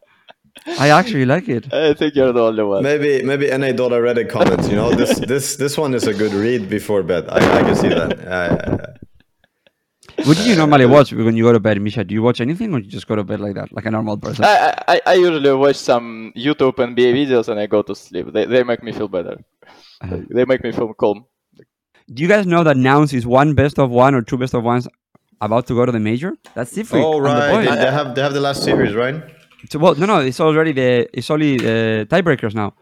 I 0.79 0.89
actually 0.89 1.25
like 1.25 1.49
it. 1.49 1.73
I 1.73 1.93
think 1.93 2.15
you're 2.15 2.31
the 2.31 2.43
only 2.43 2.63
one. 2.63 2.83
Maybe 2.83 3.23
maybe 3.23 3.47
NA 3.47 3.67
Dota 3.67 3.97
Reddit 3.99 4.29
comments. 4.29 4.67
You 4.69 4.75
know, 4.75 4.93
this 4.93 5.17
this 5.19 5.55
this 5.55 5.77
one 5.77 5.93
is 5.93 6.05
a 6.07 6.13
good 6.13 6.33
read 6.33 6.69
before 6.69 7.03
bed. 7.03 7.27
I, 7.29 7.59
I 7.59 7.61
can 7.63 7.75
see 7.75 7.89
that. 7.89 8.17
Yeah, 8.19 8.45
yeah, 8.53 8.75
yeah. 8.77 8.85
What 10.23 10.37
do 10.37 10.43
you 10.49 10.55
normally 10.55 10.85
watch 10.85 11.13
when 11.13 11.35
you 11.35 11.43
go 11.43 11.53
to 11.53 11.59
bed, 11.59 11.81
Misha? 11.81 12.03
Do 12.03 12.13
you 12.13 12.21
watch 12.21 12.41
anything 12.41 12.73
or 12.73 12.79
you 12.79 12.87
just 12.87 13.07
go 13.07 13.15
to 13.15 13.23
bed 13.23 13.39
like 13.39 13.55
that, 13.55 13.71
like 13.73 13.85
a 13.85 13.91
normal 13.91 14.17
person? 14.17 14.45
I, 14.45 14.83
I, 14.87 15.01
I 15.05 15.13
usually 15.15 15.53
watch 15.53 15.77
some 15.77 16.31
YouTube 16.35 16.75
NBA 16.75 17.13
videos 17.13 17.47
and 17.47 17.59
I 17.59 17.65
go 17.65 17.81
to 17.81 17.95
sleep. 17.95 18.31
They, 18.31 18.45
they 18.45 18.63
make 18.63 18.83
me 18.83 18.91
feel 18.91 19.07
better. 19.07 19.43
Uh-huh. 20.01 20.19
They 20.29 20.45
make 20.45 20.63
me 20.63 20.71
feel 20.71 20.93
calm. 20.93 21.25
Do 22.13 22.21
you 22.21 22.27
guys 22.27 22.45
know 22.45 22.63
that 22.63 22.77
Nouns 22.77 23.13
is 23.13 23.25
one 23.25 23.53
best 23.53 23.79
of 23.79 23.89
one 23.89 24.15
or 24.15 24.21
two 24.21 24.37
best 24.37 24.53
of 24.53 24.63
ones 24.63 24.87
about 25.39 25.67
to 25.67 25.73
go 25.73 25.85
to 25.85 25.91
the 25.91 25.99
major? 25.99 26.35
That's 26.55 26.71
different. 26.71 27.05
Oh 27.05 27.17
and 27.17 27.25
the 27.25 27.29
right, 27.29 27.69
they, 27.69 27.75
they 27.75 27.91
have 27.91 28.15
they 28.15 28.21
have 28.21 28.33
the 28.33 28.41
last 28.41 28.63
series, 28.63 28.93
right? 28.93 29.23
So, 29.69 29.79
well, 29.79 29.95
no, 29.95 30.05
no, 30.05 30.19
it's 30.19 30.39
already 30.39 30.71
the 30.71 31.07
it's 31.13 31.29
only 31.29 31.57
the 31.57 32.07
tiebreakers 32.09 32.55
now. 32.55 32.73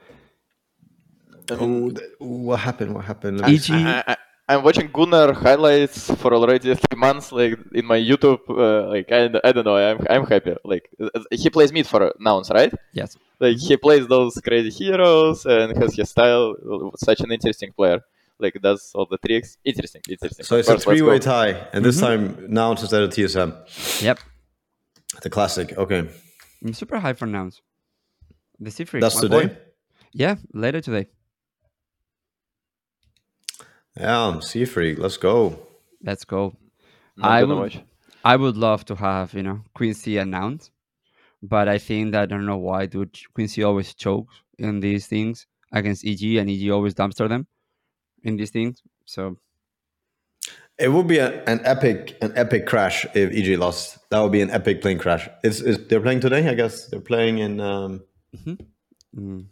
Oh, 1.51 1.91
what 2.19 2.59
happened? 2.59 2.95
What 2.95 3.05
happened? 3.05 3.41
Let. 3.41 3.49
EG, 3.49 3.71
I, 3.71 4.03
I, 4.07 4.17
I'm 4.49 4.63
watching 4.63 4.89
Gunnar 4.91 5.31
highlights 5.33 6.09
for 6.21 6.33
already 6.33 6.73
three 6.73 6.97
months, 7.05 7.31
like 7.31 7.53
in 7.79 7.85
my 7.85 7.99
YouTube. 7.99 8.39
Uh, 8.49 8.89
like 8.89 9.11
I, 9.11 9.29
I 9.47 9.51
don't 9.53 9.63
know, 9.69 9.77
I'm 9.77 9.99
I'm 10.09 10.25
happy. 10.25 10.55
Like 10.65 10.89
uh, 10.99 11.09
he 11.31 11.49
plays 11.51 11.71
mid 11.71 11.85
for 11.87 12.01
Nouns, 12.19 12.49
right? 12.49 12.73
yes. 12.93 13.15
Like 13.39 13.57
he 13.57 13.77
plays 13.77 14.07
those 14.07 14.33
crazy 14.47 14.71
heroes 14.71 15.45
and 15.45 15.77
has 15.81 15.95
his 15.95 16.09
style. 16.09 16.55
Such 16.97 17.19
an 17.21 17.31
interesting 17.31 17.71
player. 17.77 17.99
Like 18.39 18.55
does 18.61 18.91
all 18.95 19.05
the 19.05 19.19
tricks. 19.19 19.57
Interesting, 19.63 20.01
interesting. 20.09 20.43
So 20.45 20.55
Of 20.55 20.59
it's 20.61 20.69
a 20.69 20.77
three-way 20.79 21.19
tie, 21.19 21.67
and 21.73 21.85
this 21.85 21.99
time 21.99 22.23
now 22.49 22.71
it's 22.71 22.81
instead 22.81 23.03
of 23.03 23.09
TSM, 23.11 24.01
Yep. 24.01 24.19
the 25.21 25.29
classic. 25.29 25.77
Okay, 25.77 26.09
I'm 26.65 26.73
super 26.73 26.97
high 26.99 27.13
for 27.13 27.27
Nouns. 27.27 27.61
The 28.59 28.71
Seafreak. 28.71 29.01
that's 29.01 29.15
my 29.15 29.21
today. 29.21 29.47
boy. 29.47 29.57
Yeah, 30.11 30.35
later 30.53 30.81
today. 30.81 31.07
Yeah, 33.97 34.39
Sea 34.39 34.65
Freak. 34.65 34.97
Let's 34.99 35.17
go. 35.17 35.59
Let's 36.03 36.25
go. 36.25 36.55
Not 37.17 37.31
I 37.31 37.41
gonna 37.41 37.55
watch. 37.55 37.79
I 38.23 38.35
would 38.35 38.57
love 38.57 38.85
to 38.85 38.95
have, 38.95 39.33
you 39.33 39.43
know, 39.43 39.61
Quincy 39.73 40.17
and 40.17 40.31
Nouns, 40.31 40.71
but 41.41 41.67
I 41.67 41.77
think 41.77 42.11
that 42.11 42.23
I 42.23 42.25
don't 42.25 42.45
know 42.45 42.57
why, 42.57 42.85
dude. 42.85 43.17
Quincy 43.33 43.63
always 43.63 43.93
chokes 43.93 44.35
in 44.57 44.79
these 44.81 45.07
things 45.07 45.47
against 45.71 46.05
EG, 46.05 46.35
and 46.35 46.49
EG 46.49 46.69
always 46.69 46.93
dumpster 46.93 47.29
them 47.29 47.47
in 48.23 48.35
these 48.37 48.51
things. 48.51 48.81
So 49.05 49.37
It 50.77 50.89
would 50.91 51.07
be 51.07 51.17
a, 51.19 51.43
an 51.45 51.61
epic 51.65 52.17
an 52.21 52.33
epic 52.35 52.65
crash 52.65 53.05
if 53.13 53.31
EG 53.33 53.57
lost. 53.59 53.97
That 54.09 54.19
would 54.21 54.31
be 54.31 54.41
an 54.41 54.49
epic 54.49 54.81
plane 54.81 54.97
crash. 54.99 55.27
It's, 55.43 55.59
it's 55.61 55.87
they're 55.87 56.01
playing 56.01 56.21
today, 56.21 56.47
I 56.47 56.53
guess. 56.53 56.87
They're 56.87 57.01
playing 57.01 57.39
in 57.39 57.59
um, 57.59 58.01
mm, 59.15 59.45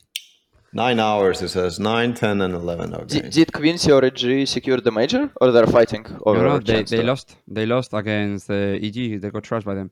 nine 0.74 1.00
hours. 1.00 1.42
It 1.42 1.50
says 1.50 1.80
nine, 1.80 2.14
ten, 2.14 2.42
and 2.42 2.54
eleven. 2.54 2.94
Okay. 2.94 3.06
Did, 3.22 3.30
did 3.32 3.54
Quincy 3.54 3.92
or 3.92 4.04
EG 4.04 4.48
secure 4.48 4.80
the 4.80 4.92
major, 4.92 5.30
or 5.42 5.52
they're 5.52 5.68
fighting 5.68 6.06
over? 6.26 6.40
no, 6.44 6.50
no, 6.50 6.60
they, 6.60 6.84
they 6.84 7.04
lost. 7.04 7.36
They 7.48 7.66
lost 7.66 7.94
against 7.94 8.50
uh, 8.50 8.54
EG. 8.86 9.22
They 9.22 9.30
got 9.30 9.44
trashed 9.44 9.66
by 9.66 9.76
them. 9.76 9.92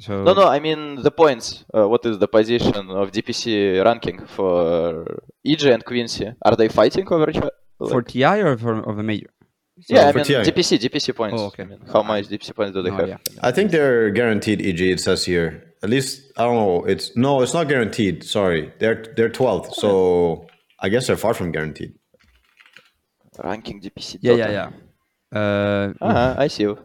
So 0.00 0.22
No, 0.24 0.32
no, 0.34 0.48
I 0.48 0.58
mean 0.58 1.02
the 1.02 1.10
points. 1.10 1.64
Uh, 1.72 1.88
what 1.88 2.04
is 2.06 2.18
the 2.18 2.28
position 2.28 2.74
of 2.90 3.12
DPC 3.12 3.84
ranking 3.84 4.24
for 4.26 5.04
EG 5.46 5.64
and 5.64 5.84
Quincy? 5.84 6.32
Are 6.44 6.56
they 6.56 6.68
fighting 6.68 7.06
over 7.12 7.28
each 7.30 7.36
other? 7.36 7.52
for 7.90 8.00
TI 8.02 8.24
or 8.48 8.56
for 8.56 8.74
of 8.88 8.96
the 8.96 9.02
major. 9.02 9.30
yeah, 9.88 10.08
I 10.08 10.12
mean 10.12 10.24
TI. 10.24 10.34
DPC, 10.34 10.78
DPC 10.78 11.14
points. 11.14 11.36
Oh, 11.40 11.46
okay. 11.46 11.64
I 11.64 11.66
mean, 11.66 11.80
how 11.92 12.02
much 12.02 12.26
DPC 12.28 12.54
points 12.54 12.72
do 12.72 12.82
they 12.82 12.90
No 12.90 12.96
have? 12.96 13.04
idea. 13.04 13.20
I 13.42 13.50
think 13.52 13.70
they're 13.70 14.10
guaranteed 14.10 14.60
EG. 14.64 14.80
It 14.80 15.00
says 15.00 15.24
here. 15.24 15.71
At 15.82 15.90
least 15.90 16.32
I 16.36 16.44
don't 16.44 16.56
know. 16.56 16.84
It's 16.84 17.16
no, 17.16 17.42
it's 17.42 17.54
not 17.54 17.68
guaranteed. 17.68 18.22
Sorry, 18.24 18.72
they're 18.78 19.04
they're 19.16 19.28
twelfth. 19.30 19.74
So 19.74 20.46
I 20.78 20.88
guess 20.88 21.06
they're 21.06 21.16
far 21.16 21.34
from 21.34 21.50
guaranteed. 21.52 21.94
Ranking 23.42 23.80
DPC. 23.80 24.18
Yeah, 24.20 24.32
Dota. 24.32 24.38
yeah, 24.38 24.50
yeah. 24.50 24.70
Uh, 25.40 25.92
Uh-huh, 26.00 26.34
I 26.38 26.48
see 26.48 26.64
you. 26.64 26.78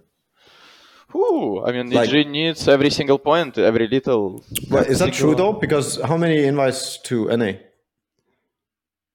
Whew, 1.12 1.64
I 1.66 1.72
mean, 1.72 1.90
Like- 1.92 2.10
EG 2.14 2.28
needs 2.28 2.68
every 2.68 2.90
single 2.90 3.20
point, 3.20 3.58
every 3.58 3.88
little. 3.88 4.44
But 4.70 4.88
is 4.88 5.00
that 5.00 5.14
true 5.14 5.36
though? 5.36 5.54
Because 5.54 6.02
how 6.02 6.18
many 6.18 6.46
invites 6.46 6.98
to 7.04 7.28
NA? 7.30 7.52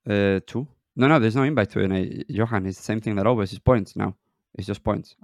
uh, 0.09 0.41
two. 0.47 0.67
No, 0.97 1.09
no, 1.09 1.19
there's 1.19 1.37
no 1.37 1.43
invite 1.43 1.71
to 1.71 1.87
NA. 1.89 2.23
Johan, 2.29 2.67
it's 2.67 2.77
the 2.79 2.83
same 2.85 3.01
thing 3.01 3.15
that 3.17 3.27
always 3.27 3.53
is 3.53 3.59
points 3.59 3.97
now. 3.97 4.15
It's 4.55 4.67
just 4.67 4.83
points. 4.85 5.17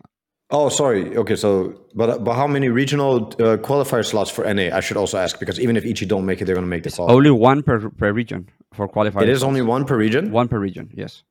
Oh, 0.50 0.68
sorry. 0.70 1.14
Okay, 1.16 1.36
so 1.36 1.74
but 1.94 2.24
but 2.24 2.34
how 2.34 2.46
many 2.46 2.68
regional 2.70 3.26
uh, 3.38 3.58
qualifier 3.58 4.04
slots 4.04 4.30
for 4.30 4.44
NA? 4.54 4.74
I 4.74 4.80
should 4.80 4.96
also 4.96 5.18
ask 5.18 5.38
because 5.38 5.60
even 5.60 5.76
if 5.76 5.84
EG 5.84 6.08
don't 6.08 6.24
make 6.24 6.40
it, 6.40 6.46
they're 6.46 6.54
gonna 6.54 6.66
make 6.66 6.84
the 6.84 6.90
call. 6.90 7.10
Only 7.10 7.30
one 7.30 7.62
per 7.62 7.90
per 7.90 8.12
region 8.12 8.48
for 8.72 8.88
qualifiers. 8.88 9.22
it 9.24 9.28
is 9.28 9.42
only 9.42 9.60
one 9.62 9.84
per 9.84 9.96
region. 9.96 10.30
one 10.32 10.48
per 10.48 10.58
region. 10.58 10.88
Yes, 10.94 11.22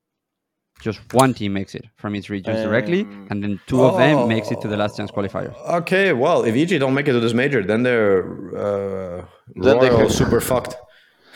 just 0.80 0.99
one 1.13 1.34
team 1.34 1.51
makes 1.53 1.74
it 1.74 1.86
from 1.95 2.15
each 2.15 2.30
region 2.30 2.53
directly, 2.55 3.01
Um, 3.01 3.28
and 3.32 3.43
then 3.43 3.59
two 3.65 3.84
of 3.84 3.97
them 3.97 4.28
makes 4.28 4.51
it 4.51 4.61
to 4.61 4.68
the 4.68 4.78
last 4.78 4.97
chance 4.97 5.09
qualifier. 5.11 5.51
Okay, 5.82 6.13
well, 6.13 6.43
if 6.43 6.53
EG 6.55 6.80
don't 6.80 6.93
make 6.93 7.07
it 7.07 7.13
to 7.13 7.20
this 7.20 7.34
major, 7.34 7.63
then 7.63 7.82
they're 7.82 8.22
uh, 8.55 9.26
Then 9.55 9.78
royal 9.78 9.97
have- 9.97 10.11
super 10.11 10.39
fucked. 10.39 10.76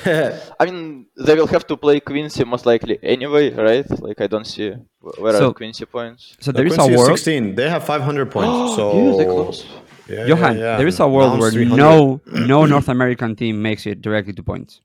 I 0.60 0.66
mean, 0.66 1.06
they 1.18 1.36
will 1.36 1.48
have 1.48 1.66
to 1.68 1.78
play 1.78 2.00
Quincy 2.00 2.44
most 2.44 2.66
likely 2.66 3.00
anyway, 3.04 3.52
right? 3.54 3.88
Like, 4.02 4.22
I 4.22 4.28
don't 4.28 4.46
see 4.46 4.74
where 5.00 5.34
So- 5.34 5.50
are 5.50 5.54
Quincy 5.54 5.86
points. 5.86 6.36
So 6.40 6.52
there 6.52 6.66
is 6.66 6.74
a 6.74 6.78
Quincy 6.78 6.96
world, 6.98 7.10
16. 7.20 7.56
They 7.56 7.70
have 7.70 7.84
500 7.84 8.32
points. 8.36 8.76
so 8.76 8.94
yeah, 8.94 9.18
they 9.18 9.26
close. 9.26 9.66
Yeah, 10.08 10.26
Johan. 10.26 10.58
yeah, 10.58 10.64
yeah. 10.64 10.78
There 10.78 10.88
is 10.88 11.00
a 11.00 11.08
world 11.08 11.40
Nouns 11.40 11.56
where 11.56 11.66
no 11.66 12.22
no 12.26 12.66
North 12.66 12.90
American 12.90 13.36
team 13.36 13.62
makes 13.62 13.86
it 13.86 14.02
directly 14.02 14.34
to 14.34 14.44
points. 14.44 14.82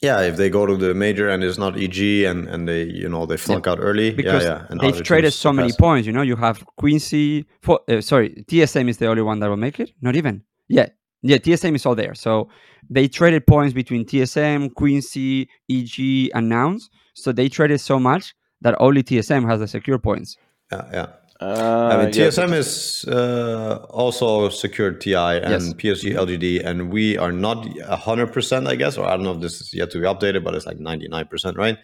Yeah, 0.00 0.20
if 0.22 0.36
they 0.36 0.48
go 0.50 0.66
to 0.66 0.76
the 0.76 0.94
major 0.94 1.28
and 1.28 1.44
it's 1.44 1.58
not 1.58 1.78
EG 1.78 2.24
and, 2.24 2.48
and 2.48 2.66
they 2.66 2.82
you 2.84 3.08
know 3.08 3.26
they 3.26 3.36
flunk 3.36 3.66
out 3.66 3.78
early. 3.80 4.10
because 4.10 4.42
yeah, 4.42 4.60
yeah. 4.60 4.66
and 4.70 4.80
they've 4.80 5.02
traded 5.02 5.32
so 5.32 5.52
many 5.52 5.68
surpass. 5.68 5.80
points. 5.80 6.06
You 6.06 6.12
know, 6.12 6.22
you 6.22 6.36
have 6.36 6.64
Quincy. 6.76 7.44
For, 7.60 7.80
uh, 7.88 8.00
sorry, 8.00 8.30
TSM 8.48 8.88
is 8.88 8.96
the 8.96 9.06
only 9.06 9.22
one 9.22 9.38
that 9.40 9.48
will 9.48 9.56
make 9.68 9.78
it. 9.78 9.92
Not 10.00 10.16
even. 10.16 10.42
Yeah, 10.68 10.88
yeah. 11.22 11.36
TSM 11.36 11.74
is 11.76 11.84
all 11.86 11.94
there. 11.94 12.14
So 12.14 12.48
they 12.90 13.08
traded 13.08 13.46
points 13.46 13.72
between 13.74 14.04
TSM, 14.04 14.74
Quincy, 14.74 15.48
EG, 15.70 16.30
and 16.34 16.48
Nouns. 16.48 16.90
So 17.14 17.32
they 17.32 17.48
traded 17.48 17.80
so 17.80 17.98
much 17.98 18.34
that 18.60 18.74
only 18.80 19.02
TSM 19.02 19.46
has 19.48 19.60
the 19.60 19.68
secure 19.68 19.98
points. 19.98 20.36
Yeah, 20.70 20.88
yeah. 20.92 21.06
Uh, 21.40 21.88
I 21.90 21.96
mean, 21.96 22.14
yeah, 22.14 22.28
TSM 22.28 22.52
is 22.54 23.04
uh, 23.08 23.84
also 23.90 24.48
secured 24.48 25.00
TI 25.00 25.14
and 25.16 25.50
Yes. 25.50 25.72
PSG 25.74 26.14
LGD, 26.14 26.64
and 26.64 26.92
we 26.92 27.18
are 27.18 27.32
not 27.32 27.66
hundred 27.80 28.32
percent, 28.32 28.68
I 28.68 28.76
guess, 28.76 28.96
or 28.96 29.06
I 29.06 29.16
don't 29.16 29.24
know 29.24 29.32
if 29.32 29.40
this 29.40 29.60
is 29.60 29.74
yet 29.74 29.90
to 29.90 29.98
be 29.98 30.06
updated, 30.06 30.44
but 30.44 30.54
it's 30.54 30.66
like 30.66 30.78
ninety 30.78 31.08
nine 31.08 31.26
percent, 31.26 31.56
right? 31.56 31.78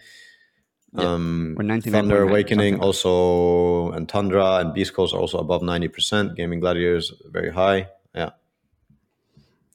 Um, 0.94 1.56
Thunder 1.58 2.22
Awakening 2.22 2.74
something 2.74 2.80
also, 2.80 3.90
and 3.92 4.08
Tundra 4.08 4.58
and 4.58 4.72
Beast 4.72 4.94
Coast 4.94 5.12
are 5.12 5.20
also 5.20 5.38
above 5.38 5.62
ninety 5.62 5.88
percent. 5.88 6.36
Gaimin 6.36 6.60
Gladiators 6.60 7.12
very 7.26 7.50
high. 7.50 7.88
Yeah, 8.14 8.30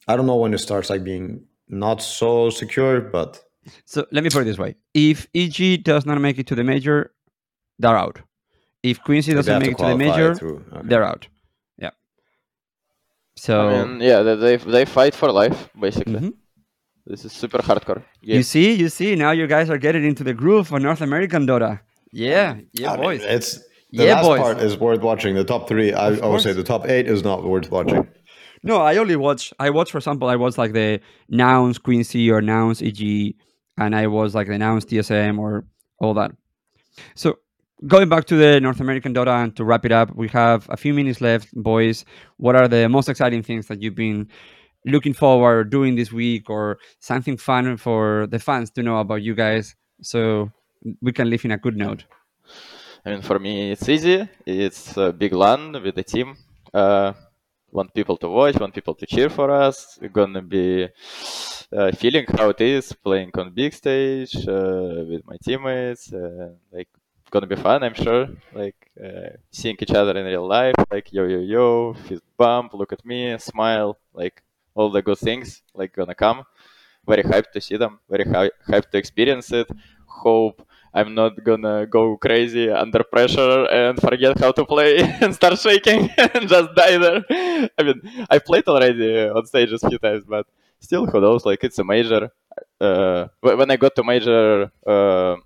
I 0.08 0.16
don't 0.16 0.26
know 0.26 0.36
when 0.36 0.52
it 0.54 0.58
starts 0.58 0.90
like 0.90 1.02
being 1.04 1.44
not 1.68 2.02
so 2.02 2.50
secure, 2.50 3.00
but 3.00 3.40
So 3.86 4.06
let 4.12 4.22
me 4.24 4.30
put 4.30 4.42
it 4.42 4.44
this 4.44 4.58
way: 4.58 4.76
if 4.92 5.26
EG 5.34 5.82
does 5.82 6.04
not 6.06 6.20
make 6.20 6.38
it 6.38 6.46
to 6.48 6.54
the 6.54 6.64
major, 6.64 7.12
they're 7.78 7.96
out. 7.96 8.20
If 8.82 9.02
Quincy 9.02 9.32
they 9.32 9.36
doesn't 9.36 9.52
have 9.52 9.62
make 9.62 9.72
it 9.72 9.78
to 9.78 9.86
the 9.86 9.96
major. 9.96 10.30
Okay. 10.32 10.88
they're 10.88 11.04
out. 11.04 11.26
Yeah. 11.78 11.90
So 13.36 13.68
I 13.68 13.84
mean, 13.84 14.00
yeah, 14.00 14.22
they, 14.22 14.36
they 14.36 14.56
they 14.56 14.84
fight 14.84 15.14
for 15.14 15.30
life 15.32 15.68
basically. 15.80 16.14
Mhm. 16.20 16.34
This 17.06 17.24
is 17.24 17.32
super 17.32 17.58
hardcore. 17.58 18.02
Yeah. 18.22 18.36
you 18.36 18.42
see, 18.42 18.72
you 18.74 18.88
see, 18.88 19.14
now 19.14 19.30
you 19.32 19.46
guys 19.46 19.68
are 19.68 19.76
getting 19.78 20.04
into 20.04 20.24
the 20.24 20.32
groove 20.32 20.68
for 20.68 20.80
North 20.80 21.02
American 21.02 21.46
Dota. 21.46 21.80
Yeah, 22.12 22.56
yeah, 22.72 22.92
I 22.92 22.96
mean, 22.96 23.02
boys. 23.04 23.22
it's 23.22 23.58
the 23.92 24.04
Yeah, 24.04 24.14
last 24.14 24.24
boys. 24.26 24.40
part 24.40 24.58
is 24.60 24.78
worth 24.78 25.00
watching. 25.02 25.34
The 25.34 25.44
top 25.44 25.68
three, 25.68 25.92
I, 25.92 26.14
I 26.14 26.26
would 26.26 26.40
say, 26.40 26.52
the 26.54 26.62
top 26.62 26.86
eight 26.88 27.06
is 27.06 27.22
not 27.22 27.44
worth 27.44 27.70
watching. 27.70 28.08
No, 28.64 28.78
I 28.78 28.96
only 28.96 29.14
watch. 29.14 29.52
I 29.58 29.68
watch, 29.68 29.92
for 29.92 29.98
example, 29.98 30.26
I 30.28 30.36
watch 30.36 30.56
like 30.56 30.72
the 30.72 31.00
nouns 31.28 31.76
Quincy 31.76 32.30
or 32.30 32.40
nouns 32.40 32.80
EG, 32.80 33.34
and 33.76 33.94
I 33.94 34.06
was 34.06 34.34
like 34.34 34.46
the 34.46 34.56
nouns 34.56 34.86
TSM 34.86 35.38
or 35.38 35.66
all 36.00 36.14
that. 36.14 36.30
So 37.14 37.40
going 37.86 38.08
back 38.08 38.24
to 38.24 38.36
the 38.36 38.60
North 38.60 38.80
American 38.80 39.12
Dota 39.12 39.42
and 39.42 39.54
to 39.56 39.64
wrap 39.64 39.84
it 39.84 39.92
up, 39.92 40.16
we 40.16 40.28
have 40.28 40.66
a 40.70 40.78
few 40.78 40.94
minutes 40.94 41.20
left, 41.20 41.52
boys. 41.52 42.06
What 42.38 42.56
are 42.56 42.66
the 42.66 42.88
most 42.88 43.10
exciting 43.10 43.42
things 43.42 43.66
that 43.66 43.82
you've 43.82 43.96
been 43.96 44.28
looking 44.86 45.12
forward 45.12 45.68
doing 45.68 45.94
this 45.94 46.10
week, 46.10 46.48
or 46.48 46.78
something 47.00 47.36
fun 47.36 47.76
for 47.76 48.26
the 48.28 48.38
fans 48.38 48.70
to 48.70 48.82
know 48.82 48.96
about 48.96 49.22
you 49.22 49.34
guys, 49.34 49.76
so 50.00 50.50
we 51.02 51.12
can 51.12 51.28
live 51.28 51.44
in 51.44 51.50
a 51.52 51.58
good 51.58 51.76
note? 51.76 52.04
I 53.04 53.10
mean, 53.10 53.20
for 53.20 53.38
me, 53.38 53.72
it's 53.72 53.86
easy. 53.90 54.26
It's 54.46 54.96
a 54.96 55.12
big 55.12 55.34
LAN 55.34 55.72
with 55.82 55.96
the 55.96 56.02
team. 56.02 56.38
Uh, 56.72 57.12
want 57.74 57.92
people 57.94 58.16
to 58.18 58.28
watch, 58.28 58.56
want 58.60 58.74
people 58.74 58.94
to 58.94 59.06
cheer 59.06 59.30
for 59.30 59.50
us. 59.50 59.98
We're 60.00 60.16
gonna 60.20 60.42
be 60.42 60.88
uh, 61.72 61.92
feeling 61.92 62.26
how 62.38 62.50
it 62.50 62.60
is 62.60 62.92
playing 62.92 63.30
on 63.34 63.52
big 63.52 63.72
stage 63.74 64.34
uh, 64.48 65.04
with 65.10 65.22
my 65.26 65.36
teammates. 65.44 66.12
Uh, 66.12 66.50
like, 66.72 66.88
gonna 67.30 67.46
be 67.46 67.56
fun, 67.56 67.82
I'm 67.82 67.94
sure. 67.94 68.28
Like 68.52 68.90
uh, 69.04 69.30
seeing 69.50 69.76
each 69.80 69.90
other 69.92 70.16
in 70.18 70.24
real 70.24 70.46
life. 70.46 70.74
Like 70.90 71.12
yo 71.12 71.24
yo 71.24 71.40
yo, 71.40 71.94
fist 71.94 72.22
bump, 72.36 72.74
look 72.74 72.92
at 72.92 73.04
me, 73.04 73.36
smile. 73.38 73.98
Like 74.12 74.42
all 74.74 74.90
the 74.90 75.02
good 75.02 75.18
things 75.18 75.62
like 75.74 75.92
gonna 75.94 76.14
come. 76.14 76.44
Very 77.06 77.22
hyped 77.22 77.52
to 77.52 77.60
see 77.60 77.76
them. 77.76 78.00
Very 78.08 78.24
hy- 78.24 78.56
hyped 78.68 78.90
to 78.92 78.98
experience 78.98 79.52
it. 79.52 79.68
Hope 80.06 80.66
I'm 80.94 81.14
not 81.14 81.42
gonna 81.42 81.86
go 81.86 82.16
crazy 82.16 82.70
under 82.70 83.02
pressure 83.02 83.66
and 83.66 84.00
forget 84.00 84.38
how 84.38 84.52
to 84.52 84.64
play 84.64 84.98
and 85.20 85.34
start 85.34 85.58
shaking 85.58 86.08
and 86.16 86.48
just 86.48 86.74
die 86.74 86.96
there. 86.98 87.24
I 87.78 87.82
mean, 87.82 88.00
I 88.30 88.38
played 88.38 88.66
already 88.68 89.28
on 89.28 89.44
stages 89.46 89.82
a 89.82 89.88
few 89.90 89.98
times, 89.98 90.24
but 90.26 90.46
still, 90.78 91.06
who 91.06 91.20
knows? 91.20 91.44
Like 91.44 91.64
it's 91.64 91.78
a 91.80 91.84
major. 91.84 92.30
Uh, 92.80 93.26
when 93.40 93.70
I 93.70 93.76
got 93.76 93.96
to 93.96 94.04
major 94.04 94.70
uh, 94.86 95.36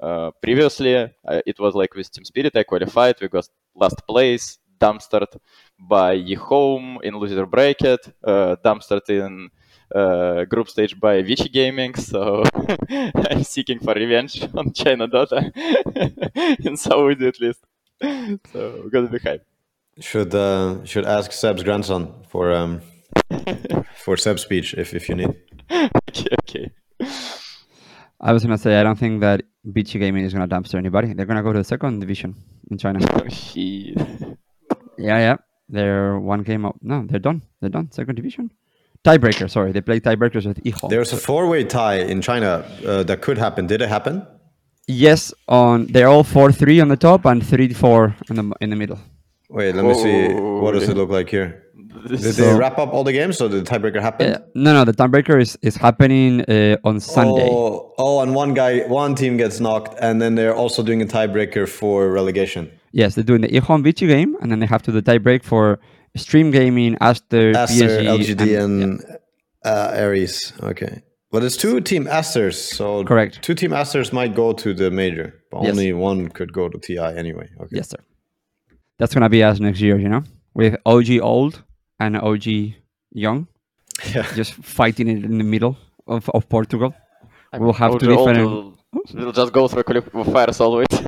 uh, 0.00 0.30
previously, 0.42 0.94
I, 0.96 1.42
it 1.46 1.58
was 1.58 1.74
like 1.74 1.94
with 1.94 2.10
Team 2.12 2.24
Spirit. 2.24 2.54
I 2.56 2.64
qualified. 2.64 3.16
We 3.20 3.28
got 3.28 3.48
last 3.74 4.06
place, 4.06 4.58
dumpstered 4.78 5.32
by 5.78 6.20
Home 6.38 6.98
in 7.02 7.16
loser 7.16 7.46
bracket, 7.46 8.00
uh, 8.22 8.56
dumpstered 8.64 9.08
in 9.08 9.48
uh, 9.94 10.44
group 10.44 10.68
stage 10.68 10.98
by 10.98 11.22
Vici 11.22 11.48
Gaming. 11.48 11.94
So 11.94 12.44
I'm 12.90 13.42
seeking 13.44 13.78
for 13.78 13.94
revenge 13.94 14.46
on 14.54 14.72
China 14.72 15.08
Dota 15.08 15.50
in 16.66 16.76
Saudi 16.76 17.26
at 17.26 17.40
least. 17.40 17.60
So 18.52 18.80
we're 18.82 18.90
gonna 18.90 19.08
be 19.08 19.18
hype. 19.18 19.44
Should 20.00 20.34
uh, 20.34 20.84
should 20.84 21.06
ask 21.06 21.32
Ceb's 21.32 21.62
grandson 21.62 22.12
for 22.28 22.52
um 22.52 22.82
for 24.04 24.16
Ceb's 24.16 24.42
speech 24.42 24.74
if 24.74 24.94
if 24.94 25.08
you 25.08 25.16
need. 25.16 25.34
okay, 25.70 26.28
okay. 26.42 26.70
I 28.20 28.32
was 28.32 28.42
gonna 28.42 28.58
say 28.58 28.78
I 28.80 28.82
don't 28.82 28.98
think 28.98 29.20
that 29.20 29.42
Vici 29.64 29.98
Gaming 29.98 30.24
is 30.24 30.32
gonna 30.32 30.48
dumpster 30.48 30.74
anybody. 30.76 31.12
They're 31.14 31.26
gonna 31.26 31.42
go 31.42 31.52
to 31.52 31.58
the 31.58 31.64
second 31.64 32.00
division 32.00 32.34
in 32.70 32.78
China. 32.78 33.00
Oh, 33.12 33.24
yeah, 34.98 35.18
yeah. 35.18 35.36
They're 35.68 36.18
one 36.18 36.42
game 36.42 36.64
up. 36.64 36.76
No, 36.80 37.04
they're 37.06 37.18
done. 37.18 37.42
They're 37.60 37.70
done. 37.70 37.90
Second 37.92 38.14
division. 38.16 38.50
Tiebreaker. 39.04 39.48
Sorry, 39.50 39.72
they 39.72 39.80
play 39.80 40.00
tiebreakers 40.00 40.46
with 40.46 40.62
EHOME. 40.64 40.90
There's 40.90 41.12
a 41.12 41.16
four-way 41.16 41.64
tie 41.64 42.00
in 42.00 42.20
China 42.20 42.64
uh, 42.86 43.02
that 43.04 43.20
could 43.22 43.38
happen. 43.38 43.66
Did 43.66 43.80
it 43.82 43.88
happen? 43.88 44.26
yes, 44.88 45.32
on 45.48 45.86
they're 45.86 46.08
all 46.08 46.24
four 46.24 46.50
three 46.50 46.80
on 46.80 46.88
the 46.88 46.96
top 46.96 47.26
and 47.26 47.46
three 47.46 47.72
four 47.74 48.16
in 48.30 48.36
the 48.36 48.52
in 48.60 48.70
the 48.70 48.76
middle. 48.76 48.98
Wait, 49.50 49.74
let 49.74 49.84
me 49.84 49.94
see. 49.94 50.28
Whoa. 50.28 50.60
What 50.62 50.72
does 50.72 50.88
it 50.88 50.96
look 50.96 51.10
like 51.10 51.28
here? 51.30 51.62
Did 52.02 52.12
is 52.12 52.36
they 52.36 52.44
So- 52.44 52.56
wrap 52.58 52.78
up 52.78 52.92
all 52.92 53.04
the 53.04 53.12
games? 53.12 53.38
So 53.38 53.48
did 53.48 53.64
the 53.64 53.70
tiebreaker 53.70 54.00
happen? 54.00 54.34
Uh, 54.34 54.38
no, 54.54 54.72
no, 54.72 54.84
the 54.84 54.92
tiebreaker 54.92 55.40
is 55.40 55.58
is 55.62 55.76
happening 55.76 56.42
uh, 56.42 56.76
on 56.88 57.00
Sunday. 57.00 57.48
Oh, 57.50 57.92
oh, 57.98 58.20
and 58.22 58.34
one 58.34 58.54
guy, 58.54 58.80
one 58.88 59.14
team 59.14 59.36
gets 59.36 59.60
knocked, 59.60 59.94
and 60.00 60.20
then 60.22 60.34
they're 60.34 60.54
also 60.54 60.82
doing 60.82 61.02
a 61.02 61.06
tiebreaker 61.06 61.68
for 61.68 62.10
relegation. 62.10 62.70
Yes, 62.92 63.14
they're 63.14 63.24
doing 63.24 63.42
the 63.42 63.48
EHOME 63.48 63.84
and 63.84 63.96
game, 63.96 64.36
and 64.40 64.50
then 64.50 64.60
they 64.60 64.66
have 64.66 64.82
to 64.82 64.92
do 64.92 65.00
the 65.00 65.10
tiebreak 65.10 65.42
for 65.44 65.78
Xtreme 66.16 66.52
Gaming, 66.52 66.96
Aster, 67.00 67.52
Aster, 67.56 67.88
PSG, 67.88 68.06
LGD, 68.06 68.56
and- 68.64 68.82
and, 68.82 69.04
uh, 69.64 69.92
Aries. 69.94 70.52
Okay, 70.62 71.02
but 71.30 71.42
it's 71.44 71.56
two 71.56 71.80
team 71.80 72.06
Asters, 72.06 72.56
so 72.60 73.04
Correct. 73.04 73.42
Two 73.42 73.54
team 73.54 73.72
Asters 73.72 74.12
might 74.12 74.34
go 74.34 74.52
to 74.52 74.74
the 74.74 74.90
major, 74.90 75.34
but 75.50 75.62
Yes. 75.62 75.70
only 75.72 75.92
one 75.92 76.28
could 76.28 76.52
go 76.52 76.68
to 76.68 76.78
TI 76.78 77.12
anyway. 77.16 77.48
Okay. 77.60 77.76
Yes, 77.76 77.88
sir. 77.90 77.98
That's 78.98 79.14
gonna 79.14 79.28
be 79.28 79.42
us 79.44 79.60
next 79.60 79.80
year, 79.80 79.98
you 79.98 80.08
know, 80.08 80.22
with 80.54 80.76
OG 80.86 81.20
old 81.20 81.62
and 82.00 82.16
OG 82.16 82.74
young, 83.12 83.46
Yeah. 84.14 84.26
just 84.34 84.54
fighting 84.54 85.08
it 85.08 85.24
in 85.24 85.38
the 85.38 85.44
middle 85.44 85.76
of, 86.06 86.28
of 86.30 86.48
Portugal. 86.48 86.94
We'll 87.52 87.72
have 87.74 87.92
OG 87.94 88.00
to 88.00 88.10
Old 88.14 88.28
different. 88.28 88.50
will, 88.50 89.24
will 89.26 89.32
just 89.32 89.52
go 89.52 89.68
through 89.68 89.82
qualifiers 89.84 90.60
always. 90.60 90.86
It's 90.90 91.07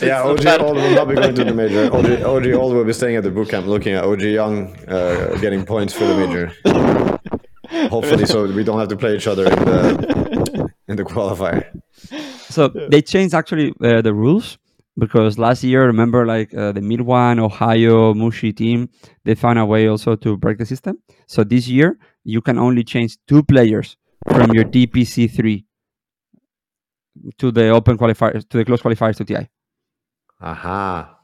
Yeah, 0.00 0.18
not 0.18 0.26
OG 0.26 0.44
bad. 0.44 0.60
Old 0.60 0.76
will 0.76 0.94
not 0.94 1.08
be 1.08 1.14
going 1.14 1.34
to 1.34 1.44
the 1.44 1.54
major. 1.54 1.92
OG, 1.92 2.22
OG 2.22 2.46
Old 2.52 2.74
will 2.74 2.84
be 2.84 2.92
staying 2.92 3.16
at 3.16 3.22
the 3.22 3.30
boot 3.30 3.48
camp 3.48 3.66
looking 3.66 3.94
at 3.94 4.04
OG 4.04 4.22
Young 4.22 4.76
uh, 4.88 5.36
getting 5.40 5.64
points 5.64 5.92
for 5.94 6.04
the 6.04 6.16
major. 6.16 6.52
Hopefully, 7.88 8.26
so 8.26 8.46
we 8.46 8.64
don't 8.64 8.78
have 8.78 8.88
to 8.88 8.96
play 8.96 9.16
each 9.16 9.26
other 9.26 9.44
in 9.44 9.64
the 9.64 10.70
in 10.88 10.96
the 10.96 11.04
qualifier. 11.04 11.64
So 12.50 12.68
they 12.68 13.02
changed 13.02 13.34
actually 13.34 13.72
uh, 13.82 14.02
the 14.02 14.14
rules 14.14 14.58
because 14.96 15.38
last 15.38 15.64
year, 15.64 15.86
remember, 15.86 16.26
like 16.26 16.54
uh, 16.54 16.72
the 16.72 16.80
Mid 16.80 17.00
One, 17.00 17.38
Ohaiyo, 17.38 18.14
Mushi 18.14 18.54
team, 18.54 18.88
they 19.24 19.34
found 19.34 19.58
a 19.58 19.64
way 19.64 19.88
also 19.88 20.14
to 20.16 20.36
break 20.36 20.58
the 20.58 20.66
system. 20.66 20.98
So 21.26 21.42
this 21.44 21.68
year, 21.68 21.98
you 22.22 22.40
can 22.40 22.58
only 22.58 22.84
change 22.84 23.16
two 23.26 23.42
players 23.42 23.96
from 24.30 24.52
your 24.52 24.64
DPC 24.64 25.30
three 25.30 25.66
to 27.38 27.50
the 27.50 27.68
open 27.68 27.98
qualifiers 27.98 28.48
to 28.48 28.58
the 28.58 28.64
close 28.64 28.82
qualifiers 28.82 29.16
to 29.16 29.24
TI. 29.24 29.48
Aha. 30.44 31.18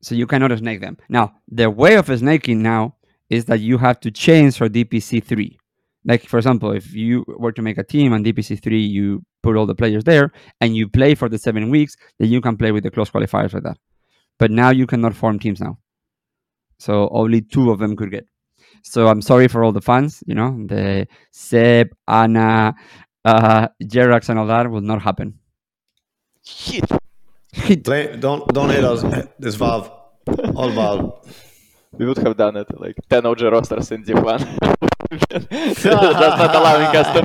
So 0.00 0.14
you 0.14 0.26
cannot 0.26 0.56
snake 0.58 0.80
them. 0.80 0.96
Now, 1.08 1.34
the 1.48 1.70
way 1.70 1.96
of 1.96 2.06
snaking 2.06 2.62
now 2.62 2.96
is 3.28 3.44
that 3.44 3.60
you 3.60 3.78
have 3.78 4.00
to 4.00 4.10
change 4.10 4.56
for 4.56 4.68
DPC 4.68 5.22
three. 5.22 5.58
Like 6.04 6.26
for 6.26 6.38
example, 6.38 6.72
if 6.72 6.92
you 6.94 7.24
were 7.28 7.52
to 7.52 7.62
make 7.62 7.78
a 7.78 7.84
team 7.84 8.12
on 8.12 8.24
DPC 8.24 8.60
three, 8.62 8.82
you 8.82 9.22
put 9.42 9.56
all 9.56 9.66
the 9.66 9.74
players 9.74 10.02
there 10.04 10.32
and 10.60 10.74
you 10.74 10.88
play 10.88 11.14
for 11.14 11.28
the 11.28 11.38
seven 11.38 11.70
weeks, 11.70 11.94
then 12.18 12.30
you 12.30 12.40
can 12.40 12.56
play 12.56 12.72
with 12.72 12.82
the 12.82 12.90
close 12.90 13.10
qualifiers 13.10 13.52
like 13.52 13.62
that. 13.64 13.78
But 14.38 14.50
now 14.50 14.70
you 14.70 14.86
cannot 14.86 15.14
form 15.14 15.38
teams 15.38 15.60
now. 15.60 15.78
So 16.78 17.08
only 17.12 17.42
two 17.42 17.70
of 17.70 17.78
them 17.78 17.96
could 17.96 18.10
get. 18.10 18.26
So 18.82 19.06
I'm 19.06 19.22
sorry 19.22 19.46
for 19.46 19.62
all 19.62 19.72
the 19.72 19.82
fans, 19.82 20.24
you 20.26 20.34
know, 20.34 20.50
the 20.66 21.06
Ceb, 21.32 21.90
Anna, 22.08 22.74
uh, 23.24 23.68
Jerax 23.82 24.30
and 24.30 24.38
all 24.38 24.46
that 24.46 24.68
will 24.68 24.80
not 24.80 25.02
happen. 25.02 25.38
Shit. 26.44 26.90
Play, 27.84 28.16
don't 28.16 28.46
don't 28.52 28.70
hate 28.70 28.84
us. 28.84 29.02
This 29.38 29.54
Valve, 29.56 29.90
all 30.56 30.70
Valve. 30.70 31.12
We 31.98 32.06
would 32.06 32.16
have 32.18 32.36
done 32.36 32.56
it 32.56 32.68
like 32.80 32.96
10 33.10 33.26
OG 33.26 33.40
rosters 33.42 33.92
in 33.92 34.02
Div 34.02 34.22
1. 34.22 34.38
just 35.20 35.84
not 35.84 36.54
allowing 36.54 36.96
us 36.96 37.08
to 37.14 37.22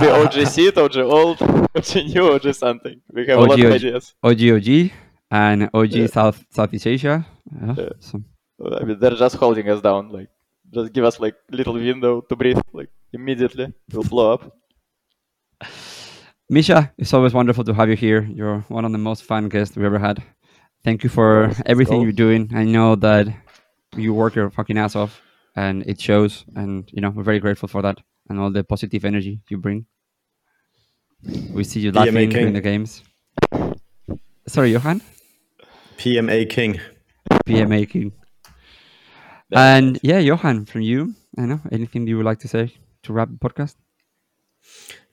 be 0.00 0.08
OG 0.08 0.46
seed, 0.46 0.78
OG 0.78 0.96
old, 0.98 1.42
OG 1.74 1.94
new, 2.14 2.32
OG 2.32 2.54
something. 2.54 3.00
We 3.12 3.26
have 3.26 3.38
a 3.38 3.42
lot 3.42 3.58
of 3.60 3.72
ideas. 3.72 4.14
OGOG 4.24 4.92
and 5.32 5.68
OG 5.74 5.90
Yeah. 5.92 6.06
South 6.06 6.44
Southeast 6.50 6.86
Asia. 6.86 7.26
Yeah, 7.50 7.74
Yeah. 7.76 7.88
so- 8.00 8.22
I 8.80 8.84
mean, 8.84 8.98
they're 9.00 9.16
just 9.16 9.36
holding 9.36 9.68
us 9.70 9.80
down. 9.80 10.10
Like, 10.10 10.28
just 10.72 10.92
give 10.92 11.04
us 11.04 11.18
like 11.18 11.34
little 11.50 11.74
window 11.74 12.20
to 12.28 12.36
breathe. 12.36 12.60
Like 12.72 12.90
immediately, 13.12 13.72
we'll 13.92 14.04
blow 14.04 14.32
up. 14.34 14.42
Misha, 16.50 16.90
it's 16.96 17.12
always 17.12 17.34
wonderful 17.34 17.62
to 17.64 17.74
have 17.74 17.90
you 17.90 17.96
here. 17.96 18.22
You're 18.22 18.60
one 18.68 18.86
of 18.86 18.92
the 18.92 18.98
most 18.98 19.24
fun 19.24 19.50
guests 19.50 19.76
we've 19.76 19.84
ever 19.84 19.98
had. 19.98 20.22
Thank 20.82 21.04
you 21.04 21.10
for 21.10 21.50
everything 21.66 22.00
you're 22.00 22.12
doing. 22.12 22.50
I 22.54 22.64
know 22.64 22.94
that 22.96 23.28
you 23.94 24.14
work 24.14 24.34
your 24.34 24.48
fucking 24.50 24.78
ass 24.78 24.96
off 24.96 25.20
and 25.56 25.84
it 25.86 26.00
shows. 26.00 26.46
And, 26.56 26.88
you 26.90 27.02
know, 27.02 27.10
we're 27.10 27.22
very 27.22 27.38
grateful 27.38 27.68
for 27.68 27.82
that 27.82 27.98
and 28.30 28.40
all 28.40 28.50
the 28.50 28.64
positive 28.64 29.04
energy 29.04 29.42
you 29.50 29.58
bring. 29.58 29.84
We 31.52 31.64
see 31.64 31.80
you 31.80 31.92
PMA 31.92 31.96
laughing 31.96 32.14
King. 32.14 32.30
during 32.30 32.52
the 32.54 32.62
games. 32.62 33.02
Sorry, 34.46 34.72
Johan? 34.72 35.02
PMA 35.98 36.48
King. 36.48 36.80
PMA 37.46 37.90
King. 37.90 38.12
And 39.52 39.98
yeah, 40.02 40.18
Johan, 40.18 40.64
from 40.64 40.80
you, 40.80 41.14
I 41.36 41.44
know, 41.44 41.60
anything 41.70 42.06
you 42.06 42.16
would 42.16 42.26
like 42.26 42.38
to 42.40 42.48
say 42.48 42.72
to 43.02 43.12
wrap 43.12 43.28
the 43.28 43.36
podcast? 43.36 43.74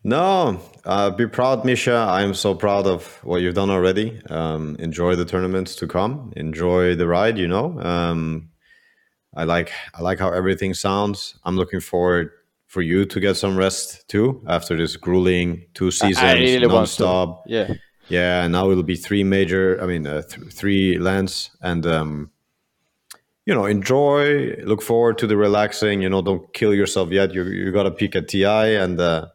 No, 0.06 0.62
uh, 0.86 1.10
be 1.10 1.26
proud, 1.26 1.66
Misha. 1.66 1.96
I 1.96 2.22
am 2.22 2.36
so 2.36 2.54
proud 2.54 2.86
of 2.86 3.08
what 3.24 3.38
you've 3.38 3.56
done 3.56 3.72
already. 3.72 4.22
Um, 4.30 4.76
enjoy 4.78 5.16
the 5.16 5.26
tournaments 5.26 5.76
to 5.78 5.88
come. 5.88 6.32
Enjoy 6.36 6.94
the 6.94 7.08
ride. 7.08 7.40
You 7.40 7.48
know, 7.48 7.82
um, 7.82 8.50
I 9.36 9.46
like 9.46 9.72
I 9.96 10.04
like 10.04 10.20
how 10.20 10.32
everything 10.32 10.76
sounds. 10.76 11.40
I'm 11.44 11.58
looking 11.58 11.80
forward 11.80 12.30
for 12.68 12.84
you 12.84 13.06
to 13.06 13.20
get 13.20 13.36
some 13.36 13.58
rest 13.58 14.08
too 14.08 14.44
after 14.48 14.78
this 14.78 14.96
grueling 14.96 15.66
two 15.74 15.90
seasons 15.90 16.20
I 16.20 16.34
really 16.34 16.68
nonstop. 16.68 17.42
Yeah. 17.48 17.74
Yeah, 18.08 18.44
and 18.44 18.52
now 18.52 18.70
it'll 18.70 18.84
be 18.84 18.98
three 18.98 19.24
major. 19.24 19.82
I 19.82 19.88
mean, 19.88 20.06
uh, 20.06 20.22
th- 20.22 20.54
three 20.54 21.00
lands, 21.00 21.50
and 21.62 21.84
um, 21.88 22.30
you 23.48 23.56
know, 23.56 23.66
enjoy. 23.66 24.56
Look 24.64 24.84
forward 24.84 25.18
to 25.18 25.26
the 25.26 25.36
relaxing. 25.36 26.04
You 26.04 26.10
know, 26.10 26.22
don't 26.22 26.54
kill 26.54 26.76
yourself 26.76 27.10
yet. 27.10 27.34
You 27.34 27.44
you 27.46 27.72
got 27.72 27.84
to 27.84 27.92
peak 27.92 28.16
at 28.16 28.28
Ti 28.28 28.44
and 28.44 29.00
uh, 29.00 29.30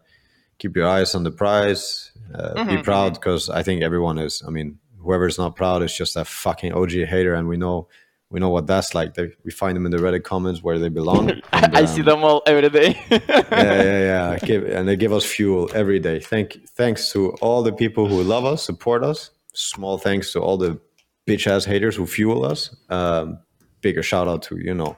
keep 0.60 0.76
your 0.76 0.86
eyes 0.86 1.14
on 1.14 1.24
the 1.24 1.30
prize. 1.32 2.12
Uh, 2.32 2.64
Be 2.64 2.82
proud 2.82 3.14
because 3.14 3.50
I 3.50 3.64
think 3.64 3.82
everyone 3.82 4.18
is. 4.18 4.42
I 4.46 4.50
mean, 4.50 4.78
whoever's 4.98 5.38
not 5.38 5.56
proud 5.56 5.82
is 5.82 5.96
just 5.96 6.14
a 6.16 6.24
fucking 6.24 6.72
OG 6.72 6.92
hater, 6.92 7.34
and 7.34 7.48
we 7.48 7.56
know 7.56 7.88
we 8.30 8.38
know 8.38 8.50
what 8.50 8.68
that's 8.68 8.94
like. 8.94 9.14
They, 9.14 9.32
we 9.44 9.50
find 9.50 9.74
them 9.74 9.86
in 9.86 9.90
the 9.90 9.98
Reddit 9.98 10.22
comments 10.22 10.62
where 10.62 10.78
they 10.78 10.88
belong. 10.88 11.30
and, 11.52 11.76
I 11.76 11.84
see 11.86 12.02
um, 12.02 12.06
them 12.06 12.24
all 12.24 12.42
every 12.46 12.68
day. 12.68 12.96
yeah, 13.10 13.42
yeah, 13.50 13.82
yeah. 13.82 14.38
Give, 14.38 14.64
and 14.66 14.86
they 14.86 14.94
give 14.94 15.12
us 15.12 15.24
fuel 15.24 15.68
every 15.74 15.98
day. 15.98 16.20
Thank, 16.20 16.68
thanks 16.68 17.10
to 17.12 17.30
all 17.40 17.64
the 17.64 17.72
people 17.72 18.06
who 18.06 18.22
love 18.22 18.44
us, 18.44 18.62
support 18.62 19.02
us. 19.02 19.30
Small 19.52 19.98
thanks 19.98 20.32
to 20.34 20.40
all 20.40 20.56
the 20.56 20.80
bitch 21.26 21.48
ass 21.48 21.64
haters 21.64 21.96
who 21.96 22.06
fuel 22.06 22.44
us. 22.44 22.74
Um, 22.88 23.40
bigger 23.80 24.02
shout 24.02 24.28
out 24.28 24.42
to 24.42 24.58
you 24.58 24.74
know 24.74 24.96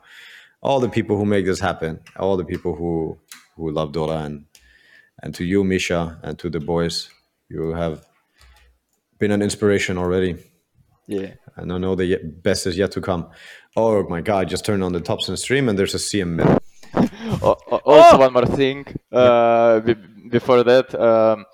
all 0.60 0.80
the 0.80 0.88
people 0.88 1.16
who 1.16 1.24
make 1.24 1.46
this 1.46 1.60
happen. 1.60 2.00
All 2.16 2.36
the 2.36 2.44
people 2.44 2.74
who 2.74 3.18
who 3.56 3.70
love 3.70 3.92
Dota 3.92 4.26
and 4.26 4.44
and 5.22 5.34
to 5.34 5.44
you, 5.44 5.64
Misha, 5.64 6.18
and 6.22 6.38
to 6.38 6.48
the 6.50 6.60
boys. 6.60 7.10
You 7.48 7.74
have 7.74 8.04
been 9.18 9.30
an 9.32 9.42
inspiration 9.42 9.98
already. 9.98 10.36
yeah. 11.06 11.34
And 11.56 11.70
I 11.72 11.76
know 11.78 11.94
the 11.94 12.16
best 12.42 12.66
is 12.66 12.78
yet 12.78 12.92
to 12.92 13.00
come. 13.00 13.28
Oh 13.76 14.02
my 14.08 14.20
god! 14.22 14.48
Just 14.48 14.64
turned 14.64 14.82
on 14.82 14.92
the 14.92 15.00
Thompson 15.00 15.36
stream 15.36 15.68
and 15.68 15.78
there's 15.78 15.94
a 15.94 15.98
CM 15.98 16.28
mid. 16.36 16.46
O- 17.42 17.56
o- 17.70 17.80
also, 17.84 18.18
one 18.18 18.32
more 18.32 18.46
thing. 18.46 18.86
Uh, 19.10 19.80
be- 19.80 19.94
before 20.30 20.62
that, 20.62 20.94
um, 20.94 21.44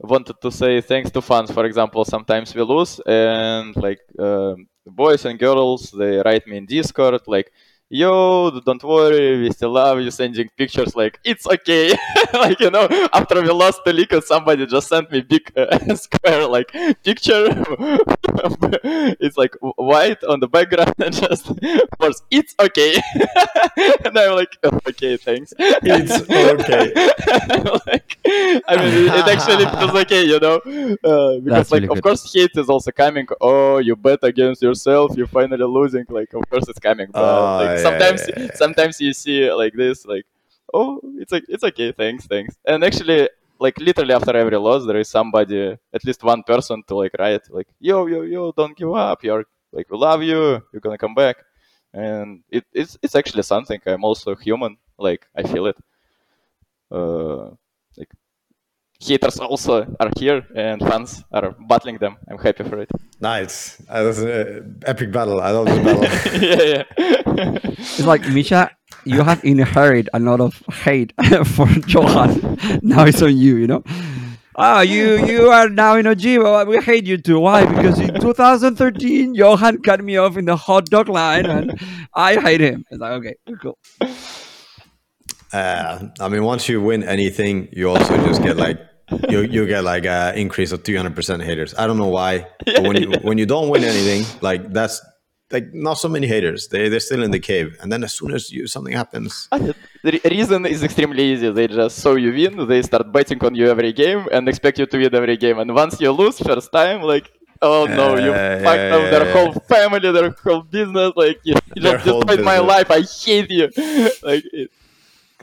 wanted 0.00 0.36
to 0.40 0.50
say 0.50 0.80
thanks 0.80 1.10
to 1.10 1.20
fans. 1.20 1.50
For 1.50 1.64
example, 1.66 2.04
sometimes 2.04 2.54
we 2.54 2.62
lose, 2.62 3.00
and 3.06 3.76
like 3.76 4.00
um, 4.18 4.66
boys 4.86 5.24
and 5.26 5.38
girls, 5.38 5.90
they 5.90 6.16
write 6.24 6.46
me 6.46 6.56
in 6.56 6.66
Discord 6.66 7.20
like, 7.26 7.52
"Yo, 7.92 8.50
don't 8.64 8.82
worry, 8.82 9.42
we 9.42 9.50
still 9.50 9.72
love 9.72 10.00
you." 10.00 10.10
Sending 10.10 10.48
pictures 10.56 10.96
like, 10.96 11.20
"It's 11.24 11.46
okay." 11.46 11.94
like 12.32 12.58
you 12.60 12.70
know, 12.70 12.88
after 13.12 13.42
we 13.42 13.48
lost 13.50 13.80
the 13.84 13.92
league, 13.92 14.14
somebody 14.24 14.64
just 14.66 14.88
sent 14.88 15.10
me 15.12 15.20
big 15.20 15.52
uh, 15.56 15.76
square 15.96 16.46
like 16.48 16.72
picture. 17.04 17.44
it's 19.20 19.36
like 19.36 19.54
white 19.76 20.22
on 20.24 20.40
the 20.40 20.48
background 20.48 20.94
and 21.04 21.14
just 21.14 21.44
words, 22.00 22.22
"It's 22.30 22.54
okay." 22.58 22.96
and 24.04 24.18
I'm 24.18 24.36
like, 24.36 24.56
"Oh, 24.64 24.78
"Okay, 24.88 25.16
thanks." 25.18 25.52
It's 25.58 26.12
okay. 26.32 26.84
like, 27.86 28.18
I 28.26 28.76
mean, 28.80 28.92
it, 29.04 29.14
it 29.20 29.28
actually 29.34 29.66
feels 29.78 29.94
okay, 30.04 30.24
you 30.24 30.38
know, 30.40 30.56
uh, 30.56 31.38
because 31.40 31.44
That's 31.44 31.70
like, 31.72 31.82
really 31.82 31.88
of 31.92 31.94
good. 31.96 32.02
course, 32.02 32.32
hate 32.32 32.50
is 32.56 32.68
also 32.68 32.90
coming. 32.90 33.26
Oh, 33.40 33.78
you 33.78 33.96
bet 33.96 34.20
against 34.22 34.62
yourself, 34.62 35.12
you're 35.16 35.26
finally 35.26 35.64
losing. 35.64 36.04
Like, 36.08 36.32
of 36.34 36.48
course, 36.48 36.68
it's 36.68 36.78
coming. 36.78 37.08
But 37.12 37.22
Oh, 37.22 37.56
like, 37.58 37.78
yeah, 37.78 37.81
sometimes, 37.82 38.22
sometimes 38.54 39.00
you 39.00 39.12
see 39.12 39.52
like 39.52 39.74
this, 39.74 40.06
like, 40.06 40.26
oh, 40.72 41.00
it's 41.18 41.32
like 41.32 41.44
it's 41.48 41.64
okay, 41.64 41.92
thanks, 41.92 42.26
thanks. 42.26 42.56
And 42.64 42.84
actually, 42.84 43.28
like 43.58 43.78
literally 43.78 44.14
after 44.14 44.36
every 44.36 44.56
loss, 44.56 44.86
there 44.86 44.98
is 44.98 45.08
somebody, 45.08 45.76
at 45.92 46.04
least 46.04 46.22
one 46.22 46.42
person, 46.42 46.82
to 46.88 46.94
like 46.96 47.12
write 47.18 47.42
like, 47.50 47.68
yo, 47.80 48.06
yo, 48.06 48.22
yo, 48.22 48.52
don't 48.52 48.76
give 48.76 48.92
up. 48.94 49.22
You're 49.24 49.44
like, 49.72 49.90
we 49.90 49.98
love 49.98 50.22
you. 50.22 50.62
You're 50.72 50.80
gonna 50.80 50.98
come 50.98 51.14
back. 51.14 51.36
And 51.94 52.42
it, 52.50 52.64
it's 52.72 52.98
it's 53.02 53.14
actually 53.14 53.42
something. 53.42 53.80
I'm 53.86 54.04
also 54.04 54.34
human. 54.34 54.76
Like 54.98 55.26
I 55.36 55.42
feel 55.42 55.66
it. 55.66 55.76
Uh, 56.90 57.50
haters 59.02 59.38
also 59.38 59.86
are 60.00 60.10
here 60.18 60.46
and 60.54 60.80
fans 60.80 61.24
are 61.32 61.54
battling 61.68 61.98
them. 61.98 62.16
I'm 62.30 62.38
happy 62.38 62.64
for 62.64 62.78
it. 62.78 62.90
Nice. 63.20 63.80
Uh, 63.88 64.02
that's 64.04 64.18
an 64.18 64.82
epic 64.86 65.12
battle. 65.12 65.40
I 65.40 65.50
love 65.50 65.66
this 65.66 65.84
battle. 65.84 66.04
yeah, 66.40 66.82
yeah. 66.96 67.58
It's 67.78 68.06
like 68.06 68.22
Misha, 68.28 68.70
you 69.04 69.22
have 69.22 69.44
inherited 69.44 70.08
a 70.14 70.20
lot 70.20 70.40
of 70.40 70.62
hate 70.84 71.12
for 71.44 71.66
Johan. 71.86 72.58
Now 72.82 73.04
it's 73.04 73.20
on 73.22 73.36
you, 73.36 73.56
you 73.56 73.66
know. 73.66 73.82
Ah, 74.54 74.82
you 74.82 75.24
you 75.26 75.48
are 75.48 75.68
now 75.68 75.96
in 75.96 76.06
OG. 76.06 76.24
Well, 76.38 76.66
we 76.66 76.78
hate 76.80 77.06
you 77.06 77.16
too. 77.16 77.40
Why? 77.40 77.64
Because 77.64 77.98
in 77.98 78.20
2013, 78.20 79.34
Johan 79.34 79.80
cut 79.82 80.04
me 80.04 80.18
off 80.18 80.36
in 80.36 80.44
the 80.44 80.56
hot 80.56 80.86
dog 80.86 81.08
line, 81.08 81.46
and 81.46 81.80
I 82.14 82.38
hate 82.38 82.60
him. 82.60 82.84
It's 82.90 83.00
like 83.00 83.12
okay, 83.12 83.34
cool. 83.62 83.78
Uh, 85.52 86.08
I 86.20 86.28
mean, 86.28 86.44
once 86.44 86.68
you 86.68 86.80
win 86.80 87.02
anything, 87.02 87.68
you 87.72 87.88
also 87.88 88.16
just 88.26 88.42
get 88.42 88.56
like 88.56 88.78
you 89.28 89.40
you 89.42 89.66
get 89.66 89.84
like 89.84 90.06
an 90.06 90.36
increase 90.36 90.72
of 90.72 90.82
300% 90.82 91.42
haters. 91.42 91.74
I 91.76 91.86
don't 91.86 91.98
know 91.98 92.08
why, 92.08 92.46
but 92.64 92.82
when 92.82 92.96
you 93.02 93.12
when 93.22 93.38
you 93.38 93.46
don't 93.46 93.68
win 93.68 93.84
anything, 93.84 94.24
like 94.40 94.72
that's 94.72 95.00
like 95.50 95.72
not 95.74 95.94
so 95.94 96.08
many 96.08 96.26
haters. 96.26 96.68
They 96.68 96.88
they're 96.88 97.00
still 97.00 97.22
in 97.22 97.30
the 97.30 97.38
cave, 97.40 97.76
and 97.80 97.92
then 97.92 98.02
as 98.04 98.12
soon 98.14 98.32
as 98.32 98.50
you 98.50 98.66
something 98.66 98.94
happens, 98.94 99.48
the 100.02 100.20
reason 100.24 100.66
is 100.66 100.82
extremely 100.82 101.24
easy. 101.32 101.50
They 101.50 101.68
just 101.68 101.98
saw 101.98 102.14
you 102.14 102.32
win, 102.32 102.66
they 102.68 102.82
start 102.82 103.12
betting 103.12 103.42
on 103.44 103.54
you 103.54 103.68
every 103.68 103.92
game 103.92 104.26
and 104.32 104.48
expect 104.48 104.78
you 104.78 104.86
to 104.86 104.98
win 104.98 105.14
every 105.14 105.36
game. 105.36 105.58
And 105.58 105.74
once 105.74 106.00
you 106.00 106.10
lose 106.10 106.38
first 106.38 106.72
time, 106.72 107.02
like, 107.02 107.30
oh 107.60 107.86
no, 107.86 108.16
you 108.16 108.32
Yeah, 108.32 108.62
fucked 108.64 108.88
yeah, 108.88 108.96
up 108.96 109.10
their 109.10 109.26
yeah, 109.26 109.32
whole 109.32 109.52
family, 109.52 110.10
their 110.10 110.30
whole 110.42 110.62
business. 110.62 111.12
Like, 111.16 111.38
you, 111.44 111.54
you 111.74 111.82
just 111.82 112.04
destroyed 112.04 112.42
my 112.42 112.58
life. 112.58 112.90
I 112.90 113.02
hate 113.02 113.50
you. 113.50 113.68
like, 114.22 114.44
it, 114.52 114.70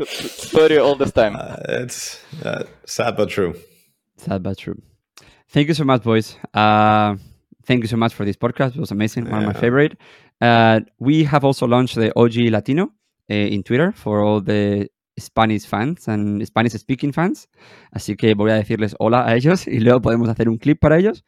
story 0.07 0.77
all 0.77 0.95
this 0.95 1.11
time. 1.11 1.35
uh, 1.35 1.55
it's 1.83 2.23
uh, 2.43 2.63
sad 2.85 3.15
but 3.17 3.29
true. 3.29 3.53
Sad 4.17 4.43
but 4.43 4.57
true. 4.57 4.81
Thank 5.49 5.67
you 5.67 5.73
so 5.73 5.83
much, 5.83 6.03
boys. 6.03 6.35
Uh, 6.53 7.15
thank 7.65 7.81
you 7.83 7.87
so 7.87 7.97
much 7.97 8.13
for 8.13 8.25
this 8.25 8.35
podcast. 8.37 8.75
It 8.75 8.79
was 8.79 8.91
amazing. 8.91 9.25
One 9.29 9.39
of 9.39 9.45
my 9.47 9.53
Yeah. 9.53 9.59
favorite. 9.59 9.97
Uh, 10.41 10.81
we 10.99 11.23
have 11.25 11.43
also 11.43 11.65
launched 11.67 11.95
the 11.95 12.11
OG 12.15 12.49
Latino 12.51 12.83
uh, 13.29 13.33
in 13.33 13.63
Twitter 13.63 13.91
for 13.91 14.21
all 14.23 14.41
the 14.41 14.87
Spanish 15.17 15.65
fans 15.65 16.07
and 16.07 16.45
Spanish 16.47 16.73
speaking 16.73 17.11
fans. 17.11 17.47
Así 17.93 18.15
que 18.15 18.33
voy 18.35 18.51
a 18.51 18.55
decirles 18.55 18.95
hola 18.99 19.25
a 19.27 19.35
ellos 19.35 19.67
y 19.67 19.79
luego 19.79 20.01
podemos 20.01 20.29
hacer 20.29 20.47
un 20.47 20.57
clip 20.57 20.79
para 20.79 20.97
ellos. 20.97 21.23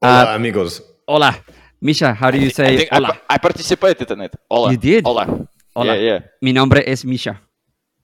Hola, 0.00 0.24
Uh, 0.32 0.34
amigos. 0.36 0.82
hola. 1.06 1.42
Misha, 1.80 2.14
how 2.18 2.30
do 2.30 2.38
you 2.38 2.46
I 2.46 2.50
say 2.50 2.76
think 2.78 2.88
I, 2.92 2.96
hola? 2.96 3.08
pa- 3.08 3.34
I 3.34 3.38
participated 3.38 4.10
in 4.10 4.22
it. 4.22 4.32
Hola. 4.48 4.72
You 4.72 4.78
did? 4.78 5.04
Hola. 5.04 5.26
Hola. 5.74 5.94
Yeah, 5.96 6.02
yeah. 6.04 6.24
Mi 6.40 6.52
nombre 6.54 6.82
es 6.86 7.04
Misha. 7.04 7.42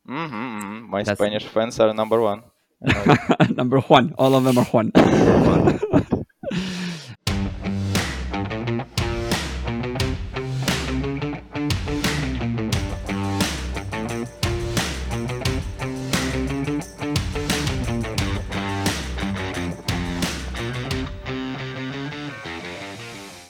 Hmm 0.07 0.91
My 0.91 1.03
That's- 1.03 1.19
Spanish 1.19 1.47
fans 1.47 1.79
are 1.81 1.93
number 1.95 2.21
one. 2.21 2.43
Number 3.55 3.79
one. 3.79 4.13
All 4.19 4.35
of 4.35 4.43
them 4.43 4.59
are 4.59 4.65
one. 4.75 4.91